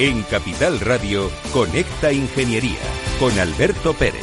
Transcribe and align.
En 0.00 0.22
Capital 0.22 0.78
Radio, 0.78 1.28
Conecta 1.52 2.12
Ingeniería 2.12 2.78
con 3.18 3.36
Alberto 3.36 3.94
Pérez. 3.94 4.22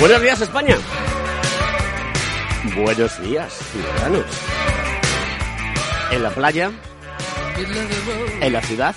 Buenos 0.00 0.22
días, 0.22 0.40
España. 0.40 0.78
Buenos 2.74 3.20
días, 3.20 3.52
ciudadanos. 3.70 4.24
En 6.10 6.22
la 6.22 6.30
playa, 6.30 6.70
en 8.40 8.52
la 8.54 8.62
ciudad, 8.62 8.96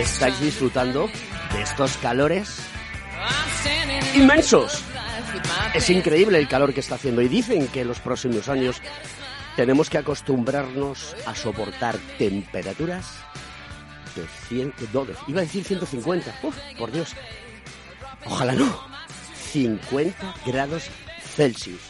estáis 0.00 0.40
disfrutando 0.40 1.08
de 1.52 1.62
estos 1.62 1.96
calores 1.98 2.58
inmensos. 4.14 4.82
Es 5.74 5.88
increíble 5.90 6.38
el 6.38 6.48
calor 6.48 6.72
que 6.74 6.80
está 6.80 6.96
haciendo 6.96 7.22
y 7.22 7.28
dicen 7.28 7.68
que 7.68 7.82
en 7.82 7.88
los 7.88 8.00
próximos 8.00 8.48
años 8.48 8.80
tenemos 9.56 9.90
que 9.90 9.98
acostumbrarnos 9.98 11.14
a 11.26 11.34
soportar 11.34 11.96
temperaturas 12.18 13.06
de 14.16 14.26
100, 14.48 14.74
de- 14.78 15.14
iba 15.28 15.40
a 15.40 15.44
decir 15.44 15.64
150, 15.64 16.34
Uf, 16.42 16.56
por 16.78 16.90
Dios. 16.90 17.14
Ojalá 18.24 18.52
no. 18.54 18.80
50 19.52 20.34
grados 20.46 20.84
Celsius. 21.36 21.80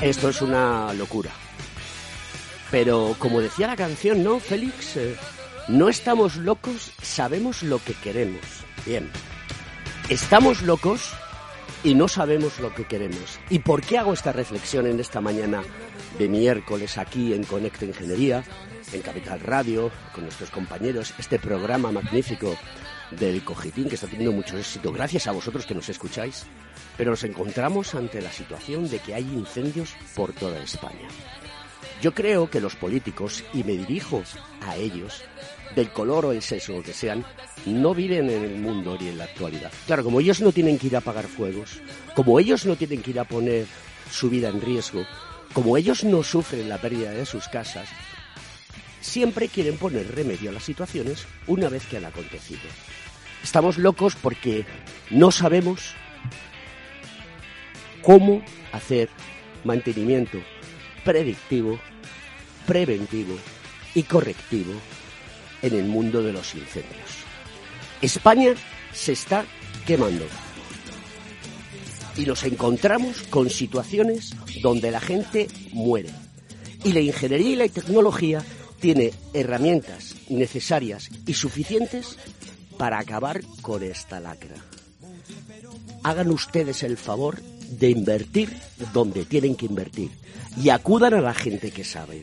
Esto 0.00 0.28
es 0.28 0.40
una 0.42 0.92
locura. 0.94 1.30
Pero 2.70 3.14
como 3.18 3.40
decía 3.40 3.66
la 3.66 3.76
canción, 3.76 4.22
¿no, 4.24 4.40
Félix? 4.40 4.96
Eh, 4.96 5.16
no 5.68 5.88
estamos 5.88 6.36
locos, 6.36 6.92
sabemos 7.02 7.62
lo 7.62 7.78
que 7.78 7.94
queremos. 7.94 8.42
Bien. 8.84 9.10
Estamos 10.08 10.62
locos 10.62 11.12
y 11.82 11.94
no 11.94 12.08
sabemos 12.08 12.60
lo 12.60 12.74
que 12.74 12.84
queremos. 12.84 13.38
¿Y 13.48 13.60
por 13.60 13.80
qué 13.80 13.98
hago 13.98 14.12
esta 14.12 14.32
reflexión 14.32 14.86
en 14.86 15.00
esta 15.00 15.20
mañana 15.20 15.62
de 16.18 16.28
miércoles 16.28 16.98
aquí 16.98 17.32
en 17.32 17.44
Conecta 17.44 17.86
Ingeniería, 17.86 18.44
en 18.92 19.00
Capital 19.00 19.40
Radio, 19.40 19.90
con 20.14 20.24
nuestros 20.24 20.50
compañeros, 20.50 21.14
este 21.18 21.38
programa 21.38 21.90
magnífico 21.90 22.54
del 23.10 23.42
Cogitín 23.42 23.88
que 23.88 23.94
está 23.94 24.06
teniendo 24.06 24.32
mucho 24.32 24.58
éxito, 24.58 24.92
gracias 24.92 25.26
a 25.26 25.32
vosotros 25.32 25.64
que 25.64 25.74
nos 25.74 25.88
escucháis, 25.88 26.44
pero 26.96 27.10
nos 27.10 27.24
encontramos 27.24 27.94
ante 27.94 28.20
la 28.20 28.30
situación 28.30 28.88
de 28.88 28.98
que 28.98 29.14
hay 29.14 29.24
incendios 29.24 29.94
por 30.14 30.32
toda 30.32 30.58
España. 30.58 31.08
Yo 32.02 32.12
creo 32.12 32.50
que 32.50 32.60
los 32.60 32.76
políticos, 32.76 33.44
y 33.52 33.64
me 33.64 33.72
dirijo 33.72 34.22
a 34.62 34.76
ellos, 34.76 35.22
del 35.74 35.90
color 35.90 36.26
o 36.26 36.32
el 36.32 36.42
sexo 36.42 36.82
que 36.82 36.92
sean, 36.92 37.24
no 37.66 37.94
viven 37.94 38.30
en 38.30 38.44
el 38.44 38.56
mundo 38.56 38.96
ni 39.00 39.08
en 39.08 39.18
la 39.18 39.24
actualidad. 39.24 39.72
Claro, 39.86 40.04
como 40.04 40.20
ellos 40.20 40.40
no 40.40 40.52
tienen 40.52 40.78
que 40.78 40.88
ir 40.88 40.96
a 40.96 41.00
apagar 41.00 41.26
fuegos, 41.26 41.80
como 42.14 42.38
ellos 42.38 42.66
no 42.66 42.76
tienen 42.76 43.02
que 43.02 43.10
ir 43.10 43.20
a 43.20 43.24
poner 43.24 43.66
su 44.10 44.30
vida 44.30 44.48
en 44.48 44.60
riesgo, 44.60 45.04
como 45.52 45.76
ellos 45.76 46.04
no 46.04 46.22
sufren 46.22 46.68
la 46.68 46.80
pérdida 46.80 47.10
de 47.10 47.26
sus 47.26 47.48
casas, 47.48 47.88
siempre 49.00 49.48
quieren 49.48 49.76
poner 49.76 50.14
remedio 50.14 50.50
a 50.50 50.52
las 50.52 50.64
situaciones 50.64 51.26
una 51.46 51.68
vez 51.68 51.84
que 51.86 51.96
han 51.96 52.04
acontecido. 52.04 52.62
Estamos 53.42 53.78
locos 53.78 54.16
porque 54.16 54.64
no 55.10 55.30
sabemos 55.30 55.94
cómo 58.02 58.42
hacer 58.72 59.08
mantenimiento 59.64 60.38
predictivo, 61.04 61.78
preventivo 62.66 63.36
y 63.94 64.02
correctivo 64.02 64.72
en 65.62 65.74
el 65.74 65.84
mundo 65.84 66.22
de 66.22 66.32
los 66.32 66.54
incendios. 66.54 67.24
España 68.00 68.54
se 68.92 69.12
está 69.12 69.44
quemando 69.86 70.26
y 72.16 72.24
nos 72.24 72.44
encontramos 72.44 73.22
con 73.24 73.50
situaciones 73.50 74.34
donde 74.62 74.90
la 74.90 75.00
gente 75.00 75.48
muere. 75.72 76.10
Y 76.84 76.92
la 76.92 77.00
ingeniería 77.00 77.50
y 77.50 77.56
la 77.56 77.68
tecnología 77.68 78.42
tiene 78.80 79.12
herramientas 79.32 80.14
necesarias 80.28 81.08
y 81.26 81.34
suficientes 81.34 82.18
para 82.76 82.98
acabar 82.98 83.40
con 83.62 83.82
esta 83.82 84.20
lacra. 84.20 84.56
Hagan 86.02 86.30
ustedes 86.30 86.82
el 86.82 86.98
favor 86.98 87.40
de 87.70 87.90
invertir 87.90 88.56
donde 88.92 89.24
tienen 89.24 89.54
que 89.54 89.66
invertir 89.66 90.10
y 90.62 90.68
acudan 90.68 91.14
a 91.14 91.20
la 91.20 91.34
gente 91.34 91.70
que 91.70 91.84
sabe. 91.84 92.22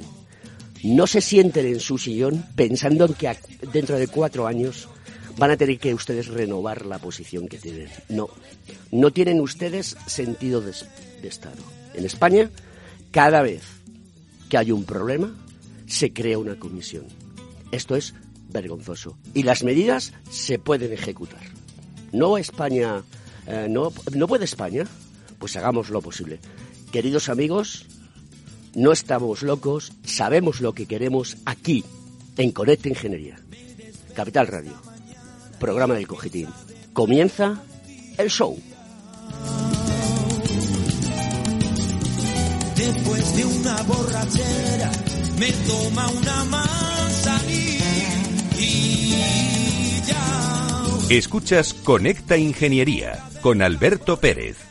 No 0.83 1.05
se 1.05 1.21
sienten 1.21 1.65
en 1.65 1.79
su 1.79 1.97
sillón 1.97 2.45
pensando 2.55 3.05
en 3.05 3.13
que 3.13 3.35
dentro 3.71 3.97
de 3.99 4.07
cuatro 4.07 4.47
años 4.47 4.87
van 5.37 5.51
a 5.51 5.57
tener 5.57 5.79
que 5.79 5.93
ustedes 5.93 6.27
renovar 6.27 6.85
la 6.85 6.99
posición 6.99 7.47
que 7.47 7.57
tienen. 7.57 7.89
No, 8.09 8.29
no 8.91 9.11
tienen 9.11 9.39
ustedes 9.39 9.95
sentido 10.07 10.61
de, 10.61 10.73
de 11.21 11.27
Estado. 11.27 11.61
En 11.93 12.05
España, 12.05 12.49
cada 13.11 13.41
vez 13.41 13.63
que 14.49 14.57
hay 14.57 14.71
un 14.71 14.85
problema, 14.85 15.33
se 15.87 16.13
crea 16.13 16.37
una 16.37 16.57
comisión. 16.57 17.05
Esto 17.71 17.95
es 17.95 18.13
vergonzoso. 18.49 19.17
Y 19.33 19.43
las 19.43 19.63
medidas 19.63 20.13
se 20.29 20.59
pueden 20.59 20.91
ejecutar. 20.93 21.41
No 22.11 22.37
España, 22.37 23.03
eh, 23.47 23.67
no, 23.69 23.93
no 24.13 24.27
puede 24.27 24.45
España, 24.45 24.85
pues 25.41 25.57
hagamos 25.57 25.89
lo 25.89 26.01
posible. 26.01 26.39
Queridos 26.91 27.27
amigos, 27.27 27.87
no 28.75 28.93
estamos 28.93 29.41
locos, 29.41 29.91
sabemos 30.05 30.61
lo 30.61 30.73
que 30.73 30.85
queremos 30.85 31.35
aquí, 31.45 31.83
en 32.37 32.51
Conecta 32.51 32.87
Ingeniería. 32.87 33.37
Capital 34.15 34.47
Radio, 34.47 34.73
programa 35.59 35.95
del 35.95 36.07
Cogitín. 36.07 36.47
Comienza 36.93 37.63
el 38.17 38.29
show. 38.29 38.57
Después 42.75 43.35
de 43.35 43.45
una 43.45 43.81
borrachera 43.83 44.91
me 45.39 45.51
toma 45.67 46.07
una 46.09 46.45
manzanilla 46.45 47.85
y 48.59 50.01
ya. 50.05 50.85
Escuchas 51.09 51.73
Conecta 51.73 52.37
Ingeniería 52.37 53.27
con 53.41 53.61
Alberto 53.61 54.17
Pérez. 54.19 54.70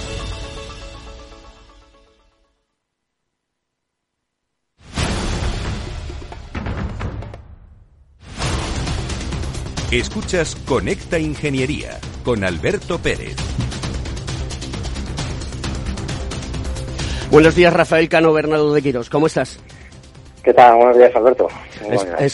Escuchas 9.91 10.55
Conecta 10.65 11.19
Ingeniería 11.19 11.99
con 12.23 12.45
Alberto 12.45 12.97
Pérez. 12.97 13.35
Buenos 17.29 17.55
días, 17.55 17.73
Rafael 17.73 18.07
Cano 18.07 18.31
Bernardo 18.31 18.73
de 18.73 18.81
Quiros. 18.81 19.09
¿Cómo 19.09 19.27
estás? 19.27 19.59
¿Qué 20.43 20.53
tal? 20.53 20.77
Buenos 20.77 20.95
días, 20.95 21.13
Alberto. 21.13 21.49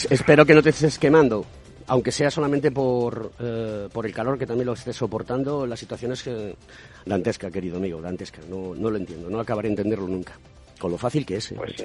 espero 0.08 0.46
que 0.46 0.54
no 0.54 0.62
te 0.62 0.70
estés 0.70 1.00
quemando, 1.00 1.44
aunque 1.88 2.12
sea 2.12 2.30
solamente 2.30 2.70
por, 2.70 3.32
eh, 3.40 3.88
por 3.92 4.06
el 4.06 4.14
calor 4.14 4.38
que 4.38 4.46
también 4.46 4.66
lo 4.66 4.74
estés 4.74 4.94
soportando. 4.94 5.66
La 5.66 5.76
situación 5.76 6.12
es 6.12 6.22
que, 6.22 6.54
dantesca, 7.06 7.50
querido 7.50 7.78
amigo, 7.78 8.00
dantesca. 8.00 8.38
No, 8.48 8.76
no 8.76 8.88
lo 8.88 8.98
entiendo, 8.98 9.28
no 9.28 9.40
acabaré 9.40 9.66
de 9.66 9.72
entenderlo 9.72 10.06
nunca. 10.06 10.38
Con 10.78 10.92
lo 10.92 10.96
fácil 10.96 11.26
que 11.26 11.38
es. 11.38 11.50
¿eh? 11.50 11.56
Pues 11.56 11.72
sí. 11.76 11.84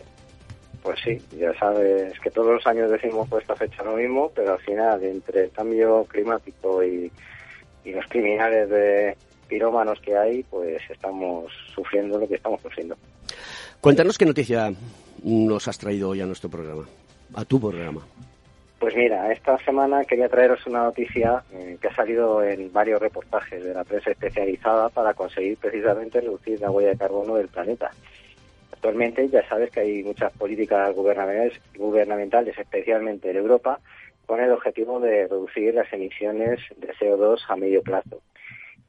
Pues 0.84 1.00
sí, 1.02 1.18
ya 1.40 1.54
sabes 1.58 2.20
que 2.20 2.30
todos 2.30 2.54
los 2.54 2.68
años 2.68 2.92
decimos 2.92 3.28
por 3.30 3.42
esta 3.42 3.56
fecha 3.56 3.84
lo 3.84 3.96
mismo, 3.96 4.30
pero 4.36 4.54
al 4.54 4.60
final, 4.60 5.02
entre 5.02 5.46
el 5.46 5.52
cambio 5.52 6.04
climático 6.04 6.84
y, 6.84 7.10
y 7.86 7.92
los 7.94 8.06
criminales 8.08 8.70
de 8.70 9.16
pirómanos 9.48 10.00
que 10.02 10.18
hay, 10.18 10.44
pues 10.44 10.82
estamos 10.90 11.52
sufriendo 11.74 12.20
lo 12.20 12.28
que 12.28 12.36
estamos 12.36 12.62
sufriendo. 12.62 12.98
Cuéntanos 13.80 14.18
qué 14.18 14.26
noticia 14.26 14.74
nos 15.24 15.68
has 15.70 15.78
traído 15.78 16.10
hoy 16.10 16.22
a 16.22 16.26
nuestro 16.26 16.50
programa, 16.50 16.86
a 17.34 17.46
tu 17.46 17.62
programa. 17.62 18.02
Pues 18.80 18.96
mira, 18.98 19.32
esta 19.32 19.58
semana 19.60 20.04
quería 20.04 20.28
traeros 20.28 20.68
una 20.68 20.84
noticia 20.84 21.42
eh, 21.54 21.78
que 21.80 21.88
ha 21.88 21.96
salido 21.96 22.44
en 22.44 22.74
varios 22.74 23.02
reportajes 23.02 23.64
de 23.64 23.74
la 23.74 23.86
prensa 23.86 24.12
especializada 24.12 24.90
para 24.90 25.14
conseguir 25.14 25.56
precisamente 25.56 26.20
reducir 26.20 26.60
la 26.60 26.70
huella 26.70 26.90
de 26.90 26.98
carbono 26.98 27.36
del 27.36 27.48
planeta. 27.48 27.92
Actualmente 28.84 29.30
ya 29.30 29.48
sabes 29.48 29.72
que 29.72 29.80
hay 29.80 30.04
muchas 30.04 30.34
políticas 30.34 30.94
gubernamentales, 30.94 32.58
especialmente 32.58 33.30
en 33.30 33.38
Europa, 33.38 33.80
con 34.26 34.42
el 34.42 34.52
objetivo 34.52 35.00
de 35.00 35.26
reducir 35.26 35.74
las 35.74 35.92
emisiones 35.94 36.60
de 36.76 36.94
CO2 36.96 37.40
a 37.48 37.56
medio 37.56 37.82
plazo. 37.82 38.20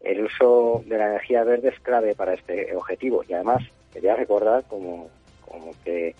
El 0.00 0.24
uso 0.24 0.82
de 0.84 0.98
la 0.98 1.10
energía 1.10 1.44
verde 1.44 1.68
es 1.68 1.78
clave 1.78 2.16
para 2.16 2.34
este 2.34 2.74
objetivo 2.74 3.22
y 3.28 3.34
además 3.34 3.62
quería 3.92 4.16
recordar 4.16 4.64
como 4.66 5.10
como 5.46 5.70
que, 5.84 6.16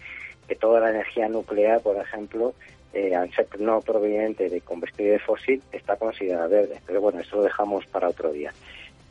toda 0.61 0.79
la 0.79 0.91
energía 0.91 1.29
nuclear, 1.29 1.81
por 1.81 1.97
ejemplo, 1.97 2.55
eh, 2.93 3.17
al 3.17 3.35
ser 3.35 3.49
no 3.59 3.81
proveniente 3.81 4.51
de 4.51 4.61
combustible 4.61 5.19
fósil, 5.19 5.61
está 5.73 5.97
considerada 5.97 6.47
verde. 6.47 6.81
Pero 6.87 7.01
bueno, 7.01 7.19
eso 7.19 7.39
lo 7.39 7.43
dejamos 7.43 7.87
para 7.87 8.09
otro 8.09 8.31
día. 8.31 8.53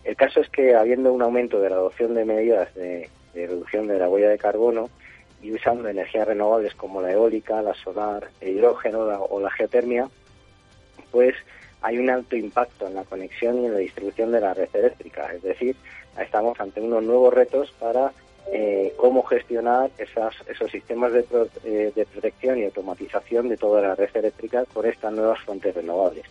El 0.06 0.16
caso 0.16 0.40
es 0.40 0.48
que, 0.48 0.74
habiendo 0.74 1.12
un 1.12 1.22
aumento 1.22 1.60
de 1.60 1.70
la 1.70 1.76
adopción 1.76 2.14
de 2.14 2.24
medidas 2.24 2.74
de, 2.76 3.10
reducción 3.34 3.88
de 3.88 4.00
la 4.00 4.10
huella 4.10 4.30
de 4.30 4.38
carbono 4.38 4.90
y 5.42 5.52
usando 5.52 5.90
energías 5.90 6.28
renovables 6.28 6.74
como 6.76 7.02
la 7.02 7.12
eólica, 7.12 7.62
la 7.62 7.74
solar, 7.74 8.30
el 8.40 8.50
hidrógeno 8.58 9.00
o 9.02 9.40
la 9.42 9.52
geotermia, 9.52 10.10
pues 11.12 11.36
hay 11.82 11.98
un 11.98 12.10
alto 12.10 12.36
impacto 12.36 12.88
en 12.88 12.96
la 12.96 13.04
conexión 13.04 13.62
y 13.62 13.66
en 13.66 13.74
la 13.74 13.80
distribución 13.80 14.32
de 14.32 14.40
la 14.40 14.54
red 14.54 14.70
eléctrica. 14.74 15.34
Es 15.34 15.44
decir, 15.44 15.76
estamos 16.18 16.60
ante 16.60 16.80
unos 16.80 17.04
nuevos 17.04 17.34
retos 17.34 17.74
para 17.78 18.14
eh, 18.52 18.94
cómo 18.98 19.24
gestionar 19.24 19.92
esas, 19.98 20.34
esos 20.48 20.72
sistemas 20.72 21.12
de, 21.12 21.26
eh, 21.66 21.92
de, 21.94 22.06
protección 22.06 22.58
y 22.58 22.66
automatización 22.66 23.50
de 23.50 23.58
toda 23.58 23.82
la 23.82 23.96
red 23.96 24.10
eléctrica 24.14 24.64
con 24.74 24.86
estas 24.86 25.12
nuevas 25.12 25.40
fuentes 25.42 25.76
renovables. 25.76 26.26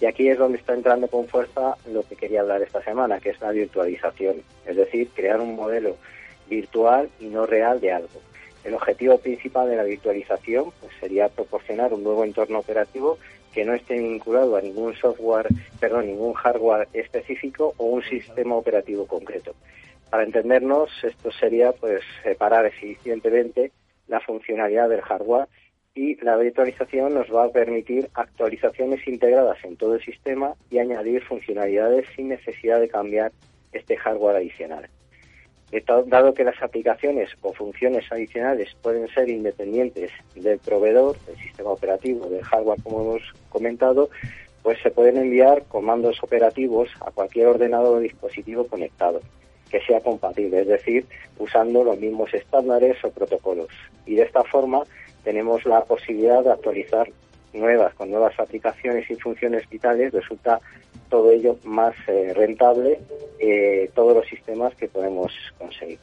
Y 0.00 0.06
aquí 0.06 0.28
es 0.28 0.38
donde 0.38 0.58
está 0.58 0.74
entrando 0.74 1.08
con 1.08 1.26
fuerza 1.26 1.76
lo 1.90 2.02
que 2.02 2.16
quería 2.16 2.42
hablar 2.42 2.62
esta 2.62 2.82
semana, 2.82 3.18
que 3.18 3.30
es 3.30 3.40
la 3.40 3.50
virtualización, 3.50 4.42
es 4.66 4.76
decir, 4.76 5.08
crear 5.14 5.40
un 5.40 5.56
modelo 5.56 5.96
virtual 6.48 7.08
y 7.20 7.26
no 7.26 7.46
real 7.46 7.80
de 7.80 7.92
algo. 7.92 8.20
El 8.64 8.74
objetivo 8.74 9.18
principal 9.18 9.68
de 9.68 9.76
la 9.76 9.84
virtualización 9.84 10.72
pues, 10.80 10.92
sería 10.98 11.28
proporcionar 11.28 11.92
un 11.92 12.02
nuevo 12.02 12.24
entorno 12.24 12.58
operativo 12.58 13.18
que 13.52 13.64
no 13.64 13.74
esté 13.74 13.94
vinculado 13.94 14.56
a 14.56 14.60
ningún 14.60 14.94
software, 14.96 15.46
perdón, 15.80 16.06
ningún 16.06 16.34
hardware 16.34 16.88
específico 16.92 17.74
o 17.76 17.86
un 17.86 18.02
sistema 18.02 18.54
operativo 18.56 19.06
concreto. 19.06 19.54
Para 20.10 20.24
entendernos, 20.24 20.90
esto 21.02 21.30
sería 21.32 21.72
pues 21.72 22.02
separar 22.22 22.66
eficientemente 22.66 23.72
la 24.08 24.20
funcionalidad 24.20 24.88
del 24.88 25.00
hardware 25.00 25.48
y 25.94 26.22
la 26.22 26.36
virtualización 26.36 27.14
nos 27.14 27.34
va 27.34 27.44
a 27.44 27.50
permitir 27.50 28.10
actualizaciones 28.14 29.06
integradas 29.08 29.56
en 29.64 29.76
todo 29.76 29.94
el 29.94 30.02
sistema 30.02 30.54
y 30.70 30.78
añadir 30.78 31.22
funcionalidades 31.24 32.06
sin 32.14 32.28
necesidad 32.28 32.80
de 32.80 32.88
cambiar 32.88 33.32
este 33.72 33.96
hardware 33.96 34.36
adicional. 34.36 34.88
Dado 36.06 36.32
que 36.32 36.44
las 36.44 36.62
aplicaciones 36.62 37.30
o 37.42 37.52
funciones 37.52 38.10
adicionales 38.10 38.74
pueden 38.82 39.08
ser 39.08 39.28
independientes 39.28 40.10
del 40.34 40.58
proveedor, 40.58 41.16
del 41.26 41.36
sistema 41.36 41.70
operativo, 41.70 42.26
del 42.28 42.44
hardware, 42.44 42.80
como 42.82 43.00
hemos 43.00 43.22
comentado, 43.48 44.08
pues 44.62 44.78
se 44.82 44.90
pueden 44.90 45.16
enviar 45.16 45.64
comandos 45.64 46.22
operativos 46.22 46.88
a 47.00 47.10
cualquier 47.10 47.48
ordenador 47.48 47.98
o 47.98 48.00
dispositivo 48.00 48.66
conectado 48.66 49.20
que 49.70 49.80
sea 49.80 50.00
compatible, 50.00 50.60
es 50.60 50.68
decir, 50.68 51.06
usando 51.38 51.82
los 51.82 51.98
mismos 51.98 52.32
estándares 52.32 52.96
o 53.04 53.10
protocolos. 53.10 53.68
Y 54.06 54.14
de 54.14 54.22
esta 54.22 54.44
forma 54.44 54.84
tenemos 55.24 55.64
la 55.66 55.84
posibilidad 55.84 56.44
de 56.44 56.52
actualizar 56.52 57.08
nuevas, 57.60 57.94
con 57.94 58.10
nuevas 58.10 58.38
aplicaciones 58.38 59.10
y 59.10 59.16
funciones 59.16 59.68
vitales, 59.68 60.12
resulta 60.12 60.60
todo 61.08 61.30
ello 61.30 61.58
más 61.64 61.94
eh, 62.08 62.32
rentable, 62.34 62.98
eh, 63.38 63.90
todos 63.94 64.16
los 64.16 64.26
sistemas 64.26 64.74
que 64.74 64.88
podemos 64.88 65.32
conseguir. 65.58 65.98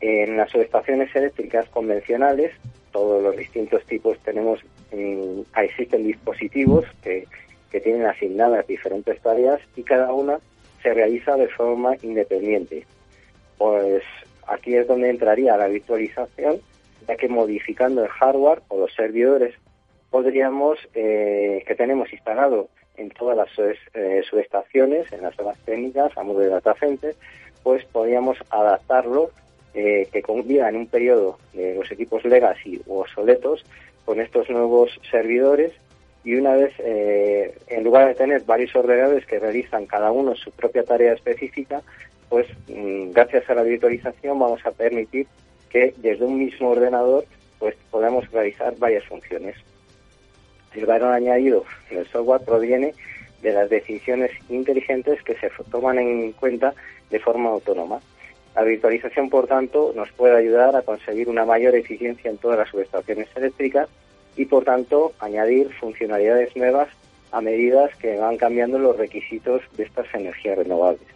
En 0.00 0.36
las 0.36 0.50
subestaciones 0.50 1.14
eléctricas 1.14 1.68
convencionales, 1.68 2.52
todos 2.90 3.22
los 3.22 3.36
distintos 3.36 3.84
tipos 3.86 4.18
tenemos, 4.20 4.60
mm, 4.92 5.40
existen 5.56 6.04
dispositivos 6.04 6.84
que, 7.02 7.26
que 7.70 7.80
tienen 7.80 8.06
asignadas 8.06 8.66
diferentes 8.66 9.20
tareas 9.20 9.60
y 9.76 9.82
cada 9.82 10.12
una 10.12 10.38
se 10.82 10.92
realiza 10.92 11.36
de 11.36 11.48
forma 11.48 11.94
independiente 12.02 12.84
pues 13.62 14.02
aquí 14.48 14.74
es 14.74 14.88
donde 14.88 15.08
entraría 15.08 15.56
la 15.56 15.68
virtualización, 15.68 16.60
ya 17.06 17.14
que 17.14 17.28
modificando 17.28 18.02
el 18.02 18.08
hardware 18.08 18.60
o 18.66 18.76
los 18.76 18.92
servidores 18.92 19.54
podríamos, 20.12 20.78
eh, 20.94 21.64
que 21.66 21.74
tenemos 21.74 22.12
instalado 22.12 22.68
en 22.96 23.08
todas 23.08 23.34
las 23.34 23.48
eh, 23.58 24.22
subestaciones, 24.28 25.10
en 25.10 25.22
las 25.22 25.34
zonas 25.34 25.58
técnicas, 25.64 26.16
a 26.16 26.22
modo 26.22 26.40
de 26.40 26.50
data 26.50 26.74
center, 26.74 27.16
pues 27.62 27.84
podríamos 27.86 28.36
adaptarlo, 28.50 29.30
eh, 29.74 30.06
que 30.12 30.20
conviva 30.20 30.68
en 30.68 30.76
un 30.76 30.86
periodo 30.86 31.38
de 31.54 31.74
los 31.74 31.90
equipos 31.90 32.22
legacy 32.26 32.82
u 32.86 32.98
obsoletos 32.98 33.64
con 34.04 34.20
estos 34.20 34.50
nuevos 34.50 34.90
servidores 35.10 35.72
y 36.24 36.34
una 36.34 36.52
vez, 36.54 36.72
en 36.78 37.82
lugar 37.82 38.06
de 38.06 38.14
tener 38.14 38.42
varios 38.42 38.76
ordenadores 38.76 39.26
que 39.26 39.40
realizan 39.40 39.86
cada 39.86 40.12
uno 40.12 40.36
su 40.36 40.52
propia 40.52 40.84
tarea 40.84 41.14
específica, 41.14 41.82
pues 42.28 42.46
mm, 42.68 43.10
gracias 43.10 43.48
a 43.50 43.54
la 43.54 43.62
virtualización 43.62 44.38
vamos 44.38 44.64
a 44.64 44.70
permitir 44.70 45.26
que 45.68 45.94
desde 45.96 46.24
un 46.24 46.38
mismo 46.38 46.68
ordenador 46.68 47.24
pues 47.58 47.74
podamos 47.90 48.30
realizar 48.30 48.76
varias 48.76 49.04
funciones. 49.06 49.56
El 50.74 50.86
valor 50.86 51.12
añadido 51.12 51.64
en 51.90 51.98
el 51.98 52.06
software 52.06 52.42
proviene 52.44 52.94
de 53.42 53.52
las 53.52 53.68
decisiones 53.68 54.30
inteligentes 54.48 55.22
que 55.22 55.34
se 55.34 55.50
toman 55.70 55.98
en 55.98 56.32
cuenta 56.32 56.74
de 57.10 57.18
forma 57.18 57.50
autónoma. 57.50 58.00
La 58.54 58.62
virtualización, 58.62 59.30
por 59.30 59.46
tanto, 59.46 59.92
nos 59.96 60.10
puede 60.12 60.36
ayudar 60.36 60.76
a 60.76 60.82
conseguir 60.82 61.28
una 61.28 61.44
mayor 61.44 61.74
eficiencia 61.74 62.30
en 62.30 62.38
todas 62.38 62.58
las 62.58 62.68
subestaciones 62.68 63.28
eléctricas 63.34 63.88
y, 64.36 64.44
por 64.44 64.64
tanto, 64.64 65.12
añadir 65.18 65.72
funcionalidades 65.74 66.54
nuevas 66.56 66.88
a 67.32 67.40
medida 67.40 67.88
que 68.00 68.16
van 68.18 68.36
cambiando 68.36 68.78
los 68.78 68.96
requisitos 68.96 69.62
de 69.76 69.84
estas 69.84 70.06
energías 70.14 70.58
renovables 70.58 71.12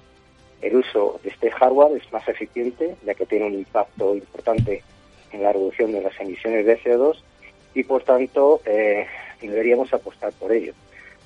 el 0.63 0.77
uso 0.77 1.21
de 1.23 1.31
este 1.31 1.51
hardware 1.51 1.97
es 1.97 2.13
más 2.13 2.27
eficiente, 2.29 2.97
ya 3.05 3.15
que 3.15 3.27
tiene 3.27 3.47
un 3.47 3.55
impacto 3.55 4.15
importante 4.15 4.83
en 5.33 5.43
la 5.43 5.53
reducción 5.53 5.93
de 5.93 6.03
las 6.03 6.19
emisiones 6.21 6.67
de 6.67 6.79
CO2 6.81 7.19
y, 7.75 7.85
por 7.85 8.03
tanto, 8.03 8.61
eh, 8.65 9.07
deberíamos 9.41 9.93
apostar 9.93 10.33
por 10.35 10.53
ello. 10.53 10.73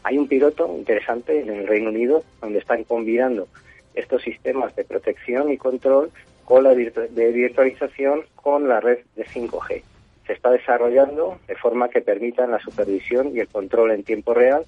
Hay 0.02 0.18
un 0.18 0.28
piloto 0.28 0.66
interesante 0.76 1.40
en 1.40 1.50
el 1.50 1.66
Reino 1.66 1.90
Unido 1.90 2.24
donde 2.40 2.58
están 2.58 2.84
combinando 2.84 3.48
estos 3.94 4.22
sistemas 4.22 4.74
de 4.76 4.84
protección 4.84 5.50
y 5.52 5.58
control 5.58 6.10
con 6.44 6.64
la 6.64 6.74
de 6.74 7.32
virtualización 7.32 8.24
con 8.34 8.68
la 8.68 8.80
red 8.80 8.98
de 9.14 9.24
5G. 9.24 9.82
Se 10.26 10.32
está 10.32 10.50
desarrollando 10.50 11.38
de 11.46 11.56
forma 11.56 11.88
que 11.88 12.00
permitan 12.00 12.50
la 12.50 12.60
supervisión 12.60 13.36
y 13.36 13.40
el 13.40 13.48
control 13.48 13.92
en 13.92 14.04
tiempo 14.04 14.34
real 14.34 14.64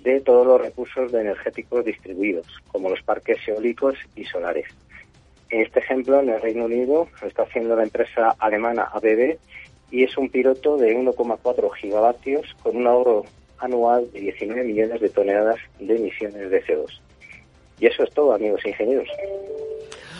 de 0.00 0.20
todos 0.20 0.46
los 0.46 0.60
recursos 0.60 1.12
energéticos 1.12 1.84
distribuidos, 1.84 2.46
como 2.68 2.90
los 2.90 3.02
parques 3.02 3.38
eólicos 3.48 3.96
y 4.14 4.24
solares. 4.24 4.66
En 5.50 5.62
este 5.62 5.80
ejemplo, 5.80 6.20
en 6.20 6.28
el 6.28 6.40
Reino 6.40 6.64
Unido, 6.64 7.08
lo 7.20 7.28
está 7.28 7.42
haciendo 7.42 7.76
la 7.76 7.84
empresa 7.84 8.34
alemana 8.38 8.90
ABB 8.92 9.38
y 9.96 10.04
es 10.04 10.14
un 10.18 10.28
piloto 10.28 10.76
de 10.76 10.94
1,4 10.94 11.72
gigavatios 11.80 12.44
con 12.62 12.76
un 12.76 12.86
ahorro 12.86 13.24
anual 13.56 14.06
de 14.12 14.20
19 14.20 14.64
millones 14.64 15.00
de 15.00 15.08
toneladas 15.08 15.56
de 15.80 15.96
emisiones 15.96 16.50
de 16.50 16.62
CO2. 16.62 17.00
Y 17.80 17.86
eso 17.86 18.02
es 18.02 18.10
todo, 18.12 18.34
amigos 18.34 18.60
ingenieros. 18.66 19.08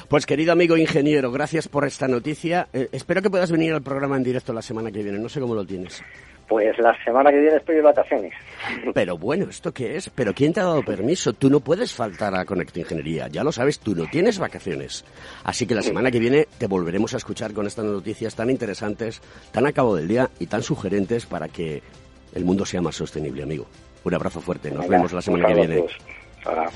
Pues 0.09 0.25
querido 0.25 0.53
amigo 0.53 0.79
ingeniero, 0.79 1.31
gracias 1.31 1.69
por 1.69 1.85
esta 1.85 2.09
noticia. 2.09 2.69
Eh, 2.73 2.89
espero 2.91 3.21
que 3.21 3.29
puedas 3.29 3.53
venir 3.53 3.75
al 3.75 3.83
programa 3.83 4.17
en 4.17 4.25
directo 4.25 4.55
la 4.55 4.63
semana 4.63 4.91
que 4.91 5.03
viene. 5.03 5.19
No 5.19 5.29
sé 5.29 5.41
cómo 5.41 5.55
lo 5.55 5.67
tienes. 5.67 6.03
Pues 6.49 6.79
la 6.79 6.97
semana 7.05 7.31
que 7.31 7.41
viene 7.41 7.57
estoy 7.57 7.77
de 7.77 7.83
vacaciones. 7.83 8.33
Pero 8.95 9.19
bueno, 9.19 9.47
¿esto 9.51 9.73
qué 9.73 9.97
es? 9.97 10.11
¿Pero 10.11 10.33
quién 10.33 10.53
te 10.53 10.61
ha 10.61 10.65
dado 10.65 10.83
permiso? 10.85 11.33
Tú 11.33 11.51
no 11.51 11.61
puedes 11.61 11.93
faltar 11.93 12.35
a 12.37 12.45
Conecta 12.45 12.79
Ingeniería. 12.79 13.29
Ya 13.29 13.43
lo 13.43 13.51
sabes, 13.51 13.81
tú 13.81 13.97
no 13.97 14.07
tienes 14.07 14.39
vacaciones. 14.39 15.05
Así 15.43 15.67
que 15.67 15.75
la 15.75 15.83
semana 15.83 16.11
que 16.11 16.21
viene 16.21 16.47
te 16.59 16.69
volveremos 16.69 17.15
a 17.15 17.17
escuchar 17.17 17.53
con 17.53 17.67
estas 17.67 17.85
noticias 17.85 18.37
tan 18.37 18.49
interesantes, 18.51 19.21
tan 19.51 19.67
a 19.67 19.73
cabo 19.73 19.97
del 19.97 20.07
día 20.07 20.31
y 20.39 20.47
tan 20.47 20.63
sugerentes 20.63 21.27
para 21.27 21.49
que 21.49 21.83
el 22.35 22.45
mundo 22.45 22.65
sea 22.65 22.81
más 22.81 22.95
sostenible, 22.95 23.43
amigo. 23.43 23.67
Un 24.05 24.15
abrazo 24.15 24.41
fuerte. 24.41 24.71
Nos 24.71 24.83
Venga, 24.83 24.97
vemos 24.99 25.13
la 25.13 25.23
semana 25.23 25.49
que 25.49 25.55
viene. 25.55 25.85
Hola. 26.45 26.71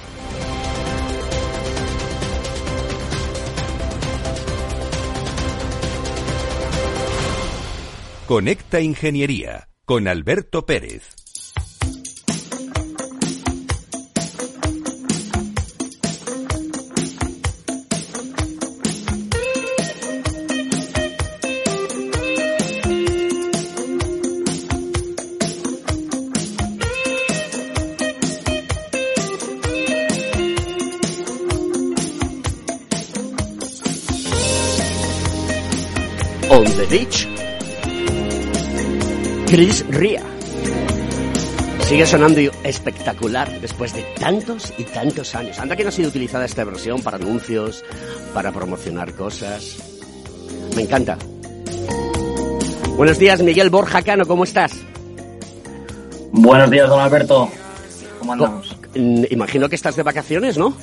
Conecta 8.31 8.81
Ingeniería 8.81 9.67
con 9.85 10.07
Alberto 10.07 10.65
Pérez. 10.65 11.17
Beach. 36.91 37.30
Chris 39.51 39.85
Ria. 39.89 40.23
Sigue 41.81 42.07
sonando 42.07 42.39
espectacular 42.63 43.61
después 43.61 43.93
de 43.93 44.05
tantos 44.21 44.73
y 44.79 44.85
tantos 44.85 45.35
años. 45.35 45.59
Anda 45.59 45.75
que 45.75 45.83
no 45.83 45.89
ha 45.89 45.93
sido 45.93 46.09
utilizada 46.09 46.45
esta 46.45 46.63
versión 46.63 47.03
para 47.03 47.17
anuncios, 47.17 47.85
para 48.33 48.53
promocionar 48.53 49.13
cosas. 49.15 49.77
Me 50.77 50.83
encanta. 50.83 51.19
Buenos 52.97 53.19
días, 53.19 53.43
Miguel 53.43 53.71
Borja 53.71 54.03
Cano, 54.03 54.25
¿cómo 54.25 54.45
estás? 54.45 54.73
Buenos 56.31 56.71
días, 56.71 56.89
don 56.89 57.01
Alberto. 57.01 57.51
¿Cómo 58.21 58.35
andamos? 58.35 58.77
Imagino 58.95 59.69
que 59.69 59.75
estás 59.75 59.97
de 59.97 60.05
vacaciones, 60.05 60.59
¿no? 60.59 60.77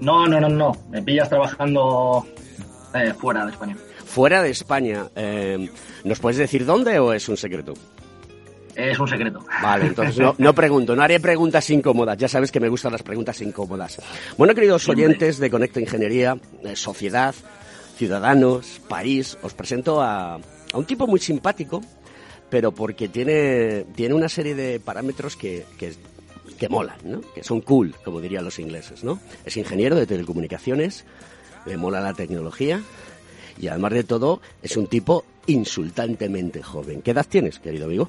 No, 0.00 0.26
no, 0.26 0.40
no, 0.40 0.48
no. 0.48 0.72
Me 0.90 1.00
pillas 1.00 1.28
trabajando 1.28 2.26
eh, 2.92 3.14
fuera 3.16 3.44
de 3.44 3.52
España. 3.52 3.76
Fuera 4.18 4.42
de 4.42 4.50
España. 4.50 5.06
Eh, 5.14 5.70
¿Nos 6.02 6.18
puedes 6.18 6.38
decir 6.38 6.66
dónde 6.66 6.98
o 6.98 7.12
es 7.12 7.28
un 7.28 7.36
secreto? 7.36 7.74
Es 8.74 8.98
un 8.98 9.06
secreto. 9.06 9.38
Vale, 9.62 9.86
entonces 9.86 10.18
no, 10.18 10.34
no 10.38 10.52
pregunto, 10.56 10.96
no 10.96 11.02
haré 11.02 11.20
preguntas 11.20 11.70
incómodas. 11.70 12.18
Ya 12.18 12.26
sabes 12.26 12.50
que 12.50 12.58
me 12.58 12.68
gustan 12.68 12.90
las 12.90 13.04
preguntas 13.04 13.40
incómodas. 13.42 14.02
Bueno, 14.36 14.56
queridos 14.56 14.88
oyentes 14.88 15.38
de 15.38 15.48
Conecta 15.48 15.78
Ingeniería, 15.78 16.36
eh, 16.64 16.74
Sociedad, 16.74 17.32
Ciudadanos, 17.96 18.80
País, 18.88 19.38
os 19.40 19.54
presento 19.54 20.02
a, 20.02 20.34
a 20.34 20.40
un 20.76 20.84
tipo 20.84 21.06
muy 21.06 21.20
simpático, 21.20 21.80
pero 22.50 22.72
porque 22.72 23.06
tiene, 23.06 23.84
tiene 23.94 24.14
una 24.16 24.28
serie 24.28 24.56
de 24.56 24.80
parámetros 24.80 25.36
que, 25.36 25.64
que, 25.78 25.94
que 26.58 26.68
molan, 26.68 26.98
¿no? 27.04 27.20
Que 27.20 27.44
son 27.44 27.60
cool, 27.60 27.94
como 28.04 28.20
dirían 28.20 28.44
los 28.44 28.58
ingleses, 28.58 29.04
¿no? 29.04 29.20
Es 29.44 29.56
ingeniero 29.56 29.94
de 29.94 30.08
telecomunicaciones, 30.08 31.04
le 31.66 31.76
mola 31.76 32.00
la 32.00 32.14
tecnología 32.14 32.82
y 33.60 33.68
además 33.68 33.92
de 33.92 34.04
todo 34.04 34.40
es 34.62 34.76
un 34.76 34.86
tipo 34.86 35.24
insultantemente 35.46 36.62
joven. 36.62 37.02
¿Qué 37.02 37.12
edad 37.12 37.26
tienes, 37.28 37.58
querido 37.58 37.86
amigo? 37.86 38.08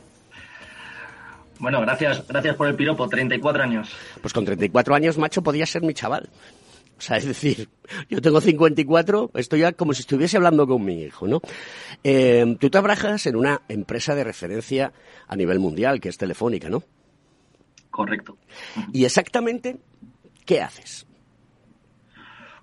Bueno, 1.59 1.81
gracias, 1.81 2.25
gracias 2.27 2.55
por 2.55 2.67
el 2.67 2.75
piropo. 2.75 3.07
34 3.07 3.63
años. 3.63 3.89
Pues 4.21 4.33
con 4.33 4.45
34 4.45 4.95
años, 4.95 5.17
macho, 5.17 5.41
podía 5.41 5.65
ser 5.65 5.81
mi 5.81 5.93
chaval. 5.93 6.29
O 6.97 7.01
sea, 7.01 7.17
es 7.17 7.25
decir, 7.25 7.69
yo 8.09 8.21
tengo 8.21 8.41
54, 8.41 9.31
estoy 9.35 9.61
ya 9.61 9.71
como 9.71 9.93
si 9.93 10.01
estuviese 10.01 10.37
hablando 10.37 10.67
con 10.67 10.83
mi 10.83 11.03
hijo, 11.03 11.27
¿no? 11.27 11.41
Eh, 12.03 12.57
tú 12.59 12.69
trabajas 12.69 13.25
en 13.25 13.37
una 13.37 13.61
empresa 13.69 14.15
de 14.15 14.25
referencia 14.25 14.91
a 15.27 15.35
nivel 15.35 15.59
mundial, 15.59 16.01
que 16.01 16.09
es 16.09 16.17
Telefónica, 16.17 16.69
¿no? 16.69 16.83
Correcto. 17.89 18.37
Y 18.91 19.05
exactamente, 19.05 19.77
¿qué 20.45 20.61
haces? 20.61 21.05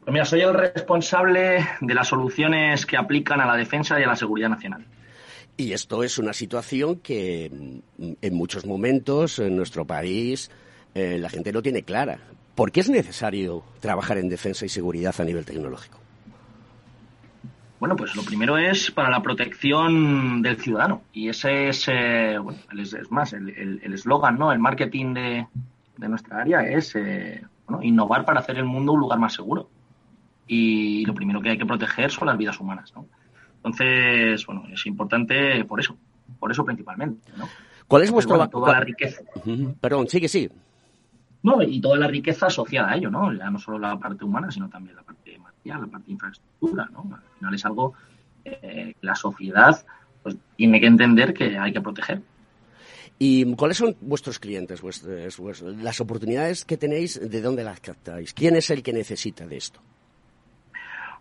Pues 0.06 0.12
mira, 0.12 0.24
soy 0.24 0.42
el 0.42 0.54
responsable 0.54 1.66
de 1.80 1.92
las 1.92 2.06
soluciones 2.06 2.86
que 2.86 2.96
aplican 2.96 3.40
a 3.40 3.44
la 3.44 3.56
defensa 3.56 3.98
y 3.98 4.04
a 4.04 4.06
la 4.06 4.14
seguridad 4.14 4.48
nacional. 4.48 4.86
Y 5.56 5.72
esto 5.72 6.04
es 6.04 6.18
una 6.18 6.32
situación 6.32 7.00
que 7.00 7.50
mm, 7.98 8.12
en 8.22 8.34
muchos 8.36 8.66
momentos 8.66 9.40
en 9.40 9.56
nuestro 9.56 9.84
país 9.84 10.48
eh, 10.94 11.18
la 11.18 11.28
gente 11.28 11.50
no 11.50 11.60
tiene 11.60 11.82
clara. 11.82 12.20
¿Por 12.54 12.70
qué 12.70 12.80
es 12.80 12.88
necesario 12.88 13.64
trabajar 13.80 14.18
en 14.18 14.28
defensa 14.28 14.64
y 14.64 14.68
seguridad 14.68 15.12
a 15.18 15.24
nivel 15.24 15.44
tecnológico? 15.44 15.98
Bueno, 17.80 17.96
pues 17.96 18.14
lo 18.14 18.22
primero 18.22 18.56
es 18.56 18.92
para 18.92 19.10
la 19.10 19.20
protección 19.20 20.40
del 20.40 20.56
ciudadano. 20.60 21.02
Y 21.12 21.30
ese 21.30 21.70
es, 21.70 21.84
eh, 21.88 22.38
bueno, 22.40 22.60
es, 22.80 23.10
más, 23.10 23.32
el 23.32 23.92
eslogan, 23.92 24.38
¿no? 24.38 24.52
El 24.52 24.60
marketing 24.60 25.14
de, 25.14 25.46
de 25.96 26.08
nuestra 26.08 26.42
área 26.42 26.60
es 26.60 26.94
eh, 26.94 27.42
bueno, 27.66 27.82
innovar 27.82 28.24
para 28.24 28.38
hacer 28.38 28.56
el 28.56 28.64
mundo 28.64 28.92
un 28.92 29.00
lugar 29.00 29.18
más 29.18 29.34
seguro. 29.34 29.68
Y 30.46 31.04
lo 31.06 31.14
primero 31.14 31.40
que 31.40 31.50
hay 31.50 31.58
que 31.58 31.66
proteger 31.66 32.10
son 32.10 32.28
las 32.28 32.38
vidas 32.38 32.58
humanas, 32.60 32.92
¿no? 32.94 33.06
Entonces, 33.56 34.46
bueno, 34.46 34.64
es 34.72 34.86
importante 34.86 35.64
por 35.64 35.80
eso, 35.80 35.96
por 36.38 36.50
eso 36.52 36.64
principalmente, 36.64 37.32
¿no? 37.36 37.48
¿Cuál 37.88 38.02
es 38.02 38.10
vuestro... 38.10 38.36
bueno, 38.36 38.50
toda 38.50 38.72
la 38.72 38.80
riqueza. 38.80 39.22
Perdón, 39.80 40.08
sigue, 40.08 40.28
sí. 40.28 40.48
No, 41.42 41.62
y 41.62 41.80
toda 41.80 41.96
la 41.98 42.08
riqueza 42.08 42.46
asociada 42.46 42.92
a 42.92 42.96
ello, 42.96 43.10
¿no? 43.10 43.32
Ya 43.32 43.50
no 43.50 43.58
solo 43.58 43.78
la 43.78 43.96
parte 43.98 44.24
humana, 44.24 44.50
sino 44.50 44.68
también 44.68 44.96
la 44.96 45.02
parte 45.02 45.38
material, 45.38 45.80
la 45.82 45.86
parte 45.86 46.06
de 46.06 46.12
infraestructura, 46.12 46.88
¿no? 46.92 47.08
Al 47.14 47.22
final 47.38 47.54
es 47.54 47.64
algo 47.64 47.94
eh, 48.44 48.94
que 49.00 49.06
la 49.06 49.14
sociedad 49.14 49.84
pues, 50.22 50.36
tiene 50.56 50.80
que 50.80 50.86
entender 50.86 51.32
que 51.34 51.56
hay 51.58 51.72
que 51.72 51.80
proteger. 51.80 52.20
¿Y 53.18 53.54
cuáles 53.54 53.78
son 53.78 53.96
vuestros 54.00 54.38
clientes, 54.38 54.82
vuestros- 54.82 55.38
vuestros- 55.38 55.76
las 55.82 56.00
oportunidades 56.00 56.64
que 56.64 56.76
tenéis, 56.76 57.18
de 57.20 57.40
dónde 57.40 57.64
las 57.64 57.80
captáis? 57.80 58.34
¿Quién 58.34 58.56
es 58.56 58.68
el 58.70 58.82
que 58.82 58.92
necesita 58.92 59.46
de 59.46 59.56
esto? 59.56 59.80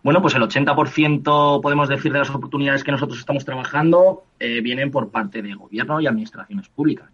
Bueno, 0.06 0.22
pues 0.22 0.36
el 0.36 0.42
80% 0.42 1.60
podemos 1.60 1.88
decir 1.88 2.12
de 2.12 2.20
las 2.20 2.30
oportunidades 2.30 2.84
que 2.84 2.92
nosotros 2.92 3.18
estamos 3.18 3.44
trabajando 3.44 4.22
eh, 4.38 4.60
vienen 4.60 4.92
por 4.92 5.08
parte 5.08 5.42
de 5.42 5.52
gobierno 5.54 6.00
y 6.00 6.06
administraciones 6.06 6.68
públicas. 6.68 7.10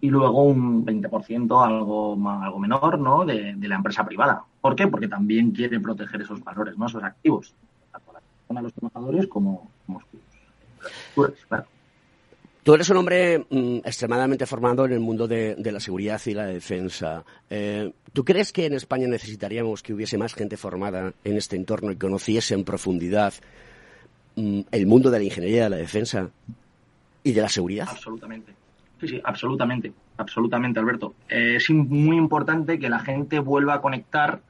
Y 0.00 0.08
luego 0.08 0.44
un 0.44 0.82
20%, 0.86 1.62
algo, 1.62 2.16
algo 2.26 2.58
menor, 2.58 2.98
¿no? 2.98 3.26
De, 3.26 3.54
la 3.60 3.74
empresa 3.74 4.02
privada. 4.02 4.42
¿Por 4.62 4.74
qué? 4.74 4.86
Porque 4.86 5.08
también 5.08 5.50
quiere 5.50 5.78
proteger 5.78 6.22
esos 6.22 6.42
valores, 6.42 6.78
¿no? 6.78 6.86
Esos 6.86 7.04
activos, 7.04 7.52
tanto 7.92 8.12
a 8.48 8.62
los 8.62 8.72
trabajadores 8.72 9.26
como, 9.26 9.70
como 9.84 10.00
sus 10.00 10.14
infraestructuras, 10.14 11.46
claro. 11.48 11.66
Tú 12.62 12.74
eres 12.74 12.88
un 12.88 12.96
hombre 12.96 13.44
mm, 13.50 13.78
extremadamente 13.84 14.46
formado 14.46 14.86
en 14.86 14.92
el 14.92 15.00
mundo 15.00 15.28
de, 15.28 15.54
de 15.54 15.72
la 15.72 15.80
seguridad 15.80 16.20
y 16.24 16.32
la 16.32 16.46
defensa. 16.46 17.22
Eh, 17.50 17.92
¿Tú 18.12 18.24
crees 18.24 18.52
que 18.52 18.66
en 18.66 18.72
España 18.72 19.06
necesitaríamos 19.06 19.82
que 19.82 19.94
hubiese 19.94 20.18
más 20.18 20.34
gente 20.34 20.56
formada 20.56 21.12
en 21.22 21.36
este 21.36 21.56
entorno 21.56 21.92
y 21.92 21.96
conociese 21.96 22.54
en 22.54 22.64
profundidad 22.64 23.34
mm, 24.36 24.60
el 24.70 24.86
mundo 24.86 25.10
de 25.10 25.18
la 25.18 25.24
ingeniería 25.24 25.64
de 25.64 25.70
la 25.70 25.76
defensa 25.76 26.30
y 27.22 27.32
de 27.32 27.40
la 27.40 27.48
seguridad? 27.48 27.86
Absolutamente. 27.88 28.52
Sí, 29.00 29.08
sí, 29.08 29.20
absolutamente. 29.24 29.92
Absolutamente, 30.16 30.80
Alberto. 30.80 31.14
Eh, 31.28 31.56
es 31.56 31.70
muy 31.70 32.16
importante 32.16 32.78
que 32.78 32.90
la 32.90 32.98
gente 32.98 33.38
vuelva 33.38 33.74
a 33.74 33.80
conectar 33.80 34.40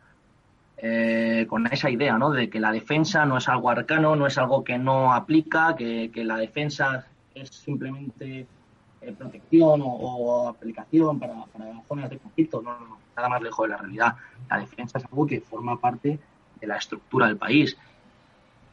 eh, 0.79 1.47
con 1.49 1.67
esa 1.67 1.91
idea, 1.91 2.17
¿no? 2.17 2.31
De 2.31 2.49
que 2.49 2.59
la 2.59 2.73
defensa 2.73 3.27
no 3.27 3.37
es 3.37 3.49
algo 3.49 3.71
arcano, 3.71 4.17
no 4.17 4.27
es 4.27 4.39
algo 4.39 4.65
que 4.65 4.79
no 4.79 5.13
aplica, 5.13 5.77
que 5.77 6.11
la 6.25 6.39
defensa 6.39 7.07
es 7.35 7.51
simplemente 7.51 8.47
eh, 9.03 9.13
protección 9.13 9.81
o, 9.83 10.49
aplicación 10.49 11.19
para, 11.19 11.45
para 11.47 11.83
zonas 11.89 12.11
de 12.11 12.19
conflicto. 12.19 12.63
No, 12.63 12.79
no, 12.79 12.99
nada 13.17 13.29
más 13.29 13.43
lejos 13.43 13.67
de 13.67 13.71
la 13.71 13.79
realidad. 13.79 14.17
La 14.49 14.59
defensa 14.59 14.99
es 14.99 15.05
algo 15.05 15.27
que 15.27 15.41
forma 15.41 15.81
parte 15.81 16.19
de 16.61 16.67
la 16.67 16.77
estructura 16.77 17.27
del 17.27 17.37
país. 17.37 17.77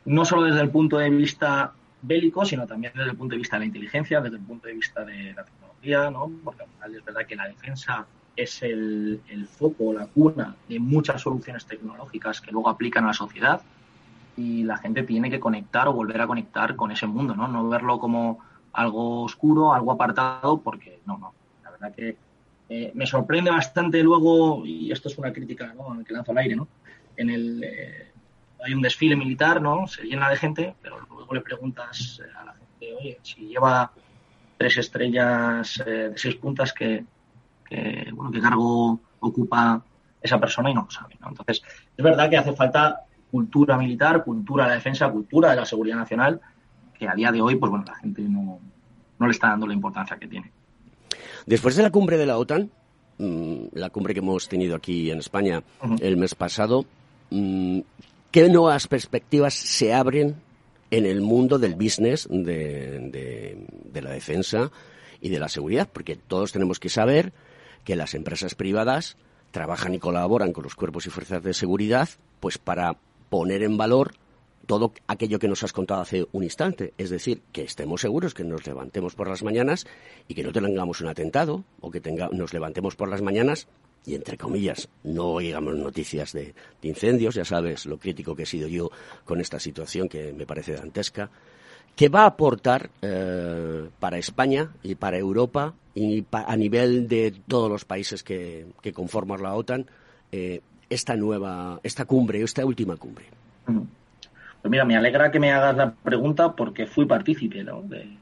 No 0.05 0.25
solo 0.25 0.43
desde 0.43 0.62
el 0.62 0.69
punto 0.69 0.98
de 0.98 1.10
vista 1.10 1.74
bélico, 2.01 2.46
sino 2.46 2.67
también 2.67 2.93
desde 2.96 3.12
el 3.12 3.17
punto 3.17 3.34
de 3.34 3.39
vista 3.39 3.55
de 3.55 3.62
la 3.62 3.65
inteligencia, 3.65 4.22
desde 4.22 4.38
el 4.38 4.43
punto 4.43 4.67
de 4.67 4.74
vista 4.74 5.03
de 5.03 5.34
la 5.34 5.43
tecnología, 5.43 6.12
¿no? 6.12 6.31
Porque 6.43 6.63
al 6.63 6.69
final 6.69 6.96
es 6.96 7.05
verdad 7.05 7.25
que 7.25 7.36
la 7.36 7.48
defensa 7.48 8.05
es 8.36 8.62
el, 8.62 9.22
el 9.29 9.48
foco, 9.48 9.93
la 9.93 10.07
cuna 10.07 10.55
de 10.69 10.79
muchas 10.79 11.22
soluciones 11.22 11.65
tecnológicas 11.65 12.39
que 12.39 12.51
luego 12.51 12.69
aplican 12.69 13.03
a 13.05 13.07
la 13.07 13.13
sociedad 13.13 13.62
y 14.38 14.63
la 14.63 14.77
gente 14.77 15.03
tiene 15.03 15.31
que 15.31 15.39
conectar 15.39 15.88
o 15.88 15.93
volver 15.93 16.22
a 16.22 16.27
conectar 16.27 16.75
con 16.75 16.91
ese 16.91 17.07
mundo, 17.07 17.36
¿no? 17.36 17.48
No 17.48 17.67
verlo 17.67 18.00
como 18.00 18.39
algo 18.77 19.24
oscuro, 19.24 19.74
algo 19.74 19.91
apartado, 19.91 20.62
porque 20.62 21.01
no, 21.05 21.17
no. 21.17 21.34
La 21.63 21.72
verdad 21.72 21.96
que 21.96 22.15
eh, 22.69 22.91
me 22.93 23.07
sorprende 23.07 23.50
bastante 23.50 24.03
luego, 24.03 24.63
y 24.65 24.91
esto 24.91 25.07
es 25.10 25.17
una 25.17 25.34
crítica 25.34 25.74
¿no? 25.74 26.03
que 26.03 26.13
lanzo 26.13 26.31
al 26.31 26.38
aire, 26.38 26.55
¿no? 26.55 26.67
En 27.15 27.31
el, 27.31 27.63
eh, 27.63 28.12
hay 28.63 28.74
un 28.75 28.84
desfile 28.84 29.15
militar, 29.15 29.63
¿no? 29.63 29.88
Se 29.88 30.03
llena 30.03 30.29
de 30.29 30.38
gente, 30.38 30.75
pero 30.79 31.00
luego 31.10 31.34
le 31.34 31.41
preguntas 31.41 32.22
a 32.39 32.46
la 32.46 32.53
gente, 32.53 32.93
oye, 32.93 33.19
si 33.24 33.48
lleva 33.48 33.91
tres 34.57 34.77
estrellas 34.77 35.84
de 35.84 36.13
seis 36.15 36.36
puntas, 36.36 36.72
¿qué, 36.72 37.03
bueno, 38.13 38.29
¿qué 38.31 38.39
cargo 38.39 39.00
ocupa 39.22 39.84
esa 40.22 40.39
persona? 40.39 40.69
Y 40.69 40.75
no 40.75 40.84
lo 40.84 40.91
sabe, 40.91 41.15
¿no? 41.19 41.29
Entonces, 41.29 41.63
es 41.98 42.03
verdad 42.03 42.29
que 42.29 42.38
hace 42.38 42.53
falta 42.53 43.05
cultura 43.31 43.75
militar, 43.75 44.24
cultura 44.24 44.65
de 44.65 44.69
la 44.69 44.75
defensa, 44.75 45.10
cultura 45.10 45.50
de 45.50 45.55
la 45.55 45.65
seguridad 45.65 45.98
nacional, 45.98 46.41
que 46.97 47.07
a 47.07 47.13
día 47.13 47.31
de 47.31 47.41
hoy, 47.41 47.55
pues 47.55 47.69
bueno, 47.69 47.85
la 47.85 47.95
gente 47.95 48.21
no, 48.23 48.59
no 49.19 49.25
le 49.25 49.31
está 49.31 49.49
dando 49.49 49.67
la 49.67 49.73
importancia 49.73 50.17
que 50.17 50.27
tiene. 50.27 50.51
Después 51.45 51.75
de 51.75 51.83
la 51.83 51.91
cumbre 51.91 52.17
de 52.17 52.25
la 52.25 52.37
OTAN, 52.37 52.69
mm, 53.17 53.67
la 53.73 53.89
cumbre 53.89 54.13
que 54.13 54.19
hemos 54.19 54.47
tenido 54.47 54.75
aquí 54.75 55.11
en 55.11 55.19
España 55.19 55.63
el 55.99 56.17
mes 56.17 56.35
pasado, 56.35 56.85
mm, 57.29 57.79
¿qué 58.31 58.49
nuevas 58.49 58.87
perspectivas 58.87 59.53
se 59.53 59.93
abren 59.93 60.35
en 60.91 61.05
el 61.05 61.21
mundo 61.21 61.59
del 61.59 61.75
business 61.75 62.27
de, 62.29 63.57
de, 63.91 64.01
la 64.01 64.11
defensa 64.11 64.71
y 65.21 65.29
de 65.29 65.39
la 65.39 65.49
seguridad? 65.49 65.87
Porque 65.91 66.15
todos 66.15 66.51
tenemos 66.51 66.79
que 66.79 66.89
saber 66.89 67.33
que 67.83 67.95
las 67.95 68.13
empresas 68.13 68.55
privadas 68.55 69.17
trabajan 69.51 69.95
y 69.95 69.99
colaboran 69.99 70.53
con 70.53 70.63
los 70.63 70.75
cuerpos 70.75 71.07
y 71.07 71.09
fuerzas 71.09 71.41
de 71.41 71.53
seguridad 71.53 72.09
pues 72.39 72.57
para 72.57 72.97
poner 73.29 73.63
en 73.63 73.77
valor 73.77 74.13
todo 74.67 74.93
aquello 75.07 75.39
que 75.39 75.47
nos 75.47 75.63
has 75.63 75.74
contado 75.74 76.01
hace 76.01 76.27
un 76.33 76.43
instante, 76.43 76.93
es 76.97 77.09
decir, 77.09 77.41
que 77.51 77.63
estemos 77.63 78.01
seguros 78.01 78.33
que 78.33 78.43
nos 78.43 78.67
levantemos 78.67 79.15
por 79.15 79.27
las 79.29 79.41
mañanas 79.41 79.88
y 80.27 80.36
que 80.36 80.43
no 80.43 80.51
tengamos 80.51 81.01
un 81.01 81.07
atentado 81.07 81.63
o 81.79 81.89
que 81.89 82.01
tenga, 82.01 82.29
nos 82.31 82.53
levantemos 82.53 82.95
por 82.95 83.09
las 83.09 83.21
mañanas 83.21 83.67
y, 84.05 84.13
entre 84.13 84.38
comillas, 84.38 84.89
no 85.03 85.29
oigamos 85.29 85.75
noticias 85.75 86.33
de, 86.33 86.53
incendios, 86.81 87.36
ya 87.36 87.45
sabes 87.45 87.86
lo 87.86 87.97
crítico 87.97 88.36
que 88.36 88.43
he 88.43 88.45
sido 88.45 88.67
yo 88.67 88.91
con 89.25 89.41
esta 89.41 89.59
situación 89.59 90.07
que 90.07 90.33
me 90.33 90.45
parece 90.45 90.74
dantesca, 90.74 91.31
¿Qué 91.95 92.09
va 92.09 92.24
a 92.24 92.27
aportar 92.27 92.91
eh, 93.01 93.89
para 94.00 94.19
España 94.19 94.69
y 94.83 94.93
para 94.93 95.17
Europa 95.17 95.74
y 95.95 96.24
a 96.31 96.55
nivel 96.55 97.07
de 97.07 97.33
todos 97.47 97.71
los 97.71 97.86
países 97.86 98.21
que, 98.21 98.67
conforman 98.93 99.41
la 99.41 99.55
OTAN 99.55 99.88
eh, 100.31 100.62
esta 100.91 101.15
nueva, 101.15 101.79
esta 101.81 102.05
cumbre, 102.05 102.43
esta 102.43 102.63
última 102.63 102.97
cumbre? 102.97 103.25
Pues 104.61 104.71
mira, 104.71 104.85
me 104.85 104.97
alegra 104.97 105.31
que 105.31 105.39
me 105.39 105.51
hagas 105.51 105.77
la 105.77 105.91
pregunta 105.91 106.55
porque 106.55 106.87
fui 106.87 107.05
partícipe 107.05 107.63
de, 107.63 108.17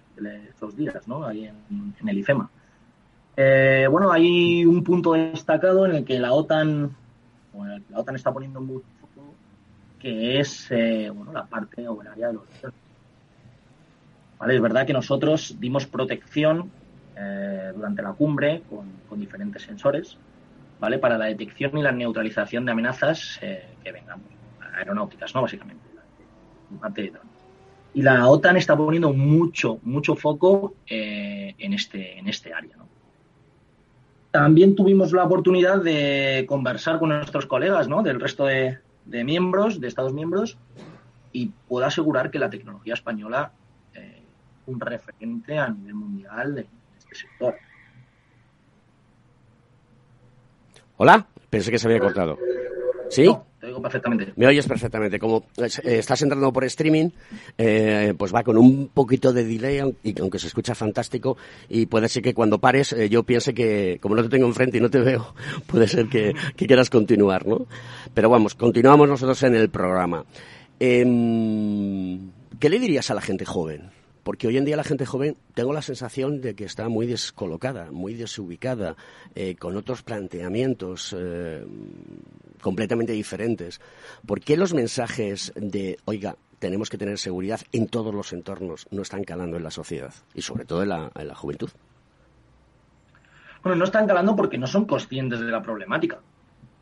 estos 0.50 0.76
días, 0.76 1.08
¿no? 1.08 1.26
Ahí 1.26 1.46
en, 1.46 2.08
el 2.08 2.18
IFEMA. 2.18 2.50
Eh, 3.38 3.88
bueno, 3.90 4.12
hay 4.12 4.66
un 4.66 4.84
punto 4.84 5.14
destacado 5.14 5.86
en 5.86 5.96
el 5.96 6.06
que 6.06 6.20
la 6.20 6.34
OTAN, 6.34 6.96
la 7.90 8.00
OTAN 8.00 8.16
está 8.16 8.32
poniendo 8.32 8.62
mucho 8.62 8.86
foco, 9.02 9.34
que 10.00 10.40
es 10.40 10.68
eh, 10.72 11.10
bueno, 11.14 11.34
la 11.34 11.46
parte 11.46 11.88
o 11.88 12.02
el 12.02 12.08
área 12.08 12.28
de 12.28 12.34
los 12.34 12.44
¿Vale? 14.38 14.56
Es 14.56 14.62
verdad 14.62 14.86
que 14.86 14.94
nosotros 14.94 15.56
dimos 15.60 15.88
protección 15.88 16.70
eh, 17.18 17.72
durante 17.74 18.02
la 18.02 18.12
cumbre 18.12 18.64
con, 18.70 18.92
con, 19.08 19.20
diferentes 19.20 19.64
sensores, 19.64 20.18
¿vale? 20.80 21.00
Para 21.00 21.18
la 21.18 21.26
detección 21.26 21.78
y 21.78 21.82
la 21.82 21.94
neutralización 21.94 22.66
de 22.66 22.72
amenazas 22.74 23.40
que 23.40 23.92
vengan, 23.92 24.22
aeronáuticas, 24.76 25.34
¿no? 25.34 25.42
Básicamente. 25.42 25.95
Y 27.94 28.02
la 28.02 28.28
OTAN 28.28 28.58
está 28.58 28.76
poniendo 28.76 29.14
mucho, 29.14 29.80
mucho 29.84 30.16
foco 30.16 30.76
eh, 30.88 31.56
en, 31.58 31.74
este, 31.74 32.20
en 32.20 32.28
este 32.28 32.54
área. 32.54 32.76
También 34.32 34.76
tuvimos 34.76 35.14
la 35.14 35.24
oportunidad 35.24 35.82
de 35.82 36.46
conversar 36.46 37.00
con 37.00 37.10
nuestros 37.10 37.46
colegas 37.46 37.88
¿no? 37.88 38.04
del 38.04 38.20
resto 38.20 38.46
de, 38.46 38.80
miembros, 39.06 39.80
de 39.80 39.88
Estados 39.88 40.12
miembros, 40.12 40.58
y 41.32 41.52
puedo 41.70 41.86
asegurar 41.86 42.32
que 42.32 42.40
la 42.40 42.50
tecnología 42.50 42.96
española 42.96 43.54
es 43.94 44.02
eh, 44.02 44.22
un 44.66 44.80
referente 44.82 45.58
a 45.58 45.70
nivel 45.70 45.94
mundial 45.94 46.56
de 46.56 46.68
este 46.98 47.16
sector. 47.16 47.56
Hola, 50.98 51.26
pensé 51.50 51.72
que 51.72 51.80
se 51.80 51.88
había 51.88 52.00
cortado. 52.00 52.38
¿Sí? 53.10 53.30
Me 54.36 54.48
oyes 54.48 54.68
perfectamente. 54.68 55.20
Como 55.20 55.46
eh, 55.58 55.70
estás 55.84 56.22
entrando 56.22 56.52
por 56.52 56.64
streaming, 56.66 57.10
eh, 57.58 58.14
pues 58.18 58.34
va 58.34 58.44
con 58.44 58.58
un 58.58 58.90
poquito 58.90 59.34
de 59.34 59.44
delay, 59.44 59.80
aunque 59.80 60.40
se 60.40 60.48
escucha 60.48 60.76
fantástico, 60.76 61.38
y 61.70 61.86
puede 61.86 62.10
ser 62.10 62.24
que 62.24 62.34
cuando 62.34 62.60
pares 62.60 62.94
eh, 62.94 63.10
yo 63.10 63.24
piense 63.24 63.54
que, 63.54 64.00
como 64.02 64.16
no 64.16 64.24
te 64.24 64.30
tengo 64.30 64.48
enfrente 64.48 64.78
y 64.78 64.82
no 64.82 64.90
te 64.90 65.00
veo, 65.00 65.34
puede 65.68 65.88
ser 65.88 66.08
que, 66.08 66.34
quieras 66.56 66.90
continuar, 66.90 67.46
¿no? 67.48 67.68
Pero 68.14 68.30
vamos, 68.30 68.56
continuamos 68.56 69.08
nosotros 69.08 69.42
en 69.44 69.56
el 69.56 69.70
programa. 69.70 70.26
Em, 70.80 72.32
¿Qué 72.60 72.70
le 72.70 72.80
dirías 72.80 73.12
a 73.12 73.16
la 73.16 73.22
gente 73.22 73.46
joven? 73.46 73.92
Porque 74.26 74.48
hoy 74.48 74.58
en 74.58 74.66
día 74.66 74.76
la 74.76 74.84
gente 74.84 75.06
joven 75.06 75.38
tengo 75.54 75.72
la 75.72 75.84
sensación 75.84 76.42
de 76.42 76.56
que 76.56 76.66
está 76.66 76.90
muy 76.90 77.06
descolocada, 77.06 77.92
muy 77.92 78.16
desubicada, 78.16 78.96
eh, 79.36 79.56
con 79.56 79.78
otros 79.78 80.02
planteamientos 80.02 81.16
eh, 81.16 81.64
completamente 82.60 83.14
diferentes. 83.14 83.80
¿Por 84.26 84.42
qué 84.42 84.58
los 84.58 84.74
mensajes 84.74 85.54
de, 85.56 86.00
oiga, 86.06 86.38
tenemos 86.58 86.90
que 86.90 86.98
tener 86.98 87.20
seguridad 87.20 87.62
en 87.72 87.88
todos 87.88 88.16
los 88.16 88.34
entornos 88.34 88.88
no 88.90 89.04
están 89.04 89.24
calando 89.26 89.58
en 89.58 89.64
la 89.64 89.70
sociedad 89.70 90.12
y 90.34 90.42
sobre 90.42 90.66
todo 90.66 90.82
en 90.82 90.90
la, 90.90 91.36
juventud? 91.36 91.70
Bueno, 93.62 93.76
no 93.76 93.86
están 93.86 94.08
calando 94.08 94.36
porque 94.36 94.58
no 94.58 94.66
son 94.66 94.86
conscientes 94.86 95.40
de 95.40 95.52
la 95.52 95.62
problemática. 95.62 96.18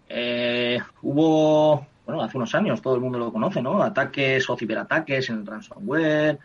Eh, 0.08 0.80
hubo, 1.02 1.86
bueno, 2.06 2.22
hace 2.24 2.38
unos 2.38 2.56
años, 2.56 2.82
todo 2.82 2.96
el 2.96 3.02
mundo 3.02 3.20
lo 3.20 3.34
conoce, 3.34 3.62
¿no? 3.62 3.84
Ataques 3.84 4.50
o 4.50 4.56
ciberataques 4.56 5.30
en 5.30 5.40
el 5.40 5.46
ransomware, 5.46 6.40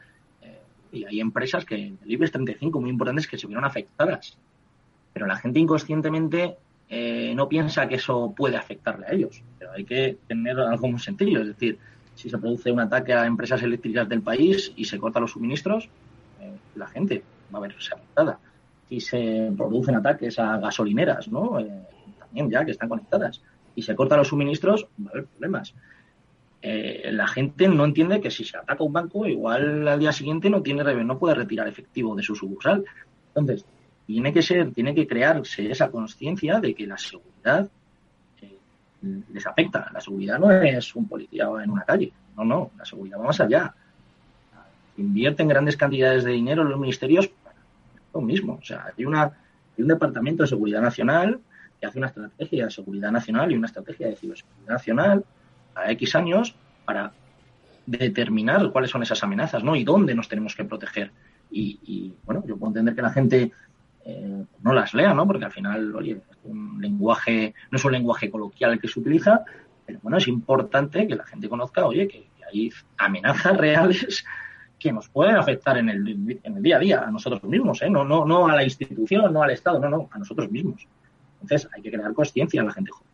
y 0.92 1.04
hay 1.04 1.20
empresas 1.20 1.64
que 1.64 1.74
en 1.74 1.98
el 2.04 2.12
IBEX 2.12 2.32
35 2.32 2.80
muy 2.80 2.90
importantes 2.90 3.26
que 3.26 3.38
se 3.38 3.46
vieron 3.46 3.64
afectadas. 3.64 4.36
Pero 5.12 5.26
la 5.26 5.36
gente 5.36 5.58
inconscientemente 5.58 6.56
eh, 6.88 7.32
no 7.34 7.48
piensa 7.48 7.88
que 7.88 7.96
eso 7.96 8.32
puede 8.36 8.56
afectarle 8.56 9.06
a 9.06 9.12
ellos. 9.12 9.42
Pero 9.58 9.72
hay 9.72 9.84
que 9.84 10.18
tener 10.26 10.58
algo 10.58 10.88
muy 10.88 11.00
sencillo. 11.00 11.40
Es 11.40 11.48
decir, 11.48 11.78
si 12.14 12.30
se 12.30 12.38
produce 12.38 12.72
un 12.72 12.80
ataque 12.80 13.12
a 13.12 13.26
empresas 13.26 13.62
eléctricas 13.62 14.08
del 14.08 14.22
país 14.22 14.72
y 14.76 14.84
se 14.84 14.98
cortan 14.98 15.22
los 15.22 15.32
suministros, 15.32 15.88
eh, 16.40 16.52
la 16.74 16.86
gente 16.88 17.22
va 17.54 17.58
a 17.58 17.62
verse 17.62 17.94
afectada. 17.94 18.38
Si 18.88 19.00
se 19.00 19.52
producen 19.56 19.94
ataques 19.94 20.38
a 20.38 20.58
gasolineras, 20.58 21.28
¿no? 21.28 21.60
Eh, 21.60 21.70
también 22.18 22.50
ya 22.50 22.64
que 22.64 22.70
están 22.70 22.88
conectadas, 22.88 23.42
y 23.74 23.82
se 23.82 23.94
cortan 23.94 24.18
los 24.18 24.28
suministros, 24.28 24.88
va 25.00 25.08
a 25.08 25.10
haber 25.10 25.26
problemas. 25.26 25.74
Eh, 26.60 27.10
la 27.12 27.28
gente 27.28 27.68
no 27.68 27.84
entiende 27.84 28.20
que 28.20 28.30
si 28.30 28.44
se 28.44 28.56
ataca 28.56 28.82
un 28.82 28.92
banco, 28.92 29.26
igual 29.26 29.86
al 29.86 30.00
día 30.00 30.12
siguiente 30.12 30.50
no 30.50 30.60
tiene 30.60 30.82
no 31.04 31.18
puede 31.18 31.36
retirar 31.36 31.68
efectivo 31.68 32.16
de 32.16 32.22
su 32.22 32.34
sucursal. 32.34 32.84
Entonces, 33.28 33.64
tiene 34.06 34.32
que 34.32 34.42
ser, 34.42 34.72
tiene 34.72 34.94
que 34.94 35.06
crearse 35.06 35.70
esa 35.70 35.90
conciencia 35.90 36.58
de 36.60 36.74
que 36.74 36.86
la 36.86 36.98
seguridad 36.98 37.68
eh, 38.40 38.58
les 39.32 39.46
afecta. 39.46 39.90
La 39.92 40.00
seguridad 40.00 40.38
no 40.38 40.50
es 40.50 40.96
un 40.96 41.06
policía 41.06 41.48
en 41.62 41.70
una 41.70 41.84
calle. 41.84 42.12
No, 42.36 42.44
no, 42.44 42.70
la 42.76 42.84
seguridad 42.84 43.20
va 43.20 43.24
más 43.24 43.40
allá. 43.40 43.74
Invierten 44.96 45.46
grandes 45.46 45.76
cantidades 45.76 46.24
de 46.24 46.32
dinero 46.32 46.62
en 46.62 46.70
los 46.70 46.80
ministerios 46.80 47.28
para 47.28 47.54
lo 48.14 48.20
mismo. 48.20 48.58
O 48.60 48.64
sea, 48.64 48.86
hay, 48.96 49.04
una, 49.04 49.24
hay 49.24 49.82
un 49.82 49.88
departamento 49.88 50.42
de 50.42 50.48
seguridad 50.48 50.80
nacional 50.80 51.38
que 51.80 51.86
hace 51.86 51.98
una 51.98 52.08
estrategia 52.08 52.64
de 52.64 52.70
seguridad 52.72 53.12
nacional 53.12 53.52
y 53.52 53.56
una 53.56 53.66
estrategia 53.66 54.08
de 54.08 54.16
ciberseguridad 54.16 54.72
nacional 54.72 55.24
a 55.78 55.90
X 55.92 56.14
años 56.14 56.54
para 56.84 57.12
determinar 57.86 58.70
cuáles 58.70 58.90
son 58.90 59.02
esas 59.02 59.22
amenazas, 59.22 59.64
¿no? 59.64 59.74
Y 59.74 59.84
dónde 59.84 60.14
nos 60.14 60.28
tenemos 60.28 60.54
que 60.54 60.64
proteger. 60.64 61.10
Y, 61.50 62.14
bueno, 62.24 62.44
yo 62.46 62.58
puedo 62.58 62.70
entender 62.70 62.94
que 62.94 63.02
la 63.02 63.10
gente 63.10 63.52
eh, 64.04 64.44
no 64.60 64.72
las 64.74 64.92
lea, 64.92 65.14
¿no? 65.14 65.26
Porque 65.26 65.46
al 65.46 65.52
final, 65.52 65.94
oye, 65.96 66.20
es 66.30 66.38
un 66.44 66.80
lenguaje, 66.80 67.54
no 67.70 67.76
es 67.76 67.84
un 67.84 67.92
lenguaje 67.92 68.30
coloquial 68.30 68.72
el 68.72 68.80
que 68.80 68.88
se 68.88 69.00
utiliza, 69.00 69.44
pero 69.86 70.00
bueno, 70.02 70.18
es 70.18 70.28
importante 70.28 71.06
que 71.06 71.16
la 71.16 71.24
gente 71.24 71.48
conozca, 71.48 71.86
oye, 71.86 72.06
que, 72.06 72.28
hay 72.50 72.70
amenazas 72.96 73.56
reales 73.58 74.24
que 74.78 74.92
nos 74.92 75.08
pueden 75.08 75.36
afectar 75.36 75.76
en 75.76 75.90
el, 75.90 76.40
en 76.42 76.56
el 76.56 76.62
día 76.62 76.76
a 76.76 76.80
día, 76.80 77.00
a 77.00 77.10
nosotros 77.10 77.42
mismos, 77.44 77.82
¿eh? 77.82 77.90
No, 77.90 78.04
no, 78.04 78.48
a 78.48 78.54
la 78.54 78.64
institución, 78.64 79.32
no 79.32 79.42
al 79.42 79.50
Estado, 79.50 79.78
no, 79.80 79.88
no, 79.88 80.08
a 80.10 80.18
nosotros 80.18 80.50
mismos. 80.50 80.86
Entonces 81.40 81.68
hay 81.74 81.82
que 81.82 81.90
crear 81.90 82.12
conciencia 82.12 82.60
en 82.60 82.66
la 82.66 82.72
gente 82.72 82.90
joven. 82.90 83.07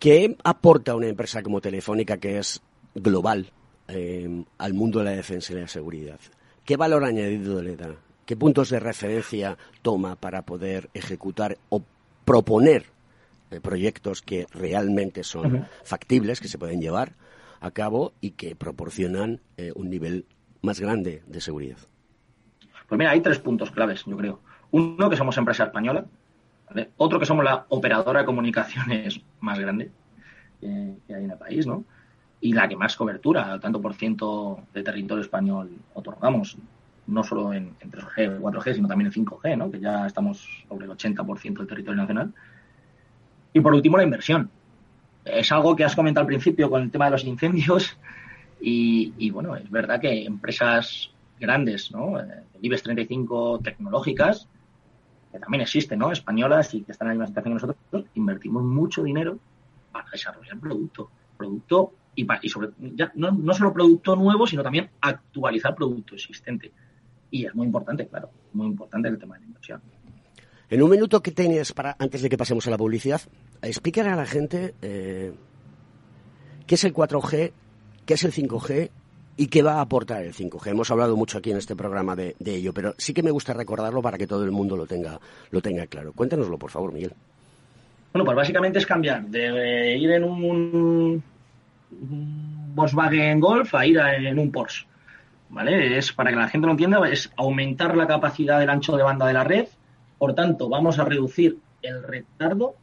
¿Qué 0.00 0.34
aporta 0.44 0.94
una 0.94 1.08
empresa 1.08 1.42
como 1.42 1.60
Telefónica, 1.60 2.16
que 2.16 2.38
es 2.38 2.62
global, 2.94 3.52
eh, 3.86 4.44
al 4.56 4.72
mundo 4.72 5.00
de 5.00 5.04
la 5.04 5.10
defensa 5.10 5.52
y 5.52 5.56
la 5.56 5.68
seguridad? 5.68 6.18
¿Qué 6.64 6.78
valor 6.78 7.04
añadido 7.04 7.62
le 7.62 7.76
da? 7.76 7.96
¿Qué 8.24 8.34
puntos 8.34 8.70
de 8.70 8.80
referencia 8.80 9.58
toma 9.82 10.16
para 10.16 10.40
poder 10.40 10.88
ejecutar 10.94 11.58
o 11.68 11.82
proponer 12.24 12.86
eh, 13.50 13.60
proyectos 13.60 14.22
que 14.22 14.46
realmente 14.52 15.22
son 15.22 15.66
factibles, 15.84 16.40
que 16.40 16.48
se 16.48 16.56
pueden 16.56 16.80
llevar 16.80 17.12
a 17.60 17.70
cabo 17.70 18.14
y 18.22 18.30
que 18.30 18.56
proporcionan 18.56 19.42
eh, 19.58 19.70
un 19.74 19.90
nivel 19.90 20.24
más 20.62 20.80
grande 20.80 21.22
de 21.26 21.42
seguridad? 21.42 21.76
Pues 22.88 22.98
mira, 22.98 23.10
hay 23.10 23.20
tres 23.20 23.38
puntos 23.38 23.70
claves, 23.70 24.04
yo 24.06 24.16
creo. 24.16 24.40
Uno, 24.70 25.10
que 25.10 25.16
somos 25.16 25.36
empresa 25.36 25.64
española, 25.64 26.06
otro 26.96 27.18
que 27.18 27.26
somos 27.26 27.44
la 27.44 27.66
operadora 27.68 28.20
de 28.20 28.26
comunicaciones 28.26 29.20
más 29.40 29.58
grande 29.58 29.90
que, 30.60 30.66
hay 31.14 31.24
en 31.24 31.30
el 31.30 31.38
país, 31.38 31.66
¿no? 31.66 31.84
y 32.40 32.52
la 32.52 32.68
que 32.68 32.76
más 32.76 32.96
cobertura, 32.96 33.58
tanto 33.60 33.80
por 33.80 33.94
ciento 33.94 34.60
de 34.72 34.82
territorio 34.82 35.22
español 35.22 35.70
otorgamos, 35.94 36.56
no 37.06 37.22
solo 37.22 37.52
en, 37.52 37.76
3G 37.78 38.38
o 38.38 38.50
4G, 38.50 38.74
sino 38.74 38.88
también 38.88 39.12
en 39.14 39.24
5G, 39.24 39.58
¿no? 39.58 39.70
que 39.70 39.80
ya 39.80 40.06
estamos 40.06 40.64
sobre 40.68 40.86
el 40.86 40.92
80% 40.92 41.58
del 41.58 41.66
territorio 41.66 42.00
nacional. 42.00 42.32
Y 43.52 43.60
por 43.60 43.74
último, 43.74 43.96
la 43.96 44.04
inversión. 44.04 44.48
Es 45.24 45.52
algo 45.52 45.76
que 45.76 45.84
has 45.84 45.94
comentado 45.94 46.22
al 46.22 46.28
principio 46.28 46.70
con 46.70 46.82
el 46.82 46.90
tema 46.90 47.06
de 47.06 47.10
los 47.12 47.24
incendios. 47.24 47.96
Y, 48.62 49.30
bueno, 49.30 49.56
es 49.56 49.70
verdad 49.70 50.02
que 50.02 50.26
empresas 50.26 51.10
grandes, 51.38 51.90
¿no? 51.92 52.20
Eh, 52.20 52.42
IBEX 52.60 52.82
35 52.82 53.60
tecnológicas, 53.64 54.48
que 55.32 55.38
también 55.38 55.62
existen, 55.62 55.98
¿no? 55.98 56.10
Españolas 56.10 56.74
y 56.74 56.82
que 56.82 56.92
están 56.92 57.06
en 57.06 57.10
la 57.10 57.14
misma 57.14 57.26
situación 57.28 57.58
que 57.58 57.66
nosotros, 57.66 58.10
invertimos 58.14 58.64
mucho 58.64 59.02
dinero 59.02 59.38
para 59.92 60.08
desarrollar 60.10 60.58
producto. 60.58 61.10
Producto 61.36 61.92
y, 62.14 62.26
y 62.42 62.48
sobre 62.48 62.70
ya, 62.78 63.12
no, 63.14 63.54
solo 63.54 63.72
producto 63.72 64.16
nuevo, 64.16 64.46
sino 64.46 64.62
también 64.62 64.90
actualizar 65.00 65.74
producto 65.74 66.14
existente. 66.14 66.72
Y 67.30 67.46
es 67.46 67.54
muy 67.54 67.66
importante, 67.66 68.06
claro, 68.08 68.30
muy 68.52 68.66
importante 68.66 69.08
el 69.08 69.18
tema 69.18 69.34
de 69.34 69.40
la 69.40 69.46
inversión. 69.46 69.80
En 70.68 70.82
un 70.82 70.90
minuto 70.90 71.20
que 71.20 71.32
tienes 71.32 71.72
para, 71.72 71.96
antes 71.98 72.22
de 72.22 72.28
que 72.28 72.36
pasemos 72.36 72.66
a 72.66 72.70
la 72.70 72.78
publicidad, 72.78 73.20
explícale 73.62 74.10
a 74.10 74.16
la 74.16 74.26
gente 74.26 74.74
eh, 74.82 75.32
qué 76.66 76.74
es 76.74 76.84
el 76.84 76.92
4G, 76.92 77.52
qué 78.06 78.14
es 78.14 78.24
el 78.24 78.32
5G 78.32 78.90
y 79.40 79.46
qué 79.46 79.62
va 79.62 79.76
a 79.76 79.80
aportar 79.80 80.22
el 80.22 80.34
5G. 80.34 80.66
Hemos 80.66 80.90
hablado 80.90 81.16
mucho 81.16 81.38
aquí 81.38 81.50
en 81.50 81.56
este 81.56 81.74
programa 81.74 82.14
de, 82.14 82.36
ello, 82.44 82.74
pero 82.74 82.94
sí 82.98 83.14
que 83.14 83.22
me 83.22 83.30
gusta 83.30 83.54
recordarlo 83.54 84.02
para 84.02 84.18
que 84.18 84.26
todo 84.26 84.44
el 84.44 84.50
mundo 84.50 84.76
lo 84.76 84.86
tenga, 84.86 85.18
lo 85.50 85.62
tenga 85.62 85.86
claro. 85.86 86.12
Cuéntanoslo, 86.12 86.58
por 86.58 86.70
favor, 86.70 86.92
Miguel. 86.92 87.14
Bueno, 88.12 88.26
pues 88.26 88.36
básicamente 88.36 88.80
es 88.80 88.84
cambiar 88.84 89.22
de 89.22 89.96
ir 89.96 90.10
en 90.10 90.24
un 90.24 91.22
Volkswagen 92.74 93.40
Golf 93.40 93.74
a 93.74 93.86
ir 93.86 93.96
en 93.96 94.38
un 94.38 94.52
Porsche. 94.52 94.86
¿Vale? 95.48 95.96
Es, 95.96 96.12
para 96.12 96.28
que 96.28 96.36
la 96.36 96.48
gente 96.48 96.66
lo 96.66 96.72
entienda, 96.72 97.08
es 97.08 97.32
aumentar 97.34 97.96
la 97.96 98.06
capacidad 98.06 98.60
del 98.60 98.68
ancho 98.68 98.94
de 98.94 99.04
banda 99.04 99.26
de 99.26 99.32
la 99.32 99.44
red. 99.44 99.68
Por 100.18 100.34
tanto, 100.34 100.68
vamos 100.68 100.98
a 100.98 101.06
reducir 101.06 101.56
el 101.80 102.02
retardo. 102.02 102.74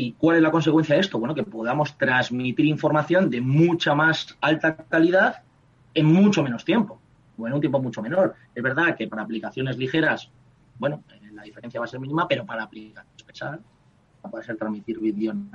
¿Y 0.00 0.12
cuál 0.12 0.36
es 0.36 0.42
la 0.44 0.52
consecuencia 0.52 0.94
de 0.94 1.00
esto? 1.00 1.18
Bueno, 1.18 1.34
que 1.34 1.42
podamos 1.42 1.98
transmitir 1.98 2.66
información 2.66 3.28
de 3.28 3.40
mucha 3.40 3.96
más 3.96 4.38
alta 4.40 4.76
calidad 4.76 5.42
en 5.92 6.06
mucho 6.06 6.44
menos 6.44 6.64
tiempo, 6.64 7.00
o 7.36 7.48
en 7.48 7.54
un 7.54 7.60
tiempo 7.60 7.80
mucho 7.80 8.00
menor. 8.00 8.36
Es 8.54 8.62
verdad 8.62 8.94
que 8.96 9.08
para 9.08 9.22
aplicaciones 9.22 9.76
ligeras, 9.76 10.30
bueno, 10.78 11.02
eh, 11.12 11.32
la 11.32 11.42
diferencia 11.42 11.80
va 11.80 11.86
a 11.86 11.88
ser 11.88 11.98
mínima, 11.98 12.28
pero 12.28 12.46
para 12.46 12.62
aplicaciones 12.62 13.24
pesadas, 13.24 13.58
va 14.32 14.38
a 14.38 14.42
ser 14.44 14.56
transmitir 14.56 15.00
vídeo 15.00 15.32
en, 15.32 15.50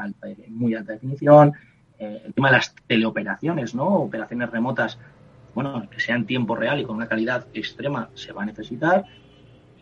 muy 0.50 0.76
alta 0.76 0.92
definición, 0.92 1.54
eh, 1.98 2.24
el 2.26 2.34
tema 2.34 2.50
de 2.50 2.58
las 2.58 2.76
teleoperaciones, 2.86 3.74
¿no? 3.74 3.88
Operaciones 3.88 4.50
remotas, 4.50 5.00
bueno, 5.56 5.90
que 5.90 6.02
sean 6.02 6.26
tiempo 6.26 6.54
real 6.54 6.82
y 6.82 6.84
con 6.84 6.98
una 6.98 7.08
calidad 7.08 7.48
extrema 7.54 8.10
se 8.14 8.34
va 8.34 8.44
a 8.44 8.46
necesitar. 8.46 9.06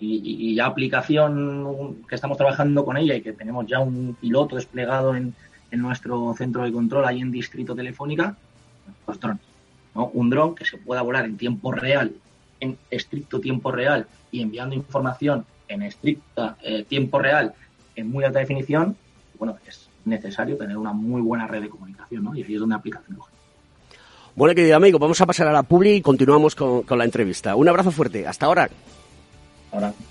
Y, 0.04 0.56
ya 0.56 0.66
aplicación 0.66 2.04
que 2.10 2.16
estamos 2.16 2.36
trabajando 2.36 2.84
con 2.84 2.98
ella 2.98 3.16
y 3.16 3.22
que 3.22 3.34
tenemos 3.34 3.68
ya 3.68 3.80
un 3.80 4.18
piloto 4.20 4.56
desplegado 4.56 5.16
en, 5.16 5.34
nuestro 5.72 6.34
centro 6.38 6.64
de 6.64 6.72
control 6.72 7.06
ahí 7.06 7.22
en 7.22 7.32
Distrito 7.32 7.74
Telefónica, 7.74 8.36
los 9.08 9.20
drones. 9.20 9.42
¿no? 9.96 10.08
Un 10.08 10.30
dron 10.30 10.54
que 10.54 10.66
se 10.66 10.78
pueda 10.78 11.02
volar 11.02 11.24
en 11.24 11.38
tiempo 11.38 11.72
real, 11.72 12.12
en 12.60 12.78
estricto 12.90 13.40
tiempo 13.40 13.72
real 13.72 14.06
y 14.32 14.42
enviando 14.42 14.76
información 14.76 15.46
en 15.70 15.84
estricta 15.84 16.58
eh, 16.62 16.84
tiempo 16.84 17.20
real 17.20 17.54
en 17.96 18.10
muy 18.10 18.26
alta 18.26 18.40
definición, 18.40 18.98
bueno, 19.40 19.58
es 19.66 19.88
necesario 20.04 20.58
tener 20.58 20.78
una 20.78 20.92
muy 20.92 21.22
buena 21.22 21.48
red 21.48 21.62
de 21.62 21.70
comunicación, 21.70 22.24
¿no? 22.24 22.36
Y 22.36 22.44
ahí 22.44 22.54
es 22.54 22.60
donde 22.60 22.76
aplica 22.76 23.02
Bueno, 24.36 24.56
querido 24.56 24.76
amigo, 24.76 25.00
vamos 25.00 25.22
a 25.22 25.26
pasar 25.26 25.48
a 25.48 25.54
la 25.54 25.64
publi 25.64 25.96
y 25.96 26.02
continuamos 26.02 26.56
con, 26.56 26.84
con 26.84 26.98
la 26.98 27.06
entrevista. 27.06 27.56
Un 27.56 27.70
abrazo 27.70 27.92
fuerte. 27.92 28.28
Hasta 28.28 28.46
ahora. 28.46 28.70
Ahora. 29.72 29.88
esperando 29.88 30.11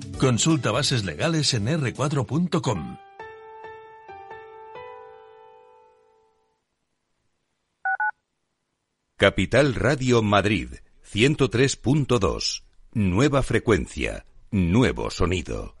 Consulta 0.21 0.69
bases 0.69 1.03
legales 1.03 1.51
en 1.55 1.65
r4.com. 1.65 2.97
Capital 9.17 9.73
Radio 9.73 10.21
Madrid 10.21 10.73
103.2. 11.11 12.61
Nueva 12.93 13.41
frecuencia, 13.41 14.27
nuevo 14.51 15.09
sonido. 15.09 15.80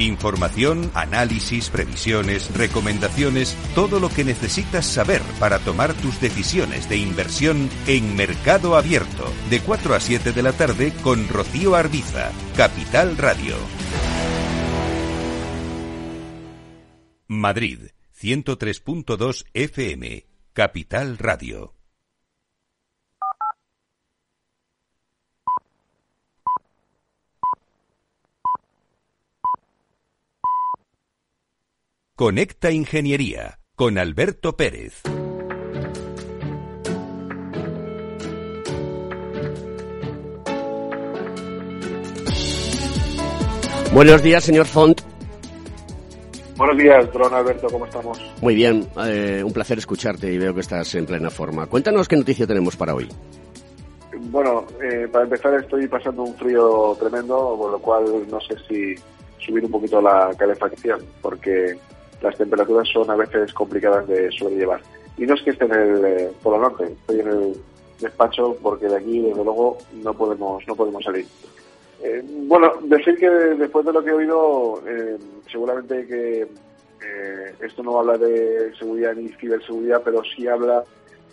Información, 0.00 0.90
análisis, 0.94 1.68
previsiones, 1.68 2.50
recomendaciones, 2.56 3.54
todo 3.74 4.00
lo 4.00 4.08
que 4.08 4.24
necesitas 4.24 4.86
saber 4.86 5.20
para 5.38 5.58
tomar 5.58 5.92
tus 5.92 6.18
decisiones 6.22 6.88
de 6.88 6.96
inversión 6.96 7.68
en 7.86 8.16
Mercado 8.16 8.76
Abierto, 8.76 9.30
de 9.50 9.60
4 9.60 9.94
a 9.94 10.00
7 10.00 10.32
de 10.32 10.42
la 10.42 10.52
tarde 10.52 10.94
con 11.02 11.28
Rocío 11.28 11.74
Arbiza, 11.74 12.30
Capital 12.56 13.18
Radio. 13.18 13.56
Madrid, 17.28 17.90
103.2 18.18 19.44
FM, 19.52 20.26
Capital 20.54 21.18
Radio. 21.18 21.79
Conecta 32.20 32.70
Ingeniería 32.70 33.60
con 33.74 33.96
Alberto 33.96 34.54
Pérez. 34.54 35.00
Buenos 43.94 44.22
días, 44.22 44.44
señor 44.44 44.66
Font. 44.66 45.00
Buenos 46.58 46.76
días, 46.76 47.10
don 47.10 47.32
Alberto, 47.32 47.68
¿cómo 47.68 47.86
estamos? 47.86 48.20
Muy 48.42 48.54
bien, 48.54 48.86
eh, 49.02 49.42
un 49.42 49.54
placer 49.54 49.78
escucharte 49.78 50.30
y 50.30 50.36
veo 50.36 50.52
que 50.52 50.60
estás 50.60 50.94
en 50.96 51.06
plena 51.06 51.30
forma. 51.30 51.68
Cuéntanos 51.68 52.06
qué 52.06 52.16
noticia 52.16 52.46
tenemos 52.46 52.76
para 52.76 52.94
hoy. 52.94 53.08
bueno, 54.30 54.66
eh, 54.82 55.08
para 55.10 55.24
empezar 55.24 55.54
estoy 55.54 55.88
pasando 55.88 56.24
un 56.24 56.34
frío 56.34 56.94
tremendo, 57.00 57.56
por 57.56 57.72
lo 57.72 57.78
cual 57.78 58.04
no 58.30 58.38
sé 58.42 58.56
si 58.68 58.94
subir 59.38 59.64
un 59.64 59.70
poquito 59.70 60.02
la 60.02 60.34
calefacción, 60.36 61.00
porque 61.22 61.78
las 62.22 62.36
temperaturas 62.36 62.88
son 62.88 63.10
a 63.10 63.16
veces 63.16 63.52
complicadas 63.52 64.06
de 64.08 64.30
sobrellevar. 64.32 64.80
Y 65.16 65.26
no 65.26 65.34
es 65.34 65.42
que 65.42 65.50
esté 65.50 65.64
en 65.64 65.74
el 65.74 66.04
eh, 66.04 66.32
Polo 66.42 66.58
Norte, 66.58 66.84
estoy 66.84 67.20
en 67.20 67.28
el 67.28 67.56
despacho 68.00 68.56
porque 68.62 68.86
de 68.86 68.96
aquí, 68.96 69.20
desde 69.20 69.44
luego, 69.44 69.78
no 70.02 70.14
podemos, 70.14 70.66
no 70.66 70.74
podemos 70.74 71.04
salir. 71.04 71.26
Eh, 72.02 72.24
bueno, 72.46 72.72
decir 72.84 73.18
que 73.18 73.28
después 73.28 73.84
de 73.84 73.92
lo 73.92 74.02
que 74.02 74.10
he 74.10 74.14
oído, 74.14 74.82
eh, 74.86 75.18
seguramente 75.50 76.06
que 76.06 76.42
eh, 76.42 77.54
esto 77.60 77.82
no 77.82 77.98
habla 77.98 78.16
de 78.18 78.72
seguridad 78.78 79.14
ni 79.14 79.28
ciberseguridad, 79.28 80.02
pero 80.04 80.22
sí 80.24 80.46
habla 80.46 80.84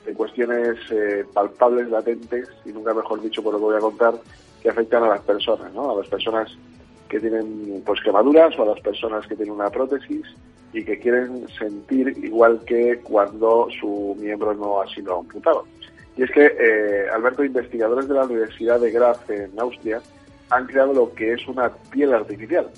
de 0.06 0.14
cuestiones 0.14 0.78
eh, 0.92 1.26
palpables, 1.34 1.90
latentes, 1.90 2.50
y 2.66 2.70
nunca 2.70 2.94
mejor 2.94 3.22
dicho 3.22 3.44
por 3.44 3.54
lo 3.54 3.60
que 3.60 3.66
voy 3.66 3.76
a 3.78 3.80
contar, 3.80 4.16
que 4.62 4.70
afectan 4.70 5.04
a 5.04 5.10
las 5.10 5.22
personas, 5.22 5.74
¿no? 5.74 5.92
A 5.92 5.96
las 5.98 6.08
personas 6.08 6.50
que 7.10 7.20
tienen 7.20 7.84
pues 7.86 8.02
quemaduras 8.02 8.58
o 8.58 8.64
a 8.64 8.68
las 8.68 8.82
personas 8.82 9.26
que 9.28 9.36
tienen 9.36 9.56
una 9.56 9.70
prótesis 9.70 10.26
y 10.74 10.84
que 10.84 11.00
quieren 11.00 11.48
sentir 11.50 12.10
igual 12.24 12.62
que 12.66 13.00
cuando 13.04 13.68
su 13.80 14.16
miembro 14.20 14.54
no 14.54 14.82
ha 14.82 14.88
sido 14.88 15.20
amputado. 15.20 15.66
Y 16.18 16.24
es 16.24 16.32
que, 16.32 16.46
eh, 16.46 17.10
Alberto, 17.14 17.44
investigadores 17.44 18.08
de 18.08 18.16
la 18.16 18.26
Universidad 18.26 18.80
de 18.80 18.92
Graz 18.92 19.30
en 19.30 19.52
Austria 19.60 20.02
han 20.50 20.66
creado 20.66 20.94
lo 20.94 21.14
que 21.14 21.34
es 21.34 21.48
una 21.48 21.72
piel 21.92 22.14
artificial, 22.14 22.70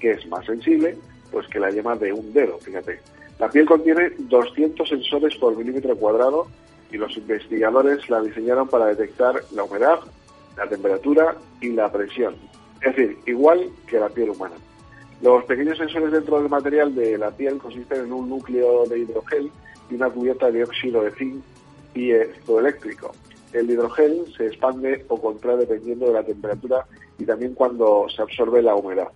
que 0.00 0.12
es 0.12 0.26
más 0.26 0.44
sensible 0.46 0.96
pues 1.30 1.48
que 1.48 1.58
la 1.58 1.70
yema 1.70 1.96
de 1.96 2.12
un 2.12 2.32
dedo, 2.32 2.58
fíjate. 2.58 3.00
La 3.38 3.48
piel 3.48 3.64
contiene 3.64 4.12
200 4.18 4.88
sensores 4.88 5.34
por 5.36 5.56
milímetro 5.56 5.96
cuadrado 5.96 6.46
y 6.92 6.98
los 6.98 7.16
investigadores 7.16 8.08
la 8.10 8.20
diseñaron 8.20 8.68
para 8.68 8.86
detectar 8.86 9.34
la 9.52 9.64
humedad, 9.64 10.00
la 10.56 10.68
temperatura 10.68 11.36
y 11.60 11.70
la 11.70 11.90
presión. 11.90 12.36
Es 12.82 12.94
decir, 12.94 13.18
igual 13.26 13.70
que 13.86 13.98
la 13.98 14.10
piel 14.10 14.30
humana. 14.30 14.54
Los 15.22 15.44
pequeños 15.44 15.78
sensores 15.78 16.10
dentro 16.10 16.40
del 16.40 16.48
material 16.48 16.92
de 16.96 17.16
la 17.16 17.30
piel 17.30 17.58
consisten 17.58 18.06
en 18.06 18.12
un 18.12 18.28
núcleo 18.28 18.84
de 18.86 18.98
hidrogel 18.98 19.52
y 19.88 19.94
una 19.94 20.10
cubierta 20.10 20.46
de 20.46 20.58
dióxido 20.58 21.04
de 21.04 21.12
zinc 21.12 21.44
piezoeléctrico. 21.92 23.12
El 23.52 23.70
hidrogel 23.70 24.24
se 24.36 24.48
expande 24.48 25.04
o 25.08 25.20
contrae 25.20 25.58
dependiendo 25.58 26.06
de 26.06 26.14
la 26.14 26.24
temperatura 26.24 26.86
y 27.20 27.24
también 27.24 27.54
cuando 27.54 28.06
se 28.08 28.20
absorbe 28.20 28.62
la 28.62 28.74
humedad. 28.74 29.08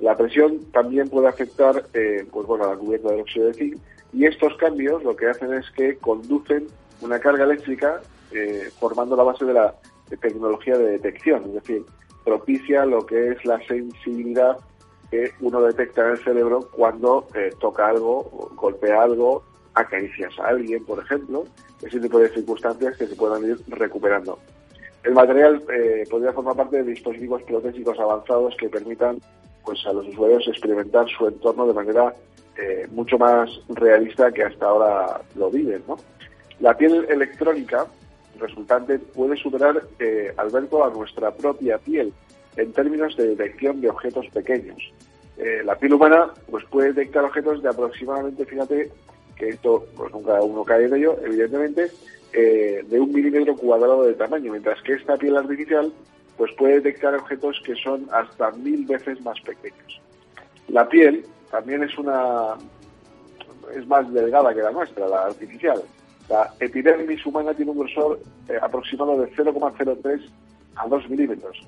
La 0.00 0.14
presión 0.18 0.70
también 0.70 1.08
puede 1.08 1.28
afectar 1.28 1.82
eh, 1.94 2.26
pues 2.30 2.46
bueno, 2.46 2.64
a 2.64 2.74
la 2.74 2.76
cubierta 2.76 3.08
de 3.08 3.14
dióxido 3.16 3.46
de 3.46 3.54
zinc 3.54 3.78
y 4.12 4.26
estos 4.26 4.54
cambios 4.58 5.02
lo 5.02 5.16
que 5.16 5.28
hacen 5.28 5.54
es 5.54 5.70
que 5.70 5.96
conducen 5.96 6.66
una 7.00 7.20
carga 7.20 7.44
eléctrica 7.44 8.02
eh, 8.32 8.68
formando 8.78 9.16
la 9.16 9.22
base 9.22 9.46
de 9.46 9.54
la 9.54 9.74
tecnología 10.20 10.76
de 10.76 10.90
detección, 10.90 11.44
es 11.46 11.54
decir, 11.54 11.84
propicia 12.22 12.84
lo 12.84 13.06
que 13.06 13.30
es 13.30 13.44
la 13.46 13.58
sensibilidad 13.66 14.58
que 15.10 15.32
uno 15.40 15.62
detecta 15.62 16.04
en 16.04 16.12
el 16.12 16.18
cerebro 16.18 16.68
cuando 16.70 17.28
eh, 17.34 17.52
toca 17.58 17.88
algo, 17.88 18.50
golpea 18.54 19.02
algo, 19.02 19.42
acaricias 19.74 20.38
a 20.38 20.48
alguien, 20.48 20.84
por 20.84 20.98
ejemplo, 20.98 21.44
ese 21.82 22.00
tipo 22.00 22.18
de 22.18 22.28
circunstancias 22.30 22.96
que 22.96 23.06
se 23.06 23.16
puedan 23.16 23.44
ir 23.44 23.58
recuperando. 23.68 24.38
El 25.04 25.14
material 25.14 25.62
eh, 25.72 26.04
podría 26.10 26.32
formar 26.32 26.56
parte 26.56 26.78
de 26.78 26.90
dispositivos 26.90 27.42
protésicos 27.44 27.98
avanzados 27.98 28.56
que 28.58 28.68
permitan 28.68 29.18
pues, 29.64 29.86
a 29.86 29.92
los 29.92 30.06
usuarios 30.08 30.46
experimentar 30.48 31.06
su 31.08 31.28
entorno 31.28 31.66
de 31.66 31.74
manera 31.74 32.14
eh, 32.56 32.88
mucho 32.90 33.16
más 33.16 33.48
realista 33.68 34.32
que 34.32 34.42
hasta 34.42 34.66
ahora 34.66 35.20
lo 35.36 35.50
viven. 35.50 35.82
¿no? 35.86 35.96
La 36.60 36.76
piel 36.76 37.06
electrónica 37.08 37.86
resultante 38.38 38.98
puede 38.98 39.36
superar, 39.36 39.82
eh, 39.98 40.32
Alberto, 40.36 40.84
a 40.84 40.90
nuestra 40.90 41.30
propia 41.30 41.78
piel 41.78 42.12
en 42.58 42.72
términos 42.72 43.16
de 43.16 43.28
detección 43.28 43.80
de 43.80 43.88
objetos 43.88 44.26
pequeños. 44.28 44.92
Eh, 45.38 45.62
la 45.64 45.76
piel 45.76 45.94
humana 45.94 46.32
pues 46.50 46.64
puede 46.64 46.92
detectar 46.92 47.24
objetos 47.24 47.62
de 47.62 47.68
aproximadamente, 47.68 48.44
fíjate, 48.44 48.90
que 49.36 49.48
esto 49.50 49.86
pues 49.96 50.12
nunca 50.12 50.42
uno 50.42 50.64
cae 50.64 50.86
en 50.86 50.96
ello, 50.96 51.16
evidentemente, 51.24 51.90
eh, 52.32 52.84
de 52.86 53.00
un 53.00 53.12
milímetro 53.12 53.56
cuadrado 53.56 54.02
de 54.02 54.14
tamaño, 54.14 54.50
mientras 54.50 54.82
que 54.82 54.94
esta 54.94 55.16
piel 55.16 55.36
artificial 55.36 55.92
pues 56.36 56.52
puede 56.52 56.80
detectar 56.80 57.14
objetos 57.14 57.60
que 57.64 57.74
son 57.76 58.08
hasta 58.12 58.50
mil 58.52 58.84
veces 58.86 59.20
más 59.22 59.40
pequeños. 59.40 60.00
La 60.68 60.88
piel 60.88 61.24
también 61.50 61.82
es 61.84 61.96
una 61.98 62.54
es 63.74 63.86
más 63.86 64.12
delgada 64.12 64.54
que 64.54 64.62
la 64.62 64.70
nuestra, 64.70 65.06
la 65.08 65.26
artificial. 65.26 65.80
La 66.28 66.52
epidermis 66.60 67.24
humana 67.24 67.54
tiene 67.54 67.70
un 67.70 67.78
grosor 67.78 68.20
eh, 68.48 68.58
aproximado 68.60 69.20
de 69.20 69.30
0,03 69.32 70.28
a 70.76 70.86
2 70.86 71.10
milímetros. 71.10 71.58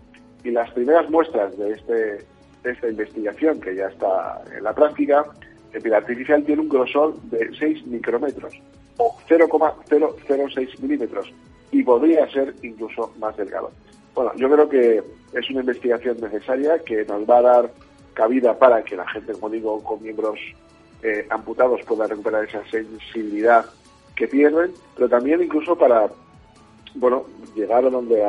Y 0.45 0.51
las 0.51 0.71
primeras 0.73 1.09
muestras 1.11 1.57
de, 1.59 1.73
este, 1.73 2.25
esta 2.65 2.89
investigación, 2.89 3.61
que 3.61 3.75
ya 3.75 3.89
está 3.89 4.43
en 4.57 4.65
la 4.65 4.75
práctica, 4.75 5.25
la 5.73 5.81
piel 5.81 5.95
artificial 5.95 6.45
tiene 6.45 6.63
un 6.63 6.69
grosor 6.69 7.21
de 7.23 7.51
6 7.59 7.87
micrómetros 7.87 8.55
o 8.97 9.17
0,006 9.29 10.81
milímetros 10.83 11.33
y 11.71 11.83
podría 11.83 12.29
ser 12.31 12.55
incluso 12.63 13.15
más 13.19 13.37
delgado. 13.37 13.71
Bueno, 14.15 14.33
yo 14.37 14.51
creo 14.51 14.69
que 14.69 15.03
es 15.33 15.51
una 15.51 15.61
investigación 15.61 16.19
necesaria 16.21 16.79
que 16.81 17.05
nos 17.05 17.29
va 17.29 17.39
a 17.39 17.43
dar 17.43 17.71
cabida 18.15 18.59
para 18.59 18.83
que 18.83 18.97
la 18.97 19.09
gente, 19.09 19.33
como 19.33 19.51
digo, 19.51 19.83
con 19.83 20.03
miembros 20.03 20.39
eh, 21.03 21.27
amputados 21.31 21.81
pueda 21.87 22.07
recuperar 22.07 22.45
esa 22.45 22.63
sensibilidad 22.71 23.65
que 24.17 24.27
pierden, 24.27 24.73
pero 24.97 25.09
también 25.09 25.43
incluso 25.43 25.77
para 25.77 26.11
bueno 26.95 27.25
llegar 27.55 27.85
a 27.85 27.91
donde 27.91 28.23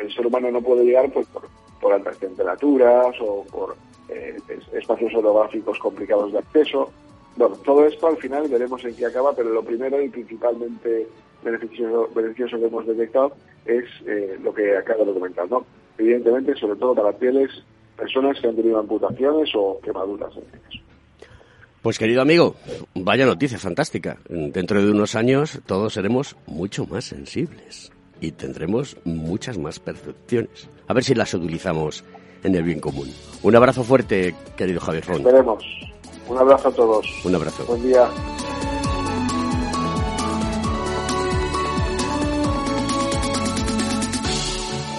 el 0.00 0.12
ser 0.12 0.26
humano 0.26 0.50
no 0.50 0.60
puede 0.60 0.84
llegar 0.84 1.10
pues 1.12 1.26
por, 1.28 1.42
por 1.80 1.92
altas 1.92 2.18
temperaturas 2.18 3.14
o 3.20 3.44
por 3.44 3.76
eh, 4.08 4.38
espacios 4.72 5.14
orográficos 5.14 5.78
complicados 5.78 6.32
de 6.32 6.38
acceso. 6.38 6.90
Bueno, 7.36 7.56
todo 7.64 7.86
esto 7.86 8.06
al 8.06 8.16
final 8.16 8.48
veremos 8.48 8.84
en 8.84 8.96
qué 8.96 9.06
acaba, 9.06 9.34
pero 9.34 9.50
lo 9.50 9.62
primero 9.62 10.00
y 10.00 10.08
principalmente 10.08 11.06
beneficioso, 11.42 12.08
beneficioso 12.14 12.58
que 12.58 12.66
hemos 12.66 12.86
detectado 12.86 13.32
es 13.64 13.84
eh, 14.06 14.38
lo 14.42 14.54
que 14.54 14.76
acabo 14.76 15.04
de 15.04 15.12
comentar, 15.12 15.50
¿no? 15.50 15.66
Evidentemente, 15.98 16.54
sobre 16.54 16.78
todo 16.78 16.94
para 16.94 17.12
pieles, 17.12 17.50
personas 17.96 18.40
que 18.40 18.48
han 18.48 18.56
tenido 18.56 18.78
amputaciones 18.78 19.50
o 19.54 19.80
quemaduras 19.82 20.34
en. 20.36 20.85
Pues 21.86 22.00
querido 22.00 22.20
amigo, 22.20 22.56
vaya 22.96 23.24
noticia 23.26 23.60
fantástica. 23.60 24.18
Dentro 24.28 24.84
de 24.84 24.90
unos 24.90 25.14
años 25.14 25.60
todos 25.66 25.94
seremos 25.94 26.34
mucho 26.46 26.84
más 26.84 27.04
sensibles 27.04 27.92
y 28.20 28.32
tendremos 28.32 28.96
muchas 29.04 29.56
más 29.56 29.78
percepciones. 29.78 30.68
A 30.88 30.94
ver 30.94 31.04
si 31.04 31.14
las 31.14 31.32
utilizamos 31.32 32.02
en 32.42 32.56
el 32.56 32.64
bien 32.64 32.80
común. 32.80 33.08
Un 33.44 33.54
abrazo 33.54 33.84
fuerte, 33.84 34.34
querido 34.56 34.80
Javier 34.80 35.06
Ron. 35.06 35.18
Esperemos. 35.18 35.64
Un 36.28 36.38
abrazo 36.38 36.70
a 36.70 36.72
todos. 36.72 37.06
Un 37.24 37.36
abrazo. 37.36 37.64
Buen 37.66 37.84
día. 37.84 38.08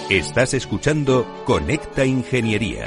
Estás 0.08 0.54
escuchando 0.54 1.26
Conecta 1.44 2.06
Ingeniería. 2.06 2.86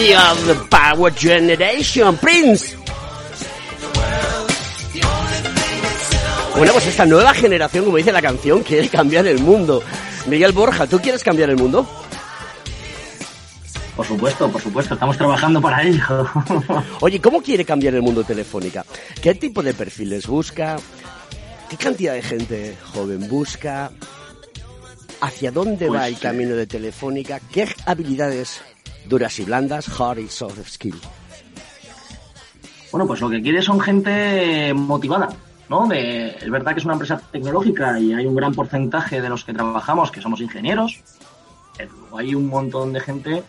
Of 0.00 0.46
the 0.46 0.54
Power 0.70 1.12
Generation 1.12 2.16
Prince. 2.16 2.74
Bueno, 6.56 6.72
pues 6.72 6.86
esta 6.86 7.04
nueva 7.04 7.34
generación, 7.34 7.84
como 7.84 7.98
dice 7.98 8.10
la 8.10 8.22
canción, 8.22 8.62
quiere 8.62 8.88
cambiar 8.88 9.26
el 9.26 9.40
mundo. 9.40 9.82
Miguel 10.26 10.52
Borja, 10.52 10.86
¿tú 10.86 11.00
quieres 11.00 11.22
cambiar 11.22 11.50
el 11.50 11.56
mundo? 11.56 11.86
Por 14.00 14.06
supuesto, 14.06 14.50
por 14.50 14.62
supuesto, 14.62 14.94
estamos 14.94 15.18
trabajando 15.18 15.60
para 15.60 15.82
ello. 15.82 16.26
Oye, 17.02 17.20
¿cómo 17.20 17.42
quiere 17.42 17.66
cambiar 17.66 17.94
el 17.94 18.00
mundo 18.00 18.24
Telefónica? 18.24 18.82
¿Qué 19.20 19.34
tipo 19.34 19.62
de 19.62 19.74
perfiles 19.74 20.26
busca? 20.26 20.78
¿Qué 21.68 21.76
cantidad 21.76 22.14
de 22.14 22.22
gente 22.22 22.78
joven 22.94 23.28
busca? 23.28 23.90
¿Hacia 25.20 25.52
dónde 25.52 25.86
Pues, 25.86 26.00
va 26.00 26.08
el 26.08 26.18
camino 26.18 26.54
de 26.56 26.66
Telefónica? 26.66 27.40
¿Qué 27.52 27.68
habilidades 27.84 28.62
duras 29.04 29.38
y 29.38 29.44
blandas, 29.44 29.86
hard 30.00 30.20
y 30.20 30.28
soft 30.28 30.66
skill? 30.66 30.98
Bueno, 32.92 33.06
pues 33.06 33.20
lo 33.20 33.28
que 33.28 33.42
quiere 33.42 33.60
son 33.60 33.80
gente 33.80 34.72
motivada, 34.72 35.28
¿no? 35.68 35.86
De, 35.86 36.28
es 36.40 36.50
verdad 36.50 36.72
que 36.72 36.78
es 36.78 36.86
una 36.86 36.94
empresa 36.94 37.20
tecnológica 37.30 38.00
y 38.00 38.14
hay 38.14 38.24
un 38.24 38.34
gran 38.34 38.54
porcentaje 38.54 39.20
de 39.20 39.28
los 39.28 39.44
que 39.44 39.52
trabajamos 39.52 40.10
que 40.10 40.22
somos 40.22 40.40
ingenieros, 40.40 41.00
pero 41.76 41.92
hay 42.16 42.34
un 42.34 42.46
montón 42.46 42.94
de 42.94 43.00
gente 43.00 43.42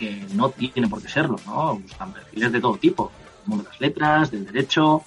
que 0.00 0.26
no 0.34 0.48
tiene 0.48 0.88
por 0.88 1.02
qué 1.02 1.08
serlo, 1.08 1.36
¿no? 1.46 1.76
Buscan 1.76 2.10
perfiles 2.14 2.50
de 2.50 2.60
todo 2.60 2.78
tipo, 2.78 3.12
del 3.40 3.48
mundo 3.48 3.64
de 3.64 3.68
las 3.68 3.80
letras, 3.82 4.30
del 4.30 4.46
derecho, 4.46 5.02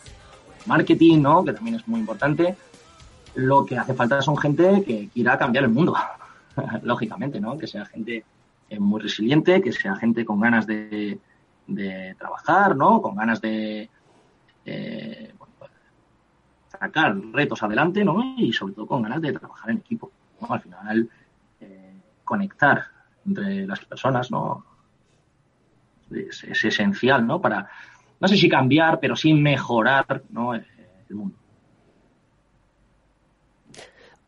marketing, 0.68 1.20
¿no? 1.20 1.44
Que 1.44 1.52
también 1.52 1.78
es 1.78 1.88
muy 1.88 2.00
importante. 2.00 2.56
Lo 3.34 3.66
que 3.66 3.76
hace 3.76 3.96
falta 3.96 4.22
son 4.22 4.38
gente 4.38 4.84
que 4.86 5.10
quiera 5.10 5.40
cambiar 5.40 5.64
el 5.64 5.72
mundo, 5.72 5.96
lógicamente, 6.84 7.42
¿no? 7.42 7.58
Que 7.58 7.66
sea 7.66 7.86
gente 7.86 8.24
eh, 8.70 8.80
muy 8.80 9.02
resiliente, 9.02 9.64
que 9.64 9.72
sea 9.72 9.96
gente 9.96 10.24
con 10.24 10.40
ganas 10.40 10.68
de, 10.68 11.20
trabajar, 12.20 12.76
¿no? 12.76 13.02
Con 13.02 13.16
ganas 13.16 13.42
de 13.42 13.90
eh, 14.66 15.34
pues, 15.58 15.72
sacar 16.70 17.18
retos 17.32 17.64
adelante, 17.64 18.06
¿no? 18.06 18.36
Y 18.38 18.54
sobre 18.54 18.76
todo 18.76 18.86
con 18.86 19.02
ganas 19.02 19.22
de 19.22 19.34
trabajar 19.34 19.72
en 19.72 19.78
equipo. 19.78 20.12
¿no? 20.40 20.54
Al 20.54 20.62
final, 20.62 21.10
eh, 21.62 21.96
conectar 22.24 22.86
entre 23.26 23.66
las 23.66 23.84
personas, 23.86 24.30
¿no? 24.30 24.64
Es, 26.16 26.44
es 26.44 26.66
esencial, 26.66 27.26
¿no? 27.26 27.42
Para, 27.42 27.70
no 28.20 28.28
sé 28.28 28.38
si 28.38 28.50
cambiar, 28.50 29.00
pero 29.00 29.16
sí 29.16 29.34
mejorar, 29.34 30.24
¿no? 30.30 30.54
El 30.54 30.66
mundo. 31.10 31.36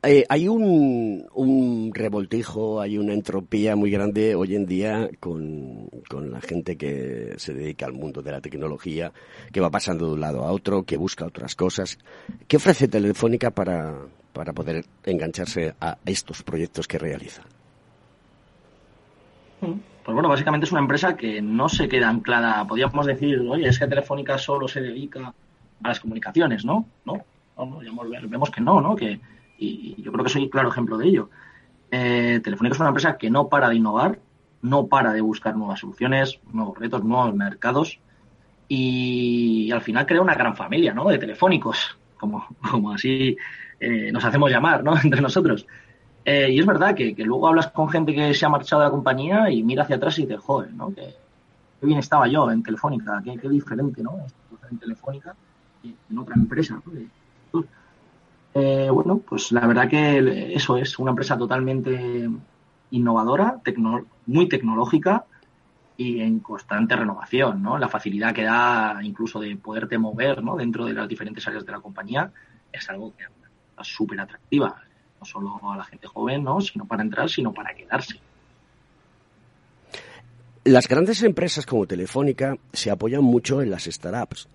Eh, 0.07 0.23
hay 0.29 0.47
un, 0.47 1.25
un 1.33 1.91
revoltijo, 1.91 2.79
hay 2.79 2.99
una 2.99 3.13
entropía 3.13 3.75
muy 3.75 3.89
grande 3.89 4.35
hoy 4.35 4.55
en 4.55 4.67
día 4.67 5.09
con, 5.19 5.89
con 6.07 6.29
la 6.29 6.41
gente 6.41 6.77
que 6.77 7.33
se 7.37 7.55
dedica 7.55 7.87
al 7.87 7.93
mundo 7.93 8.21
de 8.21 8.31
la 8.31 8.39
tecnología, 8.39 9.11
que 9.51 9.61
va 9.61 9.71
pasando 9.71 10.05
de 10.05 10.13
un 10.13 10.21
lado 10.21 10.43
a 10.43 10.51
otro, 10.51 10.83
que 10.83 10.97
busca 10.97 11.25
otras 11.25 11.55
cosas. 11.55 11.97
¿Qué 12.47 12.57
ofrece 12.57 12.87
Telefónica 12.87 13.49
para, 13.49 13.95
para 14.31 14.53
poder 14.53 14.85
engancharse 15.05 15.73
a 15.81 15.97
estos 16.05 16.43
proyectos 16.43 16.87
que 16.87 16.99
realiza? 16.99 17.41
Pues 20.05 20.13
bueno, 20.13 20.29
básicamente 20.29 20.65
es 20.65 20.71
una 20.71 20.81
empresa 20.81 21.17
que 21.17 21.41
no 21.41 21.67
se 21.67 21.89
queda 21.89 22.09
anclada. 22.09 22.63
Podríamos 22.67 23.07
decir, 23.07 23.39
oye, 23.39 23.67
es 23.67 23.79
que 23.79 23.87
Telefónica 23.87 24.37
solo 24.37 24.67
se 24.67 24.79
dedica 24.79 25.33
a 25.83 25.87
las 25.87 25.99
comunicaciones, 25.99 26.63
¿no? 26.63 26.85
No, 27.05 27.25
no, 27.57 27.81
no, 27.81 28.03
vemos 28.29 28.51
que 28.51 28.61
no, 28.61 28.79
¿no? 28.81 28.95
Que, 28.95 29.19
y 29.57 29.99
yo 29.99 30.11
creo 30.11 30.23
que 30.23 30.29
soy 30.29 30.47
claro 30.47 30.69
ejemplo 30.69 30.99
de 30.99 31.07
ello. 31.07 31.31
Eh, 31.89 32.39
Telefónica 32.43 32.75
es 32.75 32.79
una 32.79 32.89
empresa 32.89 33.17
que 33.17 33.31
no 33.31 33.49
para 33.49 33.69
de 33.69 33.77
innovar, 33.77 34.19
no 34.61 34.85
para 34.85 35.11
de 35.11 35.21
buscar 35.21 35.55
nuevas 35.55 35.79
soluciones, 35.79 36.39
nuevos 36.53 36.77
retos, 36.77 37.03
nuevos 37.03 37.33
mercados 37.33 37.99
y, 38.67 39.71
al 39.71 39.81
final 39.81 40.05
crea 40.05 40.21
una 40.21 40.35
gran 40.35 40.55
familia, 40.55 40.93
¿no? 40.93 41.09
De 41.09 41.17
telefónicos, 41.17 41.97
como, 42.17 42.45
como 42.69 42.91
así 42.91 43.35
eh, 43.79 44.11
nos 44.11 44.23
hacemos 44.23 44.51
llamar, 44.51 44.83
¿no? 44.83 44.95
Entre 45.03 45.19
nosotros. 45.19 45.65
Eh, 46.25 46.49
y 46.51 46.59
es 46.59 46.65
verdad 46.65 46.95
que, 46.95 47.13
luego 47.19 47.47
hablas 47.47 47.67
con 47.67 47.87
gente 47.87 48.13
que 48.13 48.33
se 48.33 48.45
ha 48.45 48.49
marchado 48.49 48.81
de 48.81 48.87
la 48.87 48.91
compañía 48.91 49.51
y 49.51 49.61
mira 49.61 49.83
hacia 49.83 49.97
atrás 49.97 50.17
y 50.17 50.23
dices, 50.23 50.39
joder, 50.39 50.73
¿no? 50.73 50.93
Que, 50.93 51.13
bien 51.81 51.99
estaba 51.99 52.27
yo 52.27 52.49
en 52.49 52.63
Telefónica, 52.63 53.21
qué, 53.23 53.47
diferente, 53.47 54.01
¿no? 54.01 54.17
En 54.71 54.79
Telefónica 54.79 55.35
y 55.83 55.93
en 56.09 56.17
otra 56.17 56.33
empresa, 56.35 56.81
¿no? 56.83 57.63
Eh, 58.55 58.89
bueno, 58.89 59.17
pues 59.17 59.51
la 59.51 59.67
verdad 59.67 59.87
que 59.87 60.55
eso 60.55 60.77
es 60.77 60.97
una 60.97 61.11
empresa 61.11 61.37
totalmente 61.37 62.27
innovadora, 62.91 63.59
tecno- 63.63 64.05
muy 64.25 64.47
tecnológica 64.47 65.25
y 65.97 66.21
en 66.21 66.39
constante 66.39 66.95
renovación, 66.95 67.61
¿no? 67.61 67.77
La 67.77 67.89
facilidad 67.89 68.33
que 68.33 68.43
da 68.43 68.97
incluso 69.03 69.39
de 69.41 69.57
poderte 69.57 69.97
mover, 69.97 70.41
¿no? 70.41 70.55
Dentro 70.55 70.85
de 70.85 70.93
las 70.93 71.07
diferentes 71.07 71.45
áreas 71.47 71.65
de 71.65 71.71
la 71.73 71.81
compañía 71.81 72.31
es 72.71 72.89
algo 72.89 73.13
que 73.15 73.23
es 73.23 73.87
súper 73.87 74.21
atractiva, 74.21 74.81
solo 75.25 75.59
a 75.63 75.77
la 75.77 75.83
gente 75.83 76.07
joven, 76.07 76.43
¿no? 76.43 76.61
Sino 76.61 76.85
para 76.85 77.03
entrar, 77.03 77.29
sino 77.29 77.53
para 77.53 77.73
quedarse. 77.73 78.19
Las 80.63 80.87
grandes 80.87 81.21
empresas 81.23 81.65
como 81.65 81.85
Telefónica 81.85 82.57
se 82.73 82.89
apoyan 82.89 83.23
mucho 83.23 83.61
en 83.61 83.69
las 83.69 83.83
startups. 83.83 84.47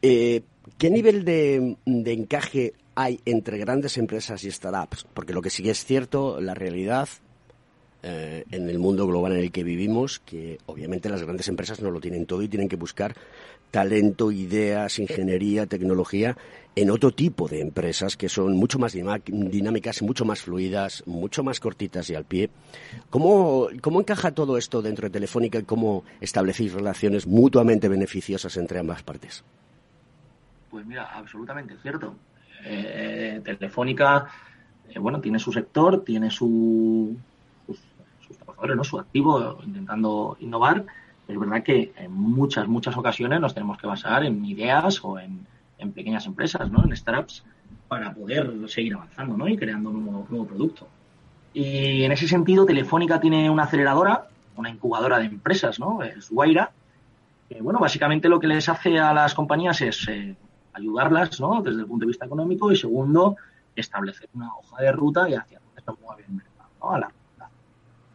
Eh, 0.00 0.42
¿Qué 0.78 0.90
nivel 0.90 1.24
de, 1.24 1.76
de 1.84 2.12
encaje 2.12 2.74
hay 2.94 3.20
entre 3.24 3.58
grandes 3.58 3.98
empresas 3.98 4.42
y 4.44 4.50
startups? 4.50 5.06
Porque 5.12 5.34
lo 5.34 5.42
que 5.42 5.50
sí 5.50 5.68
es 5.68 5.84
cierto, 5.84 6.40
la 6.40 6.54
realidad 6.54 7.08
eh, 8.04 8.44
en 8.50 8.68
el 8.68 8.80
mundo 8.80 9.06
global 9.06 9.32
en 9.32 9.38
el 9.38 9.52
que 9.52 9.62
vivimos, 9.62 10.18
que 10.18 10.58
obviamente 10.66 11.08
las 11.08 11.22
grandes 11.22 11.46
empresas 11.46 11.80
no 11.80 11.90
lo 11.92 12.00
tienen 12.00 12.26
todo 12.26 12.42
y 12.42 12.48
tienen 12.48 12.68
que 12.68 12.74
buscar 12.74 13.14
talento, 13.72 14.30
ideas, 14.30 15.00
ingeniería, 15.00 15.66
tecnología 15.66 16.36
en 16.76 16.90
otro 16.90 17.10
tipo 17.10 17.48
de 17.48 17.60
empresas 17.60 18.16
que 18.16 18.28
son 18.28 18.54
mucho 18.54 18.78
más 18.78 18.92
dinámicas, 18.92 20.02
mucho 20.02 20.24
más 20.24 20.42
fluidas, 20.42 21.02
mucho 21.06 21.42
más 21.42 21.58
cortitas 21.58 22.08
y 22.10 22.14
al 22.14 22.24
pie. 22.24 22.50
¿Cómo, 23.10 23.68
¿Cómo 23.80 24.00
encaja 24.00 24.32
todo 24.32 24.56
esto 24.58 24.82
dentro 24.82 25.08
de 25.08 25.10
Telefónica 25.10 25.58
y 25.58 25.64
cómo 25.64 26.04
establecéis 26.20 26.74
relaciones 26.74 27.26
mutuamente 27.26 27.88
beneficiosas 27.88 28.56
entre 28.58 28.78
ambas 28.78 29.02
partes? 29.02 29.42
Pues 30.70 30.86
mira, 30.86 31.10
absolutamente 31.14 31.74
cierto. 31.82 32.14
Eh, 32.64 33.40
Telefónica, 33.42 34.26
eh, 34.88 34.98
bueno, 34.98 35.20
tiene 35.20 35.38
su 35.38 35.50
sector, 35.50 36.04
tiene 36.04 36.30
su, 36.30 37.16
sus 37.66 38.36
trabajadores, 38.36 38.76
¿no? 38.76 38.84
Su 38.84 38.98
activo, 38.98 39.58
intentando 39.64 40.36
innovar. 40.40 40.84
Es 41.28 41.38
verdad 41.38 41.62
que 41.62 41.92
en 41.96 42.12
muchas, 42.12 42.66
muchas 42.68 42.96
ocasiones 42.96 43.40
nos 43.40 43.54
tenemos 43.54 43.78
que 43.78 43.86
basar 43.86 44.24
en 44.24 44.44
ideas 44.44 45.04
o 45.04 45.18
en, 45.18 45.46
en 45.78 45.92
pequeñas 45.92 46.26
empresas, 46.26 46.70
¿no? 46.70 46.84
En 46.84 46.96
startups 46.96 47.44
para 47.88 48.14
poder 48.14 48.52
seguir 48.68 48.94
avanzando, 48.94 49.36
¿no? 49.36 49.48
Y 49.48 49.56
creando 49.56 49.90
un 49.90 50.04
nuevo, 50.04 50.26
nuevo 50.30 50.46
producto. 50.46 50.88
Y 51.54 52.04
en 52.04 52.12
ese 52.12 52.26
sentido, 52.26 52.64
Telefónica 52.64 53.20
tiene 53.20 53.50
una 53.50 53.64
aceleradora, 53.64 54.28
una 54.56 54.70
incubadora 54.70 55.18
de 55.18 55.26
empresas, 55.26 55.78
¿no? 55.78 56.02
Es 56.02 56.30
Guaira, 56.30 56.70
que, 57.48 57.60
bueno, 57.60 57.78
básicamente 57.78 58.28
lo 58.28 58.40
que 58.40 58.46
les 58.46 58.68
hace 58.68 58.98
a 58.98 59.12
las 59.12 59.34
compañías 59.34 59.80
es 59.82 60.08
eh, 60.08 60.34
ayudarlas, 60.72 61.40
¿no? 61.40 61.62
Desde 61.62 61.80
el 61.80 61.86
punto 61.86 62.04
de 62.04 62.08
vista 62.08 62.26
económico 62.26 62.72
y 62.72 62.76
segundo, 62.76 63.36
establecer 63.76 64.28
una 64.34 64.54
hoja 64.54 64.82
de 64.82 64.92
ruta 64.92 65.28
y 65.28 65.34
hacia 65.34 65.60
dónde 65.60 65.82
se 65.82 66.02
mueve 66.02 66.24
el 66.26 66.34
mercado, 66.34 66.70
¿no? 66.80 67.21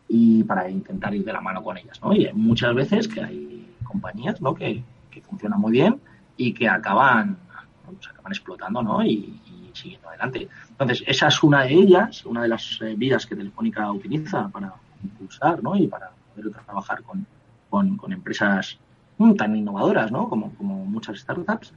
Y 0.08 0.44
para 0.44 0.70
intentar 0.70 1.14
ir 1.14 1.26
de 1.26 1.34
la 1.34 1.42
mano 1.42 1.64
con 1.64 1.78
ellas, 1.78 2.02
¿no? 2.02 2.14
Y 2.14 2.26
hay 2.26 2.34
muchas 2.34 2.74
veces 2.74 3.08
que 3.08 3.22
hay 3.22 3.74
compañías, 3.84 4.42
¿no? 4.42 4.54
Que, 4.56 4.84
que 5.12 5.22
funcionan 5.22 5.60
muy 5.60 5.72
bien 5.72 6.00
y 6.38 6.54
que 6.54 6.70
acaban, 6.70 7.38
pues 7.86 8.08
acaban 8.08 8.32
explotando, 8.32 8.82
¿no? 8.82 9.04
Y, 9.04 9.42
y 9.46 9.72
siguiendo 9.74 10.10
adelante. 10.10 10.48
Entonces, 10.70 11.04
esa 11.08 11.28
es 11.28 11.44
una 11.44 11.64
de 11.64 11.74
ellas, 11.74 12.26
una 12.26 12.42
de 12.44 12.48
las 12.48 12.80
eh, 12.82 12.96
vías 12.98 13.26
que 13.26 13.36
Telefónica 13.36 13.92
utiliza 13.92 14.48
para 14.50 14.74
impulsar, 15.04 15.62
¿no? 15.64 15.76
Y 15.76 15.88
para 15.88 16.12
poder 16.36 16.52
trabajar 16.52 17.04
con, 17.04 17.26
con, 17.70 17.98
con 17.98 18.14
empresas 18.14 18.78
mm, 19.18 19.36
tan 19.36 19.56
innovadoras, 19.56 20.12
¿no? 20.12 20.30
Como, 20.30 20.54
como 20.56 20.86
muchas 20.86 21.20
startups. 21.20 21.74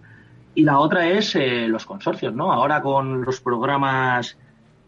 Y 0.55 0.65
la 0.65 0.79
otra 0.79 1.07
es 1.07 1.35
eh, 1.37 1.69
los 1.69 1.87
consorcios, 1.87 2.35
¿no? 2.35 2.53
Ahora 2.53 2.83
con 2.83 3.25
los 3.25 3.41
programas 3.41 4.37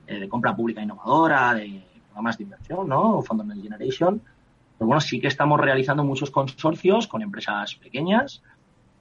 eh, 0.06 0.20
de 0.20 0.28
compra 0.28 0.56
pública 0.56 0.82
innovadora, 0.82 1.54
de 1.54 1.84
programas 2.12 2.36
de 2.36 2.44
inversión, 2.44 2.88
¿no? 2.88 3.22
Fondo 3.22 3.42
Next 3.42 3.62
Generation, 3.62 4.20
pues 4.78 4.86
bueno, 4.86 5.00
sí 5.00 5.18
que 5.18 5.28
estamos 5.28 5.58
realizando 5.58 6.04
muchos 6.04 6.30
consorcios 6.30 7.06
con 7.06 7.22
empresas 7.22 7.74
pequeñas 7.76 8.42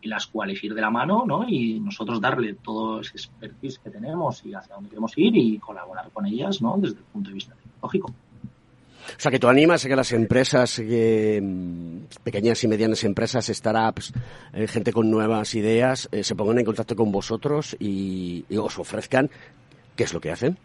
y 0.01 0.07
las 0.07 0.27
cuales 0.27 0.63
ir 0.63 0.73
de 0.73 0.81
la 0.81 0.89
mano, 0.89 1.25
¿no? 1.27 1.45
Y 1.47 1.79
nosotros 1.79 2.21
darle 2.21 2.55
todo 2.55 3.01
ese 3.01 3.11
expertise 3.17 3.79
que 3.79 3.89
tenemos 3.89 4.43
y 4.45 4.53
hacia 4.53 4.75
dónde 4.75 4.89
queremos 4.89 5.17
ir 5.17 5.35
y 5.35 5.59
colaborar 5.59 6.09
con 6.11 6.25
ellas, 6.25 6.61
¿no? 6.61 6.77
Desde 6.77 6.97
el 6.97 7.03
punto 7.03 7.29
de 7.29 7.33
vista 7.35 7.53
tecnológico. 7.53 8.07
O 8.07 9.19
sea, 9.19 9.31
que 9.31 9.39
tú 9.39 9.47
animas 9.47 9.83
a 9.83 9.89
que 9.89 9.95
las 9.95 10.11
empresas, 10.13 10.79
eh, 10.79 11.41
pequeñas 12.23 12.63
y 12.63 12.67
medianas 12.67 13.03
empresas, 13.03 13.47
startups, 13.47 14.13
eh, 14.53 14.67
gente 14.67 14.93
con 14.93 15.11
nuevas 15.11 15.53
ideas, 15.55 16.07
eh, 16.11 16.23
se 16.23 16.35
pongan 16.35 16.59
en 16.59 16.65
contacto 16.65 16.95
con 16.95 17.11
vosotros 17.11 17.75
y 17.79 18.45
os 18.55 18.79
ofrezcan 18.79 19.29
qué 19.95 20.03
es 20.03 20.13
lo 20.13 20.21
que 20.21 20.31
hacen. 20.31 20.57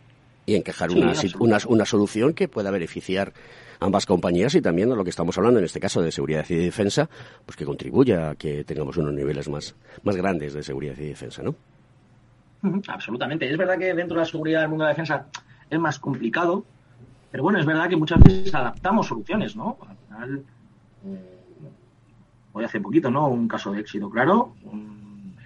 Y 0.46 0.54
encajar 0.54 0.90
Sí, 0.90 0.98
una, 0.98 1.12
una, 1.40 1.58
una 1.68 1.84
solución 1.84 2.32
que 2.32 2.46
pueda 2.48 2.70
beneficiar 2.70 3.32
ambas 3.80 4.06
compañías 4.06 4.54
y 4.54 4.62
también 4.62 4.90
a 4.92 4.94
lo 4.94 5.04
que 5.04 5.10
estamos 5.10 5.36
hablando, 5.36 5.58
en 5.58 5.64
este 5.66 5.80
caso 5.80 6.00
de 6.00 6.12
seguridad 6.12 6.46
y 6.48 6.54
defensa, 6.54 7.10
pues 7.44 7.56
que 7.56 7.64
contribuya 7.64 8.30
a 8.30 8.34
que 8.36 8.64
tengamos 8.64 8.96
unos 8.96 9.12
niveles 9.12 9.48
más, 9.48 9.74
más 10.04 10.16
grandes 10.16 10.54
de 10.54 10.62
seguridad 10.62 10.94
y 10.98 11.06
defensa, 11.08 11.42
¿no? 11.42 11.54
Absolutamente. 12.88 13.50
Es 13.50 13.56
verdad 13.56 13.78
que 13.78 13.92
dentro 13.94 14.16
de 14.16 14.20
la 14.22 14.26
seguridad 14.26 14.60
del 14.60 14.70
mundo 14.70 14.84
de 14.84 14.88
la 14.88 14.92
defensa 14.94 15.26
es 15.68 15.78
más 15.78 15.98
complicado, 15.98 16.64
pero 17.30 17.42
bueno, 17.42 17.58
es 17.58 17.66
verdad 17.66 17.88
que 17.88 17.96
muchas 17.96 18.20
veces 18.22 18.54
adaptamos 18.54 19.06
soluciones, 19.06 19.54
¿no? 19.56 19.76
Al 19.88 19.96
final, 20.06 20.44
eh, 21.06 21.40
hoy 22.52 22.64
hace 22.64 22.80
poquito, 22.80 23.10
¿no? 23.10 23.28
Un 23.28 23.46
caso 23.48 23.72
de 23.72 23.80
éxito 23.80 24.08
claro, 24.10 24.54
un- 24.64 25.36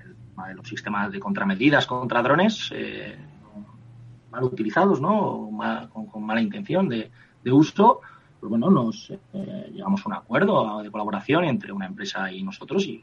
el 0.49 0.57
los 0.57 0.67
sistemas 0.69 1.13
de 1.13 1.21
contramedidas 1.21 1.87
contra 1.87 2.23
drones 2.23 2.71
eh, 2.75 3.15
mal 4.31 4.45
utilizados, 4.45 5.01
¿no? 5.01 5.19
O 5.19 5.51
ma- 5.51 5.89
con, 5.89 6.25
mala 6.25 6.41
intención 6.41 6.89
de, 6.89 7.11
uso. 7.53 8.01
Pues 8.39 8.49
bueno, 8.49 8.71
nos 8.71 9.11
eh, 9.11 9.71
llegamos 9.73 10.05
a 10.05 10.09
un 10.09 10.15
acuerdo 10.15 10.83
de 10.83 10.91
colaboración 10.91 11.45
entre 11.45 11.73
una 11.73 11.87
empresa 11.87 12.33
y 12.33 12.43
nosotros 12.43 12.85
y, 12.87 12.99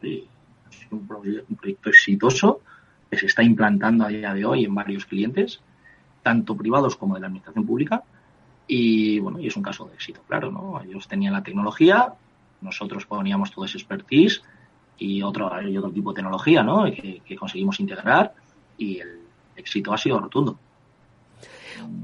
sido 0.69 0.97
un, 0.97 1.07
un 1.49 1.55
proyecto 1.55 1.89
exitoso 1.89 2.61
que 3.09 3.17
se 3.17 3.27
está 3.27 3.43
implantando 3.43 4.05
a 4.05 4.09
día 4.09 4.33
de 4.33 4.45
hoy 4.45 4.65
en 4.65 4.75
varios 4.75 5.05
clientes, 5.05 5.61
tanto 6.23 6.55
privados 6.55 6.95
como 6.95 7.15
de 7.15 7.21
la 7.21 7.27
administración 7.27 7.65
pública. 7.65 8.03
Y 8.67 9.19
bueno, 9.19 9.39
y 9.39 9.47
es 9.47 9.55
un 9.55 9.63
caso 9.63 9.85
de 9.85 9.93
éxito, 9.93 10.21
claro, 10.27 10.51
¿no? 10.51 10.81
Ellos 10.81 11.07
tenían 11.07 11.33
la 11.33 11.43
tecnología, 11.43 12.13
nosotros 12.61 13.05
poníamos 13.05 13.51
todo 13.51 13.63
ese 13.65 13.77
expertise 13.77 14.43
y 14.97 15.21
otro, 15.21 15.49
y 15.61 15.77
otro 15.77 15.91
tipo 15.91 16.11
de 16.11 16.15
tecnología, 16.17 16.63
¿no? 16.63 16.83
Que 16.85 17.35
conseguimos 17.39 17.79
integrar 17.79 18.33
y 18.77 18.99
el 18.99 19.19
éxito 19.55 19.93
ha 19.93 19.97
sido 19.97 20.19
rotundo. 20.19 20.59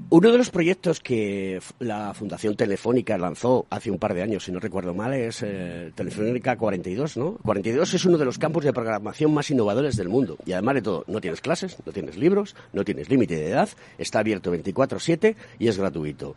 Uno 0.10 0.32
de 0.32 0.38
los 0.38 0.52
proyectos 0.52 1.00
que 1.00 1.60
la 1.80 2.14
Fundación 2.14 2.56
Telefónica 2.56 3.18
lanzó 3.18 3.66
hace 3.72 3.90
un 3.90 3.98
par 3.98 4.14
de 4.14 4.22
años, 4.22 4.44
si 4.44 4.52
no 4.52 4.60
recuerdo 4.60 4.94
mal, 4.94 5.14
es 5.14 5.42
eh, 5.42 5.92
Telefónica 5.96 6.56
42, 6.56 7.18
¿no? 7.18 7.38
42 7.44 7.94
es 7.96 8.06
uno 8.06 8.20
de 8.20 8.26
los 8.26 8.38
campos 8.38 8.64
de 8.64 8.74
programación 8.74 9.34
más 9.34 9.50
innovadores 9.50 9.96
del 9.96 10.10
mundo. 10.10 10.38
Y 10.46 10.52
además 10.52 10.76
de 10.76 10.82
todo, 10.84 11.04
no 11.08 11.20
tienes 11.20 11.42
clases, 11.42 11.78
no 11.84 11.92
tienes 11.92 12.16
libros, 12.16 12.56
no 12.74 12.84
tienes 12.84 13.10
límite 13.10 13.36
de 13.36 13.50
edad, 13.50 13.70
está 13.98 14.20
abierto 14.20 14.54
24-7 14.54 15.36
y 15.58 15.68
es 15.68 15.80
gratuito. 15.80 16.36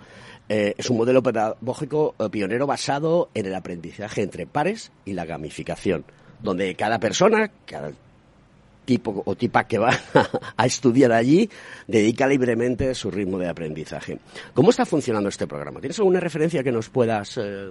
Eh, 0.48 0.74
es 0.78 0.88
un 0.88 0.96
modelo 0.96 1.22
pedagógico 1.22 2.14
eh, 2.18 2.28
pionero 2.30 2.66
basado 2.66 3.28
en 3.34 3.46
el 3.46 3.54
aprendizaje 3.54 4.22
entre 4.22 4.46
pares 4.46 4.90
y 5.04 5.12
la 5.12 5.26
gamificación, 5.26 6.04
donde 6.42 6.74
cada 6.76 6.98
persona, 6.98 7.50
cada 7.66 7.92
tipo 8.86 9.22
o 9.26 9.34
tipa 9.34 9.64
que 9.64 9.76
va 9.78 9.90
a 10.56 10.64
estudiar 10.64 11.12
allí 11.12 11.50
dedica 11.86 12.26
libremente 12.26 12.94
su 12.94 13.10
ritmo 13.10 13.36
de 13.38 13.48
aprendizaje. 13.50 14.18
¿Cómo 14.54 14.70
está 14.70 14.86
funcionando 14.86 15.28
este 15.28 15.46
programa? 15.46 15.80
¿Tienes 15.80 15.98
alguna 15.98 16.20
referencia 16.20 16.62
que 16.62 16.72
nos 16.72 16.88
puedas 16.88 17.36
eh, 17.36 17.68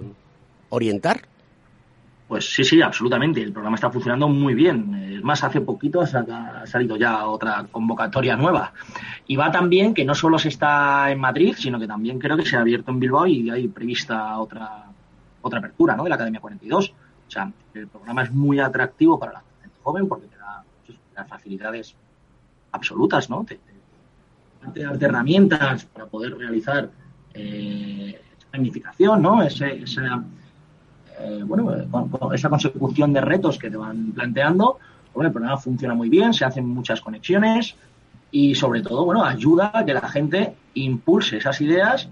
orientar? 0.68 1.22
Pues 2.28 2.52
sí, 2.52 2.64
sí, 2.64 2.82
absolutamente. 2.82 3.40
El 3.40 3.52
programa 3.52 3.76
está 3.76 3.88
funcionando 3.88 4.28
muy 4.28 4.52
bien. 4.54 4.94
Es 5.16 5.22
más, 5.22 5.44
hace 5.44 5.60
poquito 5.60 6.00
ha 6.00 6.06
sa- 6.08 6.26
ha 6.62 6.66
salido 6.66 6.96
ya 6.96 7.24
otra 7.26 7.66
convocatoria 7.70 8.36
nueva. 8.36 8.72
Y 9.28 9.36
va 9.36 9.50
tan 9.52 9.70
bien 9.70 9.94
que 9.94 10.04
no 10.04 10.12
solo 10.14 10.36
se 10.36 10.48
está 10.48 11.08
en 11.12 11.20
Madrid, 11.20 11.54
sino 11.56 11.78
que 11.78 11.86
también 11.86 12.18
creo 12.18 12.36
que 12.36 12.44
se 12.44 12.56
ha 12.56 12.60
abierto 12.62 12.90
en 12.90 12.98
Bilbao 12.98 13.28
y 13.28 13.48
hay 13.48 13.68
prevista 13.68 14.38
otra, 14.40 14.86
otra 15.40 15.60
apertura 15.60 15.94
¿no? 15.94 16.02
de 16.02 16.08
la 16.08 16.16
Academia 16.16 16.40
42. 16.40 16.88
O 17.28 17.30
sea, 17.30 17.48
el 17.74 17.86
programa 17.86 18.24
es 18.24 18.32
muy 18.32 18.58
atractivo 18.58 19.18
para 19.20 19.34
la 19.34 19.42
gente 19.62 19.76
joven 19.84 20.08
porque 20.08 20.26
las 21.16 21.28
facilidades 21.28 21.94
absolutas, 22.72 23.28
¿no? 23.30 23.44
Te- 23.44 23.58
te 24.74 24.82
da 24.82 24.92
herramientas 25.00 25.84
para 25.86 26.06
poder 26.06 26.36
realizar 26.36 26.90
eh, 27.34 28.20
esa 28.38 28.48
planificación, 28.50 29.22
¿no? 29.22 29.42
Ese, 29.42 29.82
esa, 29.82 30.24
eh, 31.20 31.42
bueno, 31.44 31.74
eh, 31.74 31.86
con, 31.90 32.08
con 32.08 32.34
esa 32.34 32.48
consecución 32.48 33.12
de 33.12 33.20
retos 33.20 33.58
que 33.58 33.70
te 33.70 33.76
van 33.76 34.12
planteando, 34.12 34.78
bueno, 35.14 35.28
el 35.28 35.32
programa 35.32 35.56
funciona 35.58 35.94
muy 35.94 36.08
bien, 36.08 36.34
se 36.34 36.44
hacen 36.44 36.66
muchas 36.68 37.00
conexiones 37.00 37.74
y 38.30 38.54
sobre 38.54 38.82
todo, 38.82 39.04
bueno, 39.04 39.24
ayuda 39.24 39.70
a 39.72 39.84
que 39.84 39.94
la 39.94 40.08
gente 40.08 40.54
impulse 40.74 41.36
esas 41.38 41.60
ideas 41.60 42.08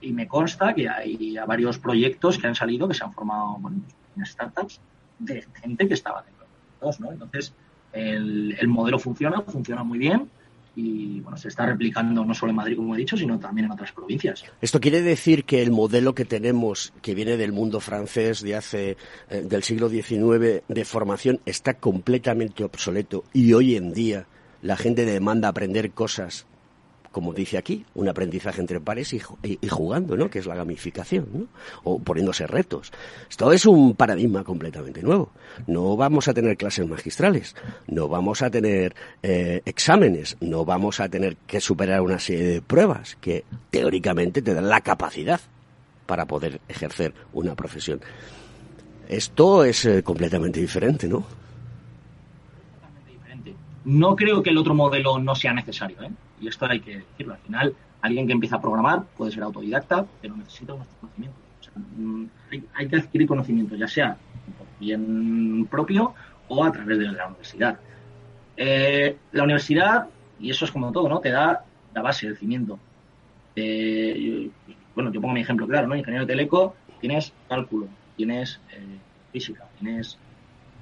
y 0.00 0.12
me 0.12 0.28
consta 0.28 0.74
que 0.74 0.88
hay 0.88 1.36
varios 1.46 1.78
proyectos 1.78 2.38
que 2.38 2.46
han 2.46 2.54
salido, 2.54 2.86
que 2.86 2.94
se 2.94 3.02
han 3.04 3.12
formado, 3.12 3.56
bueno, 3.58 3.78
pequeñas 4.08 4.30
startups 4.30 4.80
de 5.18 5.44
gente 5.60 5.88
que 5.88 5.94
estaba 5.94 6.22
dentro 6.22 6.44
de 6.46 6.86
los 6.86 7.00
¿no? 7.00 7.10
Entonces, 7.10 7.52
el, 7.92 8.56
el 8.58 8.68
modelo 8.68 8.98
funciona, 8.98 9.42
funciona 9.42 9.82
muy 9.82 9.98
bien 9.98 10.28
y, 10.78 11.20
bueno, 11.20 11.36
se 11.36 11.48
está 11.48 11.66
replicando 11.66 12.24
no 12.24 12.34
solo 12.34 12.50
en 12.50 12.56
Madrid, 12.56 12.76
como 12.76 12.94
he 12.94 12.98
dicho, 12.98 13.16
sino 13.16 13.38
también 13.38 13.64
en 13.64 13.72
otras 13.72 13.90
provincias. 13.90 14.44
Esto 14.60 14.80
quiere 14.80 15.02
decir 15.02 15.44
que 15.44 15.60
el 15.60 15.72
modelo 15.72 16.14
que 16.14 16.24
tenemos, 16.24 16.92
que 17.02 17.16
viene 17.16 17.36
del 17.36 17.52
mundo 17.52 17.80
francés 17.80 18.42
de 18.42 18.54
hace 18.54 18.96
eh, 19.28 19.42
del 19.42 19.64
siglo 19.64 19.88
XIX 19.88 20.62
de 20.68 20.84
formación, 20.84 21.40
está 21.46 21.74
completamente 21.74 22.62
obsoleto 22.62 23.24
y 23.32 23.52
hoy 23.54 23.74
en 23.74 23.92
día 23.92 24.26
la 24.62 24.76
gente 24.76 25.04
demanda 25.04 25.48
aprender 25.48 25.90
cosas, 25.90 26.46
como 27.18 27.32
dice 27.32 27.58
aquí, 27.58 27.84
un 27.96 28.08
aprendizaje 28.08 28.60
entre 28.60 28.80
pares 28.80 29.12
y, 29.12 29.18
ju- 29.18 29.36
y- 29.42 29.58
y 29.60 29.68
jugando, 29.68 30.16
¿no? 30.16 30.30
Que 30.30 30.38
es 30.38 30.46
la 30.46 30.54
gamificación, 30.54 31.26
¿no? 31.34 31.46
O 31.82 31.98
poniéndose 31.98 32.46
retos. 32.46 32.92
Esto 33.28 33.50
es 33.52 33.66
un 33.66 33.96
paradigma 33.96 34.44
completamente 34.44 35.02
nuevo. 35.02 35.32
No 35.66 35.96
vamos 35.96 36.28
a 36.28 36.32
tener 36.34 36.56
clases 36.56 36.86
magistrales, 36.88 37.56
no 37.88 38.06
vamos 38.06 38.40
a 38.42 38.50
tener 38.50 38.94
eh, 39.24 39.62
exámenes, 39.64 40.36
no 40.40 40.64
vamos 40.64 41.00
a 41.00 41.08
tener 41.08 41.36
que 41.48 41.60
superar 41.60 42.02
una 42.02 42.20
serie 42.20 42.44
de 42.44 42.62
pruebas 42.62 43.16
que 43.20 43.44
teóricamente 43.70 44.40
te 44.40 44.54
dan 44.54 44.68
la 44.68 44.80
capacidad 44.82 45.40
para 46.06 46.24
poder 46.24 46.60
ejercer 46.68 47.12
una 47.32 47.56
profesión. 47.56 48.00
Esto 49.08 49.64
es 49.64 49.84
eh, 49.86 50.04
completamente 50.04 50.60
diferente, 50.60 51.08
¿no? 51.08 51.24
No 53.84 54.14
creo 54.14 54.40
que 54.40 54.50
el 54.50 54.58
otro 54.58 54.74
modelo 54.74 55.18
no 55.18 55.34
sea 55.34 55.52
necesario, 55.52 56.00
¿eh? 56.02 56.10
Y 56.40 56.48
esto 56.48 56.66
hay 56.66 56.80
que 56.80 56.98
decirlo. 56.98 57.34
Al 57.34 57.40
final, 57.40 57.74
alguien 58.00 58.26
que 58.26 58.32
empieza 58.32 58.56
a 58.56 58.60
programar 58.60 59.04
puede 59.16 59.32
ser 59.32 59.42
autodidacta, 59.42 60.06
pero 60.20 60.36
necesita 60.36 60.74
unos 60.74 60.86
conocimientos. 61.00 61.40
O 61.60 61.64
sea, 61.64 61.72
mm, 61.76 62.26
hay, 62.50 62.64
hay 62.74 62.88
que 62.88 62.96
adquirir 62.96 63.28
conocimiento, 63.28 63.76
ya 63.76 63.88
sea 63.88 64.16
por 64.56 64.66
bien 64.80 65.66
propio 65.70 66.14
o 66.48 66.64
a 66.64 66.72
través 66.72 66.98
de 66.98 67.06
la 67.06 67.26
universidad. 67.26 67.78
Eh, 68.56 69.16
la 69.32 69.44
universidad, 69.44 70.08
y 70.40 70.50
eso 70.50 70.64
es 70.64 70.70
como 70.70 70.90
todo, 70.90 71.08
¿no? 71.08 71.20
Te 71.20 71.30
da 71.30 71.64
la 71.94 72.02
base, 72.02 72.26
el 72.26 72.36
cimiento. 72.36 72.78
Eh, 73.54 74.50
bueno, 74.94 75.12
yo 75.12 75.20
pongo 75.20 75.34
mi 75.34 75.40
ejemplo 75.40 75.66
claro, 75.66 75.86
¿no? 75.86 75.96
Ingeniero 75.96 76.26
teleco, 76.26 76.74
tienes 77.00 77.32
cálculo, 77.48 77.88
tienes 78.16 78.60
eh, 78.72 78.98
física, 79.32 79.64
tienes 79.78 80.18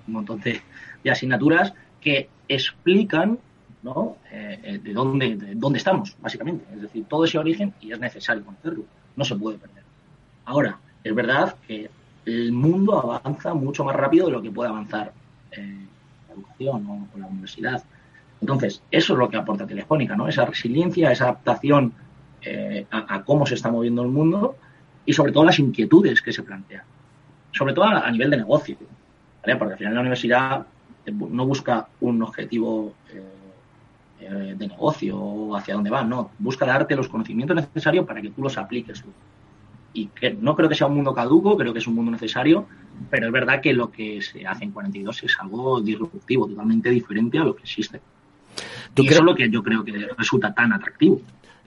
un 0.07 0.15
montón 0.15 0.41
de, 0.41 0.61
de 1.05 1.11
asignaturas 1.11 1.75
que 2.01 2.29
explican 2.49 3.39
Eh, 4.33 4.61
eh, 4.65 4.79
de, 4.79 4.93
dónde, 4.93 5.37
de 5.37 5.55
dónde 5.55 5.79
estamos, 5.79 6.17
básicamente. 6.21 6.65
Es 6.75 6.83
decir, 6.83 7.05
todo 7.09 7.25
ese 7.25 7.39
origen 7.39 7.73
y 7.81 7.93
es 7.93 8.01
necesario 8.01 8.45
conocerlo, 8.45 8.85
no 9.15 9.25
se 9.25 9.37
puede 9.37 9.59
perder. 9.59 9.85
Ahora, 10.45 10.79
es 11.05 11.15
verdad 11.15 11.55
que 11.67 11.89
el 12.25 12.53
mundo 12.53 12.99
avanza 12.99 13.55
mucho 13.55 13.85
más 13.85 13.95
rápido 13.95 14.27
de 14.27 14.33
lo 14.33 14.43
que 14.43 14.51
puede 14.51 14.71
avanzar 14.71 15.13
eh, 15.53 15.87
la 16.29 16.35
educación 16.35 16.87
o, 17.15 17.19
la 17.19 17.27
universidad. 17.27 17.85
Entonces, 18.41 18.83
eso 18.91 19.13
es 19.13 19.19
lo 19.19 19.29
que 19.29 19.37
aporta 19.37 19.67
Telefónica, 19.67 20.17
¿no? 20.17 20.27
Esa 20.27 20.45
resiliencia, 20.45 21.13
esa 21.13 21.25
adaptación 21.25 21.93
a, 22.91 23.25
cómo 23.25 23.45
se 23.45 23.55
está 23.55 23.73
moviendo 23.73 24.03
el 24.03 24.09
mundo 24.09 24.57
y 25.05 25.13
sobre 25.13 25.33
todo 25.33 25.45
las 25.45 25.59
inquietudes 25.59 26.23
que 26.23 26.33
se 26.33 26.45
plantean. 26.45 26.85
Sobre 27.53 27.73
todo 27.73 27.87
a, 27.87 28.11
nivel 28.11 28.31
de 28.31 28.37
negocio. 28.37 28.77
Porque 29.41 29.73
al 29.73 29.79
final 29.79 29.95
la 29.95 30.01
universidad 30.01 30.67
no 31.13 31.47
busca 31.47 31.89
un 32.01 32.23
objetivo 32.23 32.95
eh, 34.21 34.55
de 34.57 34.69
negocio 34.69 35.19
o 35.19 35.57
hacia 35.57 35.75
dónde 35.75 35.91
va, 35.91 36.03
no. 36.03 36.31
Busca 36.39 36.67
darte 36.67 36.97
los 36.97 37.09
conocimientos 37.09 37.57
necesarios 37.57 38.07
para 38.07 38.23
que 38.23 38.31
tú 38.31 38.43
los 38.43 38.57
apliques. 38.57 39.05
Y 39.93 40.07
que 40.09 40.33
no 40.33 40.55
creo 40.55 40.69
que 40.69 40.75
sea 40.75 40.87
un 40.87 40.95
mundo 40.95 41.15
caduco, 41.15 41.57
creo 41.57 41.73
que 41.73 41.79
es 41.79 41.87
un 41.87 41.95
mundo 41.95 42.11
necesario, 42.11 42.67
pero 43.11 43.27
es 43.27 43.33
verdad 43.33 43.61
que 43.61 43.73
lo 43.73 43.91
que 43.91 44.21
se 44.21 44.47
hace 44.47 44.65
en 44.65 44.73
42 44.73 45.23
es 45.23 45.37
algo 45.41 45.81
disruptivo, 45.81 46.47
totalmente 46.47 46.91
diferente 46.91 47.39
a 47.39 47.45
lo 47.45 47.57
que 47.57 47.63
existe. 47.63 48.01
Y 48.95 49.09
eso 49.09 49.19
es 49.19 49.25
lo 49.25 49.35
que 49.35 49.51
yo 49.51 49.63
creo 49.63 49.85
que 49.85 50.09
resulta 50.17 50.53
tan 50.55 50.73
atractivo. 50.73 51.21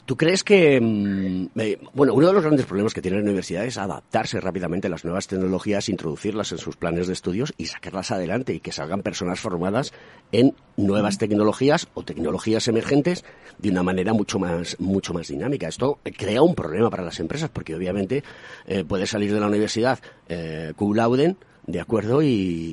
¿Tú 0.09 0.17
crees 0.17 0.43
que, 0.43 0.81
mm, 0.81 1.59
eh, 1.59 1.77
bueno, 1.93 2.15
uno 2.15 2.25
de 2.29 2.33
los 2.33 2.41
grandes 2.41 2.65
problemas 2.65 2.95
que 2.95 3.01
tiene 3.03 3.17
la 3.17 3.23
universidad 3.25 3.63
es 3.63 3.77
adaptarse 3.77 4.41
rápidamente 4.41 4.87
a 4.87 4.89
las 4.89 5.05
nuevas 5.05 5.27
tecnologías, 5.27 5.87
introducirlas 5.87 6.51
en 6.51 6.57
sus 6.57 6.77
planes 6.77 7.05
de 7.05 7.13
estudios 7.13 7.53
y 7.57 7.67
sacarlas 7.67 8.09
adelante 8.09 8.55
y 8.55 8.59
que 8.59 8.71
salgan 8.71 9.03
personas 9.03 9.39
formadas 9.39 9.93
en 10.31 10.55
nuevas 10.77 11.19
tecnologías 11.19 11.89
o 11.93 12.01
tecnologías 12.01 12.67
emergentes 12.67 13.23
de 13.59 13.69
una 13.69 13.83
manera 13.83 14.13
mucho 14.13 14.39
más, 14.39 14.77
mucho 14.79 15.13
más 15.13 15.27
dinámica? 15.27 15.67
Esto 15.67 15.99
crea 16.17 16.41
un 16.41 16.55
problema 16.55 16.89
para 16.89 17.03
las 17.03 17.19
empresas 17.19 17.51
porque 17.51 17.75
obviamente 17.75 18.23
eh, 18.65 18.83
puedes 18.85 19.11
salir 19.11 19.31
de 19.31 19.39
la 19.39 19.45
universidad 19.45 19.99
eh, 20.27 20.73
cum 20.75 20.95
laude, 20.95 21.35
de 21.67 21.79
acuerdo, 21.81 22.23
y, 22.23 22.25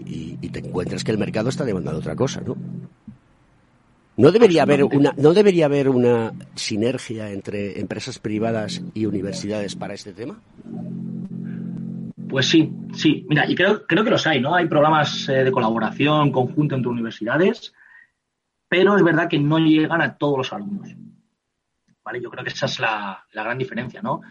y- 0.07 0.39
y 0.41 0.49
te 0.49 0.61
encuentras 0.61 1.05
que 1.05 1.11
el 1.11 1.18
mercado 1.18 1.51
está 1.51 1.66
demandando 1.66 1.99
otra 1.99 2.16
cosa, 2.16 2.41
¿no? 2.41 2.57
¿No 4.16 4.32
debería 4.32 4.62
haber 4.62 4.84
una 4.84 5.12
no 5.16 5.34
debería 5.34 5.66
haber 5.66 5.88
una 5.88 6.32
sinergia 6.54 7.30
entre 7.30 7.78
empresas 7.78 8.18
privadas 8.18 8.82
y 8.94 9.04
universidades 9.04 9.76
para 9.76 9.94
este 9.94 10.12
tema? 10.12 10.40
Pues 12.28 12.46
sí, 12.46 12.72
sí. 12.94 13.26
Mira, 13.28 13.48
y 13.48 13.54
creo, 13.54 13.86
creo 13.86 14.04
que 14.04 14.10
los 14.10 14.26
hay, 14.26 14.40
¿no? 14.40 14.54
Hay 14.54 14.66
programas 14.66 15.28
eh, 15.28 15.44
de 15.44 15.52
colaboración 15.52 16.32
conjunto 16.32 16.74
entre 16.74 16.90
universidades, 16.90 17.74
pero 18.68 18.96
es 18.96 19.02
verdad 19.04 19.28
que 19.28 19.38
no 19.38 19.58
llegan 19.58 20.00
a 20.00 20.16
todos 20.16 20.38
los 20.38 20.52
alumnos. 20.52 20.94
¿Vale? 22.04 22.20
Yo 22.20 22.30
creo 22.30 22.44
que 22.44 22.50
esa 22.50 22.66
es 22.66 22.80
la, 22.80 23.24
la 23.32 23.42
gran 23.42 23.58
diferencia, 23.58 24.00
¿no? 24.00 24.22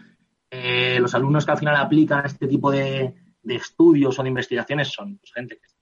Eh, 0.50 0.98
los 1.00 1.14
alumnos 1.14 1.44
que 1.44 1.52
al 1.52 1.58
final 1.58 1.76
aplican 1.76 2.24
este 2.26 2.48
tipo 2.48 2.70
de, 2.70 3.14
de 3.42 3.54
estudios 3.54 4.18
o 4.18 4.22
de 4.22 4.28
investigaciones 4.28 4.88
son 4.88 5.18
pues, 5.18 5.32
gente 5.32 5.56
que 5.56 5.75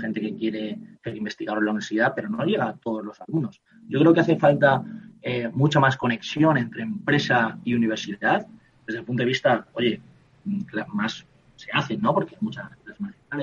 gente 0.00 0.20
que 0.20 0.34
quiere 0.36 0.78
investigar 1.04 1.58
en 1.58 1.64
la 1.64 1.70
universidad, 1.70 2.12
pero 2.14 2.28
no 2.28 2.44
llega 2.44 2.68
a 2.68 2.76
todos 2.76 3.04
los 3.04 3.20
alumnos. 3.20 3.60
Yo 3.88 4.00
creo 4.00 4.12
que 4.12 4.20
hace 4.20 4.36
falta 4.36 4.82
eh, 5.20 5.48
mucha 5.52 5.80
más 5.80 5.96
conexión 5.96 6.56
entre 6.56 6.82
empresa 6.82 7.58
y 7.64 7.74
universidad, 7.74 8.46
desde 8.86 9.00
el 9.00 9.04
punto 9.04 9.22
de 9.22 9.26
vista, 9.26 9.66
oye, 9.74 10.00
más 10.92 11.26
se 11.56 11.70
hacen, 11.72 12.00
¿no? 12.00 12.12
Porque 12.12 12.34
hay 12.34 12.40
muchas 12.40 12.70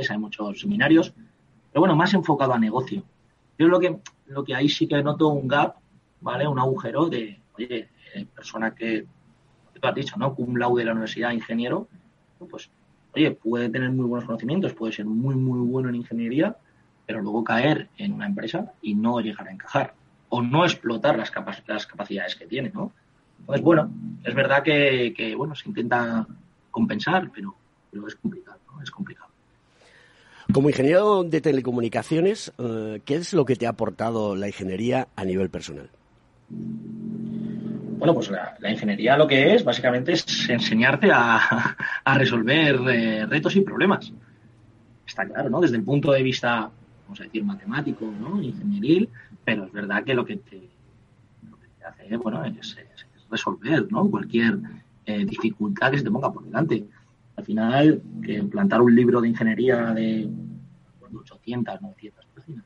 hay 0.09 0.17
muchos 0.17 0.59
seminarios, 0.59 1.13
pero 1.71 1.81
bueno, 1.81 1.95
más 1.95 2.13
enfocado 2.13 2.53
a 2.53 2.59
negocio. 2.59 3.03
Yo 3.57 3.67
lo 3.67 3.79
que, 3.79 3.99
lo 4.27 4.43
que 4.43 4.55
ahí 4.55 4.69
sí 4.69 4.87
que 4.87 5.01
noto 5.01 5.29
un 5.29 5.47
gap, 5.47 5.75
¿vale? 6.21 6.47
Un 6.47 6.59
agujero 6.59 7.07
de, 7.07 7.41
oye, 7.53 7.89
eh, 8.13 8.25
persona 8.33 8.73
que, 8.73 9.05
tú 9.73 9.87
has 9.87 9.95
dicho, 9.95 10.15
¿no? 10.17 10.35
Cum 10.35 10.57
laude 10.57 10.81
de 10.81 10.85
la 10.85 10.91
universidad, 10.91 11.31
ingeniero, 11.31 11.87
pues 12.49 12.69
oye, 13.15 13.31
puede 13.31 13.69
tener 13.69 13.91
muy 13.91 14.05
buenos 14.05 14.25
conocimientos, 14.25 14.73
puede 14.73 14.93
ser 14.93 15.05
muy, 15.05 15.35
muy 15.35 15.59
bueno 15.59 15.89
en 15.89 15.95
ingeniería, 15.95 16.55
pero 17.05 17.21
luego 17.21 17.43
caer 17.43 17.89
en 17.97 18.13
una 18.13 18.27
empresa 18.27 18.73
y 18.81 18.95
no 18.95 19.19
llegar 19.19 19.47
a 19.47 19.51
encajar 19.51 19.93
o 20.29 20.41
no 20.41 20.63
explotar 20.63 21.17
las, 21.17 21.31
las 21.67 21.87
capacidades 21.87 22.35
que 22.35 22.45
tiene, 22.45 22.71
¿no? 22.73 22.91
Entonces, 23.39 23.63
bueno, 23.63 23.91
es 24.23 24.35
verdad 24.35 24.63
que, 24.63 25.33
bueno, 25.35 25.55
se 25.55 25.69
intenta 25.69 26.27
compensar, 26.69 27.31
pero, 27.33 27.55
pero 27.89 28.07
es 28.07 28.15
complicado, 28.15 28.59
¿no? 28.71 28.81
Es 28.81 28.91
complicado. 28.91 29.29
Como 30.53 30.69
ingeniero 30.69 31.23
de 31.23 31.41
telecomunicaciones, 31.41 32.51
eh, 32.57 33.01
¿qué 33.05 33.15
es 33.15 33.33
lo 33.33 33.45
que 33.45 33.55
te 33.55 33.67
ha 33.67 33.69
aportado 33.69 34.35
la 34.35 34.47
ingeniería 34.47 35.07
a 35.15 35.25
nivel 35.25 35.49
personal? 35.49 35.89
Bueno, 37.99 38.13
pues 38.13 38.31
la, 38.31 38.71
ingeniería 38.71 39.17
lo 39.17 39.27
que 39.27 39.53
es, 39.53 39.65
básicamente, 39.65 40.13
es 40.13 40.49
enseñarte 40.49 41.11
a, 41.11 41.75
resolver 42.15 42.79
eh, 42.87 43.25
retos 43.25 43.57
y 43.57 43.61
problemas. 43.61 44.13
Está 45.05 45.27
claro, 45.27 45.49
¿no? 45.49 45.59
Desde 45.59 45.75
el 45.75 45.83
punto 45.83 46.13
de 46.13 46.23
vista, 46.23 46.71
vamos 47.03 47.19
a 47.19 47.23
decir, 47.23 47.43
matemático, 47.43 48.05
¿no? 48.05 48.41
Ingenieril, 48.41 49.09
pero 49.43 49.65
es 49.65 49.73
verdad 49.73 50.05
que 50.05 50.13
lo 50.13 50.23
que 50.23 50.37
te, 50.37 50.69
hace, 51.85 52.15
bueno, 52.15 52.41
es, 52.45 52.77
resolver, 53.29 53.91
¿no? 53.91 54.09
Cualquier 54.09 54.59
eh, 55.05 55.25
dificultad 55.25 55.91
que 55.91 55.97
se 55.97 56.05
te 56.05 56.11
ponga 56.11 56.31
por 56.31 56.45
delante. 56.45 56.85
Al 57.35 57.43
final, 57.43 58.01
que 58.23 58.41
plantar 58.43 58.81
un 58.81 58.95
libro 58.95 59.19
de 59.19 59.27
ingeniería 59.27 59.93
de 59.93 60.29
800, 61.13 61.81
900 61.81 62.25
páginas 62.33 62.65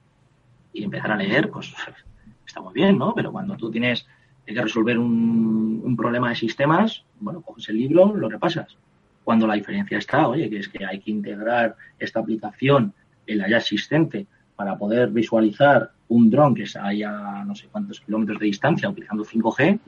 y 0.73 0.83
empezar 0.83 1.11
a 1.11 1.17
leer, 1.17 1.49
pues 1.49 1.73
está 2.45 2.61
muy 2.61 2.73
bien, 2.75 2.99
¿no? 2.99 3.15
Pero 3.15 3.31
cuando 3.31 3.57
tú 3.57 3.71
tienes 3.71 4.05
hay 4.47 4.53
que 4.53 4.61
resolver 4.61 4.97
un, 4.97 5.95
problema 5.95 6.29
de 6.29 6.35
sistemas, 6.35 7.03
bueno, 7.19 7.41
coges 7.41 7.69
el 7.69 7.77
libro, 7.77 8.15
lo 8.15 8.27
repasas. 8.27 8.75
Cuando 9.23 9.45
la 9.45 9.53
diferencia 9.53 9.99
está, 9.99 10.27
oye, 10.27 10.49
que 10.49 10.57
es 10.57 10.67
que 10.67 10.83
hay 10.83 10.99
que 10.99 11.11
integrar 11.11 11.75
esta 11.99 12.19
aplicación 12.19 12.93
en 13.27 13.37
la 13.37 13.47
ya 13.47 13.57
existente 13.57 14.25
para 14.55 14.75
poder 14.75 15.11
visualizar 15.11 15.91
un 16.07 16.31
dron 16.31 16.55
que 16.55 16.63
está 16.63 16.87
a 16.87 17.45
no 17.45 17.55
sé 17.55 17.67
cuántos 17.71 18.01
kilómetros 18.01 18.39
de 18.39 18.47
distancia 18.47 18.89
utilizando 18.89 19.23
5G, 19.23 19.79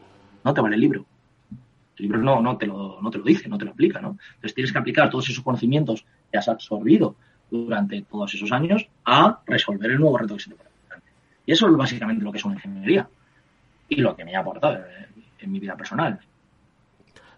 no 0.43 0.53
te 0.53 0.61
vale 0.61 0.75
el 0.75 0.81
libro. 0.81 1.05
El 1.97 2.03
libro 2.03 2.19
no, 2.19 2.41
no, 2.41 2.55
te 2.55 2.67
lo, 2.67 2.99
no 3.01 3.09
te 3.09 3.17
lo 3.17 3.23
dice, 3.23 3.49
no 3.49 3.57
te 3.57 3.65
lo 3.65 3.71
aplica, 3.71 3.99
¿no? 3.99 4.17
Entonces 4.35 4.53
tienes 4.53 4.71
que 4.71 4.77
aplicar 4.77 5.09
todos 5.09 5.27
esos 5.27 5.43
conocimientos 5.43 6.05
que 6.31 6.37
has 6.37 6.47
absorbido 6.47 7.15
durante 7.49 8.03
todos 8.03 8.33
esos 8.35 8.51
años 8.51 8.87
a 9.05 9.41
resolver 9.47 9.91
el 9.91 9.99
nuevo 9.99 10.17
reto 10.17 10.35
que 10.35 10.43
se 10.43 10.49
te 10.51 10.55
pone. 10.55 10.69
Y 11.47 11.51
eso 11.51 11.67
es 11.67 11.75
básicamente 11.75 12.23
lo 12.23 12.31
que 12.31 12.37
es 12.37 12.45
una 12.45 12.55
ingeniería 12.55 13.09
y 13.89 13.97
lo 13.97 14.15
que 14.15 14.25
me 14.25 14.35
ha 14.35 14.39
aportado 14.39 14.77
en, 15.39 15.51
mi 15.51 15.59
vida 15.59 15.75
personal. 15.75 16.19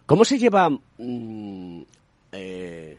¿Cómo 0.06 0.24
se 0.24 0.38
lleva 0.38 0.70
mm, 0.70 1.82
eh, 2.32 2.98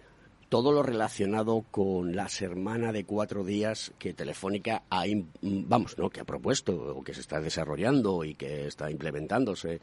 todo 0.49 0.71
lo 0.71 0.83
relacionado 0.83 1.65
con 1.71 2.15
la 2.15 2.29
semana 2.29 2.91
de 2.91 3.05
cuatro 3.05 3.43
días 3.43 3.91
que 3.97 4.13
Telefónica 4.13 4.83
ha, 4.89 5.05
vamos, 5.41 5.97
¿no? 5.97 6.09
que 6.09 6.21
ha 6.21 6.25
propuesto 6.25 6.73
o 6.97 7.03
que 7.03 7.13
se 7.13 7.21
está 7.21 7.41
desarrollando 7.41 8.23
y 8.23 8.35
que 8.35 8.67
está 8.67 8.91
implementándose, 8.91 9.81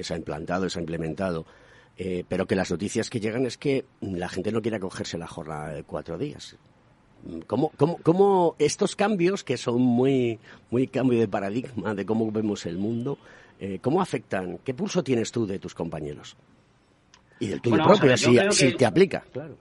se 0.00 0.14
ha 0.14 0.16
implantado, 0.16 0.68
se 0.70 0.78
ha 0.78 0.82
implementado? 0.82 1.46
Eh, 1.96 2.24
pero 2.28 2.46
que 2.46 2.56
las 2.56 2.70
noticias 2.70 3.10
que 3.10 3.20
llegan 3.20 3.44
es 3.44 3.58
que 3.58 3.84
la 4.00 4.28
gente 4.28 4.52
no 4.52 4.62
quiere 4.62 4.78
acogerse 4.78 5.18
la 5.18 5.26
jornada 5.26 5.68
de 5.68 5.82
cuatro 5.82 6.16
días. 6.16 6.56
¿Cómo, 7.46 7.70
cómo, 7.76 7.98
cómo 8.02 8.56
estos 8.58 8.96
cambios, 8.96 9.44
que 9.44 9.56
son 9.56 9.80
muy, 9.80 10.38
muy 10.70 10.86
cambio 10.86 11.18
de 11.18 11.28
paradigma 11.28 11.94
de 11.94 12.06
cómo 12.06 12.30
vemos 12.32 12.64
el 12.66 12.78
mundo, 12.78 13.18
eh, 13.58 13.78
cómo 13.80 14.00
afectan? 14.00 14.58
¿Qué 14.64 14.72
pulso 14.72 15.02
tienes 15.02 15.30
tú 15.30 15.46
de 15.46 15.58
tus 15.58 15.74
compañeros? 15.74 16.36
Y 17.38 17.48
del 17.48 17.60
tuyo 17.60 17.82
propio, 17.82 18.16
si, 18.16 18.76
te 18.76 18.86
aplica, 18.86 19.22
claro. 19.32 19.56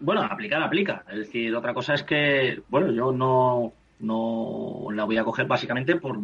bueno, 0.00 0.22
aplicar, 0.22 0.62
aplica. 0.62 1.04
Es 1.10 1.18
decir, 1.18 1.54
otra 1.54 1.74
cosa 1.74 1.94
es 1.94 2.02
que, 2.02 2.62
bueno, 2.68 2.90
yo 2.92 3.12
no, 3.12 3.72
no 4.00 4.86
la 4.92 5.04
voy 5.04 5.18
a 5.18 5.24
coger 5.24 5.46
básicamente 5.46 5.96
por 5.96 6.18